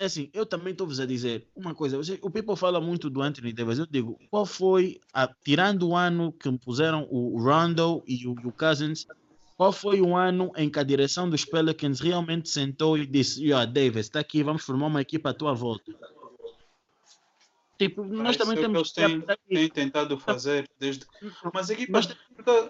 Assim, 0.00 0.28
eu 0.34 0.44
também 0.44 0.72
estou-vos 0.72 0.98
a 0.98 1.06
dizer 1.06 1.46
uma 1.54 1.74
coisa. 1.74 1.96
você- 1.96 2.18
o 2.22 2.30
people 2.30 2.56
fala 2.56 2.80
muito 2.80 3.08
do 3.08 3.22
Anthony 3.22 3.52
Davis. 3.52 3.78
Eu 3.78 3.86
digo, 3.86 4.18
qual 4.30 4.44
foi, 4.44 5.00
a, 5.12 5.28
tirando 5.44 5.88
o 5.88 5.96
ano 5.96 6.32
que 6.32 6.50
puseram 6.58 7.06
o 7.10 7.40
Rondo 7.40 8.02
e 8.06 8.26
o, 8.26 8.32
o 8.32 8.52
Cousins, 8.52 9.06
qual 9.56 9.72
foi 9.72 10.00
o 10.00 10.16
ano 10.16 10.50
em 10.56 10.68
que 10.68 10.78
a 10.78 10.82
direção 10.82 11.28
dos 11.30 11.44
Pelicans 11.44 12.00
realmente 12.00 12.48
sentou 12.48 12.98
e 12.98 13.06
disse: 13.06 13.44
yeah, 13.44 13.64
Davis, 13.64 14.06
está 14.06 14.18
aqui, 14.20 14.42
vamos 14.42 14.62
formar 14.64 14.86
uma 14.86 15.00
equipa 15.00 15.30
à 15.30 15.34
tua 15.34 15.54
volta? 15.54 15.92
Tipo, 17.78 18.04
nós 18.04 18.36
também 18.36 18.56
que 18.56 18.62
temos 18.62 18.76
eles 18.76 18.92
têm, 18.92 19.22
têm 19.48 19.68
tentado 19.68 20.18
fazer 20.18 20.68
desde. 20.80 21.06
Mas 21.54 21.70
a 21.70 21.74
equipa, 21.74 22.00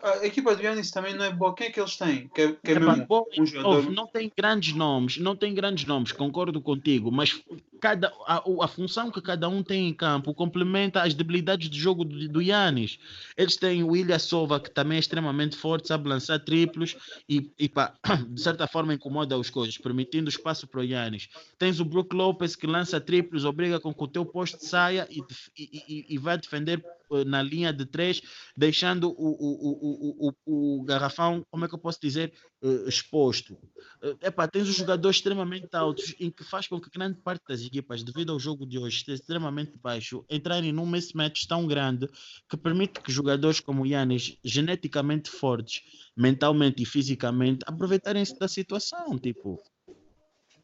a 0.03 0.27
equipa 0.27 0.55
do 0.55 0.63
Yannis 0.63 0.91
também 0.91 1.15
não 1.15 1.25
é 1.25 1.31
boa. 1.31 1.55
Quem 1.55 1.69
é 1.69 1.71
que 1.71 1.81
eles 1.81 1.97
têm? 1.97 2.29
Que 2.29 2.43
é, 2.43 2.53
que 2.53 2.73
é 2.73 2.79
mesmo 2.79 3.07
bom, 3.07 3.25
um 3.39 3.47
jogador. 3.47 3.91
não 3.91 4.07
tem 4.07 4.31
grandes 4.37 4.75
nomes, 4.75 5.17
não 5.17 5.35
tem 5.35 5.55
grandes 5.55 5.87
nomes, 5.87 6.13
concordo 6.13 6.61
contigo, 6.61 7.11
mas 7.11 7.43
cada, 7.81 8.13
a, 8.27 8.43
a 8.63 8.69
função 8.69 9.11
que 9.11 9.23
cada 9.23 9.49
um 9.49 9.63
tem 9.63 9.89
em 9.89 9.95
campo 9.95 10.35
complementa 10.35 11.03
as 11.03 11.15
debilidades 11.15 11.71
de 11.71 11.79
jogo 11.79 12.05
do, 12.05 12.29
do 12.29 12.43
Yannis. 12.43 12.99
Eles 13.37 13.57
têm 13.57 13.83
o 13.83 13.97
Ilha 13.97 14.19
Sova, 14.19 14.61
que 14.61 14.71
também 14.71 14.97
é 14.97 15.01
extremamente 15.01 15.57
forte, 15.57 15.89
sabe 15.89 16.09
lançar 16.09 16.39
triplos 16.39 16.97
e, 17.29 17.51
e 17.59 17.69
pá, 17.69 17.95
de 18.29 18.41
certa 18.41 18.67
forma 18.67 18.93
incomoda 18.93 19.39
os 19.39 19.49
coisas, 19.49 19.79
permitindo 19.79 20.29
espaço 20.29 20.67
para 20.67 20.81
o 20.81 20.85
Yannis. 20.85 21.29
Tens 21.59 21.81
o 21.81 21.85
Brook 21.85 22.15
Lopez 22.15 22.55
que 22.55 22.67
lança 22.67 23.01
triplos, 23.01 23.45
obriga 23.45 23.81
com 23.81 23.95
que 23.95 24.05
o 24.05 24.09
teu 24.09 24.27
poste 24.27 24.65
saia 24.65 24.98
e, 25.11 25.23
e- 25.57 26.15
e- 26.15 26.19
vai 26.19 26.39
defender 26.39 26.83
eh, 27.13 27.25
na 27.25 27.43
linha 27.43 27.73
de 27.73 27.85
três, 27.87 28.21
deixando 28.57 29.09
o, 29.11 29.13
o, 29.13 30.33
o, 30.47 30.79
o, 30.81 30.83
garrafão, 30.85 31.45
como 31.51 31.65
é 31.65 31.69
que 31.69 31.75
eu 31.75 31.79
posso 31.79 32.01
dizer, 32.01 32.33
eh, 32.63 32.85
exposto. 32.89 33.57
Eh, 34.03 34.29
epá, 34.29 34.49
tens 34.49 34.69
os 34.69 34.77
jogadores 34.77 35.17
extremamente 35.19 35.69
altos, 35.73 36.15
em 36.19 36.31
que 36.31 36.45
faz 36.45 36.67
com 36.67 36.81
que 36.81 36.91
grande 36.91 37.21
parte 37.21 37.45
das 37.49 37.61
equipas, 37.61 38.03
devido 38.03 38.33
ao 38.33 38.39
jogo 38.41 38.67
de 38.67 38.79
hoje, 38.79 38.97
esteja 38.97 39.21
extremamente 39.21 39.73
baixo, 39.83 40.25
entrarem 40.31 40.73
num 40.73 40.87
mismatch 40.87 41.47
tão 41.47 41.67
grande 41.67 42.09
que 42.49 42.57
permite 42.57 43.01
que 43.01 43.13
jogadores 43.13 43.61
como 43.61 43.83
o 43.83 43.87
Yannis, 43.87 44.37
geneticamente 44.45 45.31
fortes, 45.31 45.83
mentalmente 46.17 46.83
e 46.83 46.87
fisicamente, 46.87 47.65
aproveitarem-se 47.67 48.39
da 48.39 48.49
situação. 48.49 49.19
Tipo, 49.19 49.63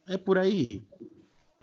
é 0.07 0.16
por 0.16 0.39
aí. 0.39 0.82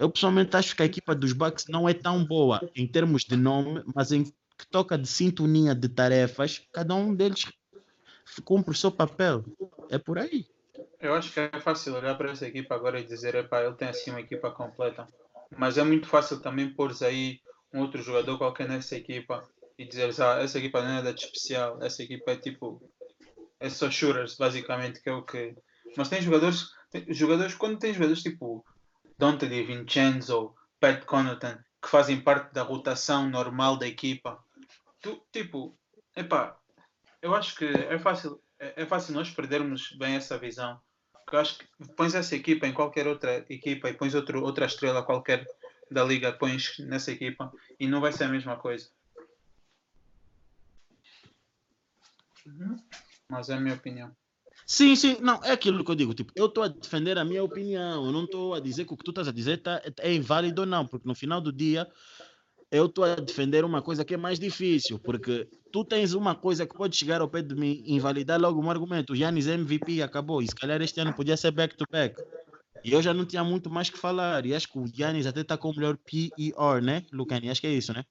Eu 0.02 0.10
pessoalmente 0.10 0.58
acho 0.58 0.76
que 0.76 0.82
a 0.82 0.86
equipa 0.86 1.14
dos 1.14 1.32
Bucks 1.32 1.68
não 1.68 1.88
é 1.88 1.94
tão 1.94 2.26
boa 2.26 2.68
em 2.76 2.88
termos 2.88 3.24
de 3.24 3.38
nome, 3.38 3.84
mas 3.94 4.12
em 4.12 4.24
que 4.24 4.66
toca 4.72 4.98
de 4.98 5.08
sintonia 5.08 5.76
de 5.76 5.88
tarefas, 5.88 6.60
cada 6.72 6.96
um 6.96 7.14
deles 7.14 7.46
cumpre 8.44 8.72
o 8.72 8.76
seu 8.76 8.92
papel. 8.92 9.46
É 9.92 10.00
por 10.00 10.18
aí. 10.18 10.48
Eu 11.00 11.14
acho 11.14 11.32
que 11.32 11.40
é 11.40 11.60
fácil 11.60 11.94
olhar 11.94 12.18
para 12.18 12.32
essa 12.32 12.48
equipa 12.48 12.74
agora 12.74 13.00
e 13.00 13.06
dizer, 13.06 13.36
epá, 13.36 13.62
ele 13.64 13.76
tem 13.76 13.90
assim 13.90 14.10
uma 14.10 14.22
equipa 14.22 14.50
completa. 14.50 15.08
Mas 15.56 15.78
é 15.78 15.84
muito 15.84 16.08
fácil 16.08 16.40
também 16.40 16.74
pôr 16.74 16.92
aí 17.04 17.40
um 17.72 17.82
outro 17.82 18.02
jogador 18.02 18.40
qualquer 18.40 18.68
nessa 18.68 18.96
equipa 18.96 19.48
e 19.78 19.86
dizer, 19.86 20.12
ah, 20.20 20.42
essa 20.42 20.58
equipa 20.58 20.82
não 20.82 20.90
é 20.90 20.94
nada 20.94 21.14
de 21.14 21.26
especial, 21.26 21.78
essa 21.80 22.02
equipa 22.02 22.32
é 22.32 22.38
tipo, 22.38 22.82
é 23.60 23.70
só 23.70 23.92
shooters, 23.92 24.36
basicamente, 24.36 25.00
que 25.00 25.10
é 25.10 25.14
o 25.14 25.22
que... 25.22 25.54
Mas 25.96 26.10
tem 26.10 26.24
jogadores, 26.24 26.72
tem, 26.90 27.06
jogadores 27.14 27.54
quando 27.54 27.78
tem 27.78 27.94
jogadores 27.94 28.24
tipo 28.24 28.66
Dante 29.22 29.48
Di 29.48 29.62
Vincenzo, 29.62 30.56
Pat 30.80 31.06
Connaughton, 31.06 31.56
que 31.80 31.88
fazem 31.88 32.20
parte 32.20 32.52
da 32.56 32.64
rotação 32.64 33.30
normal 33.30 33.78
da 33.78 33.88
equipa, 33.88 34.44
tu, 35.00 35.24
tipo, 35.32 35.78
epá, 36.16 36.58
eu 37.22 37.36
acho 37.36 37.56
que 37.56 37.66
é 37.66 38.00
fácil, 38.00 38.42
é, 38.58 38.82
é 38.82 38.86
fácil 38.88 39.14
nós 39.14 39.30
perdermos 39.30 39.92
bem 39.92 40.16
essa 40.16 40.40
visão. 40.40 40.82
Porque 41.14 41.36
eu 41.36 41.40
acho 41.40 41.60
que 41.60 41.68
pões 41.96 42.16
essa 42.16 42.36
equipa 42.36 42.66
em 42.66 42.74
qualquer 42.74 43.06
outra 43.06 43.46
equipa 43.48 43.92
e 43.92 43.94
pões 43.94 44.16
outro, 44.16 44.42
outra 44.42 44.66
estrela 44.66 45.04
qualquer 45.04 45.46
da 45.92 46.04
liga, 46.04 46.34
pões 46.34 46.80
nessa 46.80 47.12
equipa 47.12 47.54
e 47.80 47.86
não 47.86 48.02
vai 48.02 48.12
ser 48.12 48.24
a 48.24 48.30
mesma 48.30 48.58
coisa. 48.58 48.90
Mas 53.30 53.50
é 53.50 53.54
a 53.54 53.60
minha 53.60 53.76
opinião. 53.76 54.16
Sim, 54.66 54.96
sim, 54.96 55.18
não, 55.20 55.44
é 55.44 55.52
aquilo 55.52 55.84
que 55.84 55.92
eu 55.92 55.96
digo, 55.96 56.14
tipo, 56.14 56.32
eu 56.36 56.46
estou 56.46 56.64
a 56.64 56.68
defender 56.68 57.18
a 57.18 57.26
minha 57.26 57.44
opinião, 57.44 58.06
eu 58.06 58.12
não 58.12 58.24
estou 58.24 58.54
a 58.54 58.60
dizer 58.60 58.86
que 58.86 58.94
o 58.94 58.98
que 58.98 59.04
tu 59.04 59.12
estás 59.12 59.28
a 59.28 59.32
dizer 59.32 59.58
tá, 59.58 59.82
é 60.00 60.14
inválido 60.14 60.62
ou 60.62 60.68
não, 60.68 60.86
porque 60.88 61.08
no 61.08 61.16
final 61.16 61.42
do 61.42 61.52
dia 61.52 61.88
eu 62.72 62.86
estou 62.86 63.04
a 63.04 63.16
defender 63.16 63.66
uma 63.66 63.82
coisa 63.82 64.06
que 64.06 64.14
é 64.14 64.18
mais 64.18 64.40
difícil, 64.40 64.98
porque 64.98 65.50
tu 65.74 65.84
tens 65.84 66.14
uma 66.14 66.36
coisa 66.36 66.66
que 66.66 66.74
pode 66.74 66.96
chegar 66.96 67.20
ao 67.20 67.28
pé 67.28 67.42
de 67.42 67.54
mim 67.54 67.84
e 67.86 67.96
invalidar 67.96 68.40
logo 68.40 68.62
um 68.62 68.72
argumento, 68.72 69.12
o 69.12 69.16
Yannis 69.16 69.48
é 69.48 69.56
MVP 69.56 70.02
acabou, 70.02 70.42
e 70.42 70.48
se 70.48 70.56
calhar 70.56 70.82
este 70.82 71.00
ano 71.02 71.14
podia 71.14 71.36
ser 71.36 71.52
back-to-back, 71.52 72.16
e 72.84 72.94
eu 72.94 73.02
já 73.02 73.14
não 73.14 73.26
tinha 73.26 73.44
muito 73.44 73.70
mais 73.70 73.90
que 73.90 73.98
falar, 73.98 74.46
e 74.46 74.56
acho 74.56 74.72
que 74.72 74.80
o 74.80 74.86
Yannis 74.98 75.28
até 75.28 75.42
está 75.42 75.58
com 75.58 75.70
o 75.70 75.76
melhor 75.76 75.98
PER, 75.98 76.82
né, 76.82 77.04
Lucani, 77.12 77.50
acho 77.50 77.60
que 77.60 77.68
é 77.68 77.74
isso, 77.74 77.94
né? 77.94 78.06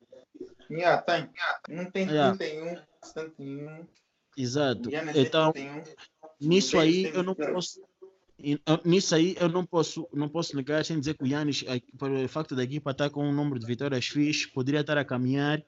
Yeah, 0.70 1.02
tem. 1.02 1.28
Um 1.70 1.90
tem 1.90 2.06
Yeah. 2.06 2.36
31, 2.36 2.78
71. 3.02 3.86
Exato, 4.36 4.90
então... 5.14 5.52
tem 5.52 5.68
31. 5.82 6.19
Nisso 6.40 6.78
aí 6.78 7.04
eu 7.04 7.22
não 7.22 7.34
posso 7.34 7.80
ah, 8.66 8.80
nisso 8.84 9.14
aí 9.14 9.36
eu 9.38 9.48
não 9.48 9.66
posso 9.66 10.08
não 10.12 10.28
posso 10.28 10.56
negar 10.56 10.84
sem 10.84 10.98
dizer 10.98 11.14
que 11.14 11.24
o 11.24 11.26
Yannis 11.26 11.62
eh, 11.66 11.80
pelo 11.98 12.26
facto 12.28 12.56
da 12.56 12.64
equipa 12.64 12.90
estar 12.92 13.10
com 13.10 13.28
um 13.28 13.32
número 13.32 13.58
de 13.60 13.66
vitórias 13.66 14.06
fixe 14.06 14.50
poderia 14.50 14.80
estar 14.80 14.96
a 14.96 15.04
caminhar 15.04 15.58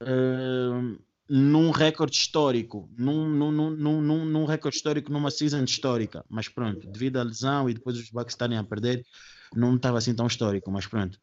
eh, 0.00 0.96
num 1.28 1.70
recorde 1.70 2.14
histórico 2.16 2.88
num, 2.96 3.28
num, 3.28 3.50
num, 3.50 3.70
num, 3.70 4.00
num- 4.02 4.24
num 4.24 4.44
recorde 4.44 4.76
histórico 4.76 5.10
numa 5.10 5.30
season 5.30 5.64
histórica. 5.64 6.24
Mas 6.28 6.48
pronto 6.48 6.86
devido 6.90 7.16
à 7.18 7.22
lesão 7.22 7.68
e 7.70 7.74
depois 7.74 7.96
os 7.96 8.10
Bucks 8.10 8.34
estarem 8.34 8.58
a 8.58 8.64
perder 8.64 9.04
não 9.54 9.76
estava 9.76 9.98
assim 9.98 10.14
tão 10.14 10.26
histórico 10.26 10.70
mas 10.70 10.86
pronto 10.86 11.18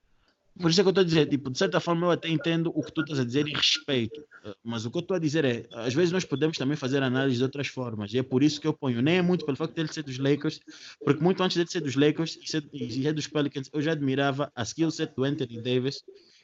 por 0.60 0.70
isso 0.70 0.82
é 0.82 0.84
que 0.84 0.88
eu 0.88 0.92
estou 0.92 1.02
a 1.02 1.06
dizer, 1.06 1.26
tipo, 1.28 1.50
de 1.50 1.58
certa 1.58 1.80
forma 1.80 2.08
eu 2.08 2.12
até 2.12 2.28
entendo 2.28 2.70
o 2.76 2.84
que 2.84 2.92
tu 2.92 3.02
estás 3.02 3.20
a 3.20 3.24
dizer 3.24 3.48
e 3.48 3.54
respeito. 3.54 4.22
Eh, 4.44 4.54
Mas 4.64 4.86
o 4.86 4.92
que 4.92 4.98
eu 4.98 5.02
estou 5.02 5.16
a 5.16 5.20
dizer 5.20 5.46
é, 5.46 5.66
às 5.72 5.94
vezes 5.94 6.12
nós 6.12 6.26
podemos 6.26 6.58
também 6.58 6.76
fazer 6.76 7.02
análise 7.02 7.38
de 7.38 7.44
outras 7.44 7.68
formas. 7.68 8.14
E 8.14 8.18
é 8.18 8.24
por 8.24 8.44
isso 8.44 8.60
que 8.60 8.68
eu 8.68 8.74
ponho, 8.74 9.02
nem 9.02 9.18
é 9.18 9.22
muito 9.22 9.46
pelo 9.46 9.56
facto 9.56 9.74
dele 9.74 9.92
ser 9.92 10.04
dos 10.04 10.18
Lakers, 10.18 10.60
porque 11.04 11.24
muito 11.24 11.42
antes 11.42 11.56
dele 11.56 11.70
ser 11.70 11.80
dos 11.80 11.96
Lakers 11.96 12.38
e 12.44 12.50
ser, 12.50 13.14
dos 13.14 13.28
Pelicans, 13.28 13.70
eu 13.72 13.82
já 13.82 13.94
admirava 13.94 14.52
a 14.54 14.64
skill 14.64 14.92
set 14.92 15.16
do 15.16 15.24
Anthony 15.24 15.62
Davis 15.62 16.04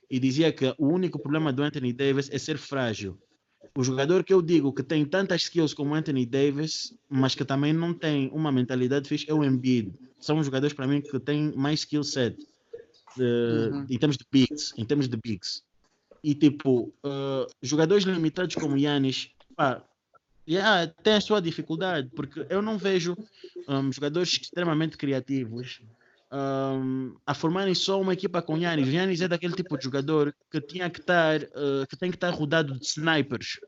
e 0.10 0.18
dizia 0.18 0.52
que 0.52 0.74
o 0.78 0.88
único 0.88 1.20
problema 1.20 1.52
do 1.52 1.62
Anthony 1.62 1.92
Davis 1.92 2.30
é 2.32 2.38
ser 2.38 2.58
frágil. 2.58 3.20
O 3.78 3.84
jogador 3.84 4.24
que 4.24 4.34
eu 4.34 4.42
digo 4.42 4.72
que 4.72 4.84
tem 4.84 5.04
tantas 5.04 5.44
skills 5.44 5.74
como 5.74 5.94
Anthony 5.94 6.26
Davis, 6.26 6.94
mas 7.10 7.36
que 7.36 7.44
também 7.44 7.74
não 7.74 7.94
tem 7.94 8.30
uma 8.32 8.50
mentalidade 8.50 9.10
fixe, 9.10 9.30
é 9.30 9.34
o 9.34 9.44
Embiid. 9.44 9.94
São 10.22 10.40
os 10.40 10.46
jogadores 10.46 10.74
para 10.74 10.88
mim 10.88 11.02
que 11.02 11.20
têm 11.20 11.52
mais 11.56 11.82
skill 11.82 12.04
set 12.04 12.38
Uhum. 13.18 13.86
em 13.90 13.98
termos 13.98 14.18
de 14.18 14.26
bigs, 14.32 14.74
em 14.78 14.86
termos 14.86 15.08
de 15.08 15.18
bigs. 15.18 15.64
E 16.24 16.34
tipo, 16.34 16.94
eh, 17.06 17.48
jogadores 17.62 18.04
limitados 18.04 18.56
como 18.56 18.78
Yannis, 18.78 19.30
pá, 19.56 19.84
yeah, 20.48 20.88
tem 21.04 21.14
a 21.14 21.22
sua 21.22 21.42
dificuldade, 21.42 22.10
porque 22.16 22.46
eu 22.50 22.62
não 22.62 22.78
vejo 22.78 23.16
um, 23.68 23.92
jogadores 23.92 24.30
extremamente 24.30 24.98
criativos 24.98 25.82
um, 26.32 27.16
a 27.26 27.34
formarem 27.34 27.76
só 27.76 28.02
uma 28.02 28.14
equipa 28.14 28.42
com 28.42 28.58
Yannis. 28.58 28.90
Yannis 28.90 29.22
é 29.22 29.28
daquele 29.28 29.56
tipo 29.56 29.78
de 29.78 29.84
jogador 29.84 30.36
que 30.52 30.60
tinha 30.60 30.90
que 30.90 31.00
estar, 31.00 31.42
eh, 31.42 31.86
que 31.90 31.96
tem 31.96 32.10
que 32.10 32.18
estar 32.18 32.32
rodado 32.32 32.78
de 32.78 32.86
snipers. 32.86 33.60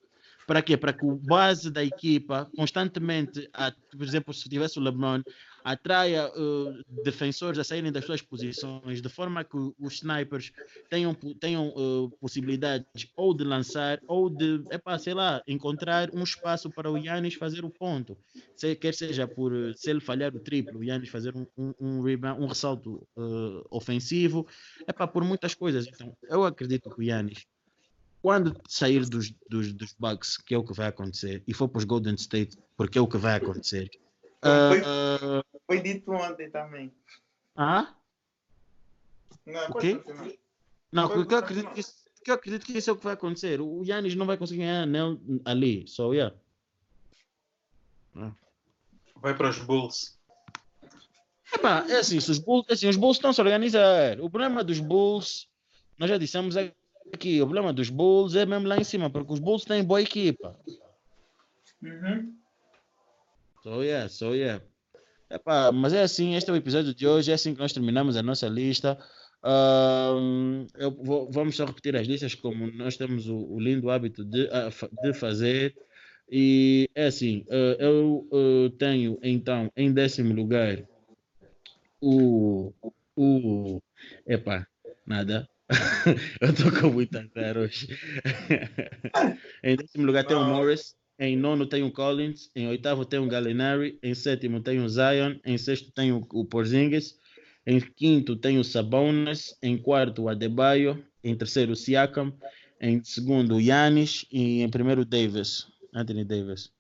Para 0.46 0.62
quê? 0.62 0.76
Para 0.78 0.94
que 0.94 1.06
o 1.06 1.16
base 1.16 1.70
da 1.70 1.84
equipa 1.84 2.50
constantemente, 2.56 3.50
a- 3.54 3.74
por 3.92 4.04
exemplo, 4.04 4.34
se 4.34 4.48
tivesse 4.50 4.80
o 4.80 4.82
LeBron, 4.82 5.22
atraia 5.68 6.32
eh, 6.34 6.84
defensores 7.04 7.60
a 7.60 7.64
saírem 7.64 7.92
das 7.92 8.06
suas 8.06 8.22
posições, 8.22 9.02
de 9.02 9.10
forma 9.10 9.44
que 9.44 9.58
os 9.78 9.96
snipers 9.96 10.54
tenham, 10.90 11.14
tenham 11.14 11.68
eh, 11.68 12.16
possibilidades 12.22 13.12
ou 13.18 13.34
de 13.34 13.44
lançar 13.44 14.00
ou 14.08 14.30
de, 14.30 14.64
epá, 14.72 14.98
sei 14.98 15.14
lá, 15.14 15.44
encontrar 15.46 16.10
um 16.14 16.24
espaço 16.24 16.70
para 16.70 16.90
o 16.90 16.98
Yannis 16.98 17.34
fazer 17.34 17.66
o 17.66 17.70
ponto. 17.70 18.18
Se, 18.56 18.78
quer 18.78 18.94
seja 18.94 19.28
por 19.28 19.54
eh, 19.54 19.74
se 19.76 19.90
ele 19.90 20.00
falhar 20.00 20.34
o 20.34 20.40
triplo, 20.40 20.80
o 20.80 20.84
Yannis 20.86 21.10
fazer 21.10 21.36
um, 21.36 21.46
um, 21.58 21.74
um, 21.82 22.02
rebound, 22.02 22.42
um 22.42 22.48
ressalto 22.48 23.06
eh, 23.18 23.68
ofensivo, 23.70 24.48
epá, 24.88 25.06
por 25.06 25.26
muitas 25.26 25.54
coisas. 25.54 25.86
Então, 25.86 26.16
eu 26.30 26.46
acredito 26.46 26.90
que 26.90 27.02
o 27.02 27.04
Yannis, 27.04 27.46
quando 28.22 28.56
sair 28.70 29.06
dos, 29.06 29.34
dos, 29.50 29.74
dos 29.74 29.94
Bucks, 30.00 30.38
que 30.38 30.56
é 30.56 30.58
o 30.58 30.64
que 30.64 30.74
vai 30.74 30.88
acontecer, 30.88 31.44
e 31.46 31.54
for 31.54 31.68
para 31.68 31.80
os 31.80 31.84
Golden 31.84 32.16
State, 32.16 32.58
porque 32.78 32.98
é 32.98 33.02
o 33.02 33.08
que 33.08 33.18
vai 33.18 33.36
acontecer. 33.36 33.90
Então, 34.40 34.70
foi- 34.70 34.82
ah, 34.86 35.44
Foi 35.66 35.82
dito 35.82 36.12
ontem 36.12 36.50
também. 36.50 36.94
ah? 37.56 37.94
Não, 39.46 39.70
O 39.70 39.74
quê? 39.76 40.02
Não, 40.92 41.10
porque 41.10 41.34
eu 41.34 41.38
acredito, 41.40 41.72
que 41.74 41.80
isso, 41.80 42.06
que 42.24 42.32
eu 42.32 42.36
acredito 42.36 42.66
que 42.66 42.78
isso 42.78 42.90
é 42.90 42.94
o 42.94 42.98
que 42.98 43.04
vai 43.04 43.14
acontecer. 43.14 43.62
O 43.62 43.84
Yannis 43.84 44.16
não 44.16 44.26
vai 44.26 44.38
conseguir 44.38 44.60
ganhar 44.60 44.84
anel 44.84 45.20
ali. 45.46 45.88
So, 45.88 46.14
yeah. 46.14 46.36
Vai 49.16 49.36
para 49.36 49.50
os 49.50 49.60
Bulls. 49.60 50.18
Epá, 51.54 51.86
é 51.88 52.00
assim, 52.00 52.18
os 52.18 52.40
Bulls, 52.40 52.66
é 52.70 52.74
assim, 52.74 52.88
os 52.90 52.98
Bulls 52.98 53.18
estão 53.18 53.32
se 53.34 53.42
organizar. 53.42 54.20
O 54.20 54.30
problema 54.30 54.64
dos 54.64 54.80
Bulls, 54.80 55.48
nós 55.98 56.10
já 56.10 56.18
dissemos 56.18 56.56
aqui, 56.58 57.42
o 57.42 57.46
problema 57.46 57.72
dos 57.74 57.90
Bulls 57.90 58.36
é 58.36 58.46
mesmo 58.46 58.68
lá 58.68 58.78
em 58.78 58.84
cima, 58.84 59.10
porque 59.10 59.32
os 59.34 59.40
Bulls 59.40 59.64
têm 59.64 59.84
boa 59.84 60.02
equipa. 60.02 60.60
Uhum. 61.82 62.38
So, 63.68 63.84
yeah, 63.84 64.08
so, 64.08 64.34
yeah. 64.34 64.62
Epá, 65.30 65.74
mas 65.74 65.92
é 65.92 66.02
assim, 66.02 66.36
este 66.36 66.50
é 66.50 66.54
o 66.54 66.56
episódio 66.56 66.96
de 66.96 67.06
hoje, 67.06 67.32
é 67.32 67.34
assim 67.34 67.54
que 67.54 67.60
nós 67.60 67.74
terminamos 67.74 68.16
a 68.16 68.24
nossa 68.24 68.48
lista. 68.48 68.98
Eu 70.80 70.92
vou- 71.04 71.30
vamos 71.30 71.58
só 71.58 71.66
repetir 71.66 71.94
as 71.98 72.08
listas 72.08 72.34
como 72.34 72.72
nós 72.72 72.96
temos 72.96 73.28
o, 73.28 73.36
o 73.38 73.60
lindo 73.60 73.90
hábito 73.90 74.24
de, 74.24 74.48
de 75.04 75.14
fazer. 75.14 75.76
E 76.32 76.90
é 76.96 77.08
assim, 77.08 77.44
eh, 77.50 77.78
eu 77.80 78.26
eh, 78.32 78.70
tenho 78.80 79.20
então 79.22 79.70
em 79.76 79.92
décimo 79.92 80.34
lugar 80.34 80.82
o, 82.02 82.74
o 83.18 83.82
epá, 84.26 84.66
nada. 85.06 85.48
eu 86.40 86.50
estou 86.52 86.72
com 86.72 86.90
muita 86.94 87.20
azar 87.20 87.58
hoje. 87.58 87.88
em 89.62 89.76
décimo 89.76 90.06
lugar 90.06 90.26
tem 90.26 90.38
o 90.38 90.46
Morris. 90.46 90.97
Em 91.20 91.36
nono 91.36 91.66
tem 91.66 91.84
o 91.84 91.92
Collins. 91.92 92.52
Em 92.56 92.68
oitavo 92.68 93.06
tem 93.06 93.20
o 93.20 93.28
Gallinari. 93.28 93.98
Em 94.02 94.14
sétimo 94.14 94.62
tem 94.62 94.80
o 94.80 94.88
Zion. 94.88 95.36
Em 95.46 95.58
sexto 95.58 95.92
tem 95.92 96.12
o, 96.12 96.26
o 96.32 96.46
Porzingis. 96.46 97.20
Em 97.66 97.80
quinto 97.80 98.36
tem 98.36 98.60
o 98.60 98.64
Sabonis. 98.64 99.58
Em 99.62 99.78
quarto 99.78 100.24
o 100.24 100.30
Adebayo. 100.30 101.04
Em 101.24 101.36
terceiro 101.36 101.72
o 101.72 101.76
Siakam. 101.76 102.34
Em 102.80 103.04
segundo 103.04 103.56
o 103.56 103.62
Yanis. 103.62 104.26
E 104.32 104.62
em 104.62 104.70
primeiro 104.70 105.02
o 105.02 105.06
Davis. 105.06 105.68
Anthony 105.94 106.24
Davis. 106.24 106.72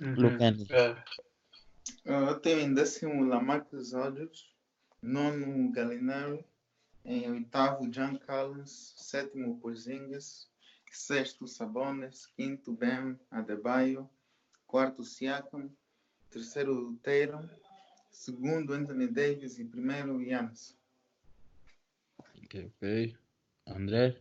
Uhum. 0.00 0.14
Lucani. 0.14 0.66
É. 0.70 0.96
Eu 2.04 2.38
tenho 2.38 2.60
em 2.60 2.74
décimo 2.74 3.24
Lamarcus 3.24 3.94
Aldridge, 3.94 4.44
nono 5.02 5.72
Gallinari, 5.72 6.44
em 7.04 7.30
oitavo 7.30 7.88
John 7.88 8.18
Collins, 8.18 8.94
sétimo 8.96 9.58
Porzingis, 9.60 10.48
sexto 10.90 11.46
Sabonis, 11.46 12.26
quinto 12.36 12.72
Bam 12.72 13.18
Adebayo, 13.30 14.08
quarto 14.66 15.04
Siakam, 15.04 15.68
terceiro 16.30 16.96
Tatum, 17.02 17.48
segundo 18.10 18.72
Anthony 18.72 19.06
Davis. 19.06 19.58
E 19.58 19.64
primeiro 19.64 20.22
Giannis. 20.22 20.76
Ok, 22.18 22.72
ok. 22.76 23.16
André. 23.66 24.16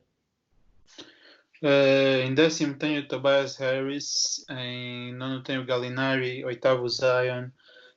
Eh, 1.61 2.23
em 2.25 2.33
décimo 2.33 2.77
tenho 2.77 3.01
o 3.01 3.07
Tobias 3.07 3.55
Harris, 3.55 4.45
em 4.49 5.13
nono 5.13 5.41
tenho 5.43 5.61
o 5.61 5.65
Gallinari, 5.65 6.43
oitavo 6.43 6.89
Zion, 6.89 7.49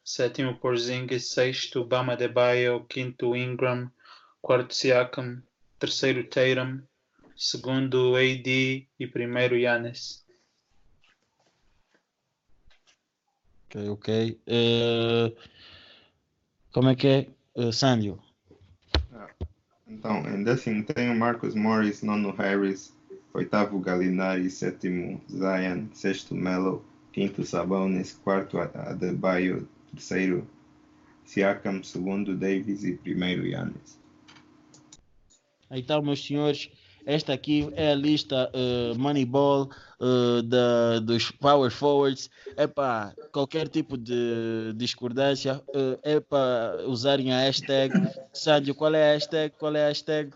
sétimo 0.05 0.57
Porzingis, 0.59 1.30
sexto 1.30 1.84
Bama 1.84 2.12
Adebayo, 2.12 2.84
quinto 2.89 3.34
Ingram, 3.34 3.91
quarto 4.47 4.72
Siakam, 4.72 5.42
terceiro 5.76 6.22
Tatum, 6.22 6.80
segundo 7.36 8.14
AD 8.14 8.86
e 8.97 9.07
primeiro 9.09 9.59
Giannis. 9.59 10.24
Ok, 13.64 13.88
ok. 13.88 14.40
Eh, 14.47 15.36
como 16.72 16.90
é 16.90 16.94
que 16.94 17.09
é? 17.09 17.28
Eh, 17.57 17.72
Sandio. 17.72 18.22
Então, 19.88 20.24
em 20.28 20.44
décimo 20.44 20.84
tem 20.84 21.11
o 21.11 21.18
Marcus 21.18 21.57
Morris, 21.57 22.05
nono 22.05 22.30
Harris, 22.30 22.94
oitavo 23.34 23.80
Gallinari, 23.80 24.49
sétimo 24.49 25.20
Zion, 25.28 25.88
sexto 25.92 26.36
Melo, 26.36 26.84
quinto 27.11 27.44
Sabonis, 27.44 28.12
quarto 28.22 28.59
Adebayo, 28.61 29.68
terceiro 29.90 30.49
Siakam, 31.24 31.82
segundo 31.82 32.36
Davis 32.36 32.84
e 32.84 32.94
primeiro 32.94 33.42
Giannis. 33.42 34.05
Então, 35.70 36.02
meus 36.02 36.24
senhores, 36.24 36.70
esta 37.06 37.32
aqui 37.32 37.70
é 37.74 37.92
a 37.92 37.94
lista 37.94 38.50
eh, 38.52 38.92
Moneyball 38.96 39.70
eh, 40.00 40.42
da, 40.42 40.98
dos 40.98 41.30
Power 41.30 41.70
Forwards. 41.70 42.28
É 42.56 42.66
para 42.66 43.14
qualquer 43.30 43.68
tipo 43.68 43.96
de 43.96 44.72
discordância, 44.74 45.62
eh, 45.72 45.98
é 46.16 46.20
para 46.20 46.84
usarem 46.88 47.32
a 47.32 47.38
hashtag. 47.38 47.94
Sandio, 48.32 48.74
qual 48.74 48.92
é 48.92 49.10
a 49.10 49.14
hashtag? 49.14 49.54
Qual 49.56 49.74
é 49.76 49.84
a 49.84 49.88
hashtag? 49.88 50.32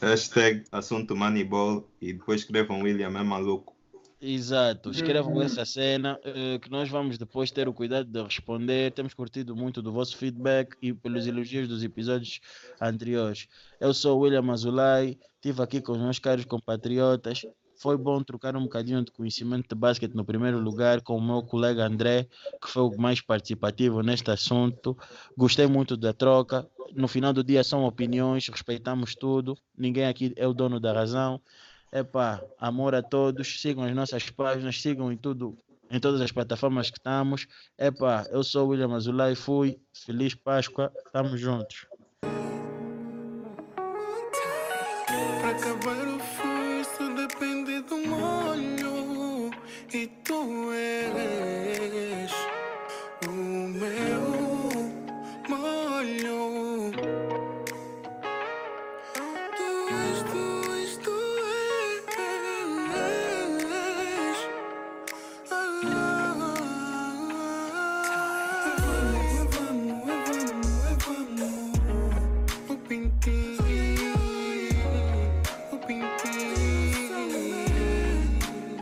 Hashtag 0.00 0.64
assunto 0.72 1.14
Moneyball 1.14 1.88
e 2.00 2.12
depois 2.12 2.40
escrevam 2.40 2.82
William 2.82 3.16
é 3.16 3.22
maluco. 3.22 3.77
Exato, 4.20 4.90
escrevam 4.90 5.32
Uhum. 5.34 5.42
essa 5.42 5.64
cena 5.64 6.18
eh, 6.24 6.58
que 6.58 6.68
nós 6.68 6.88
vamos 6.88 7.16
depois 7.18 7.52
ter 7.52 7.68
o 7.68 7.72
cuidado 7.72 8.08
de 8.10 8.20
responder. 8.20 8.90
Temos 8.92 9.14
curtido 9.14 9.54
muito 9.54 9.80
do 9.80 9.92
vosso 9.92 10.16
feedback 10.16 10.76
e 10.82 10.92
pelos 10.92 11.24
elogios 11.26 11.68
dos 11.68 11.84
episódios 11.84 12.40
anteriores. 12.80 13.46
Eu 13.78 13.94
sou 13.94 14.18
o 14.18 14.22
William 14.22 14.50
Azulay, 14.52 15.16
estive 15.36 15.62
aqui 15.62 15.80
com 15.80 15.92
os 15.92 15.98
meus 15.98 16.18
caros 16.18 16.44
compatriotas. 16.44 17.42
Foi 17.80 17.96
bom 17.96 18.20
trocar 18.24 18.56
um 18.56 18.62
bocadinho 18.62 19.04
de 19.04 19.12
conhecimento 19.12 19.68
de 19.68 19.74
basquete 19.76 20.12
no 20.14 20.24
primeiro 20.24 20.58
lugar 20.58 21.00
com 21.00 21.16
o 21.16 21.22
meu 21.22 21.40
colega 21.44 21.86
André, 21.86 22.26
que 22.60 22.68
foi 22.68 22.82
o 22.82 23.00
mais 23.00 23.20
participativo 23.20 24.02
neste 24.02 24.32
assunto. 24.32 24.98
Gostei 25.36 25.68
muito 25.68 25.96
da 25.96 26.12
troca. 26.12 26.68
No 26.92 27.06
final 27.06 27.32
do 27.32 27.44
dia 27.44 27.62
são 27.62 27.84
opiniões, 27.84 28.48
respeitamos 28.48 29.14
tudo. 29.14 29.56
Ninguém 29.76 30.06
aqui 30.06 30.32
é 30.34 30.48
o 30.48 30.52
dono 30.52 30.80
da 30.80 30.92
razão. 30.92 31.40
Epá, 31.90 32.42
amor 32.58 32.94
a 32.94 33.02
todos, 33.02 33.60
sigam 33.60 33.82
as 33.84 33.94
nossas 33.94 34.28
páginas, 34.28 34.80
sigam 34.80 35.10
em 35.10 35.16
tudo, 35.16 35.56
em 35.90 35.98
todas 35.98 36.20
as 36.20 36.30
plataformas 36.30 36.90
que 36.90 36.98
estamos. 36.98 37.46
Epá, 37.78 38.26
eu 38.30 38.44
sou 38.44 38.66
o 38.66 38.68
William 38.70 38.94
Azulay, 38.94 39.34
fui, 39.34 39.80
feliz 39.92 40.34
Páscoa, 40.34 40.92
estamos 41.06 41.40
juntos. 41.40 41.86
Acabar 45.42 46.08
o 46.08 46.18
fosso 46.18 47.14
depende 47.14 47.80
do 47.80 47.96
molho 48.06 49.50
e 49.94 50.06
tu 50.24 50.70
eres 50.72 51.37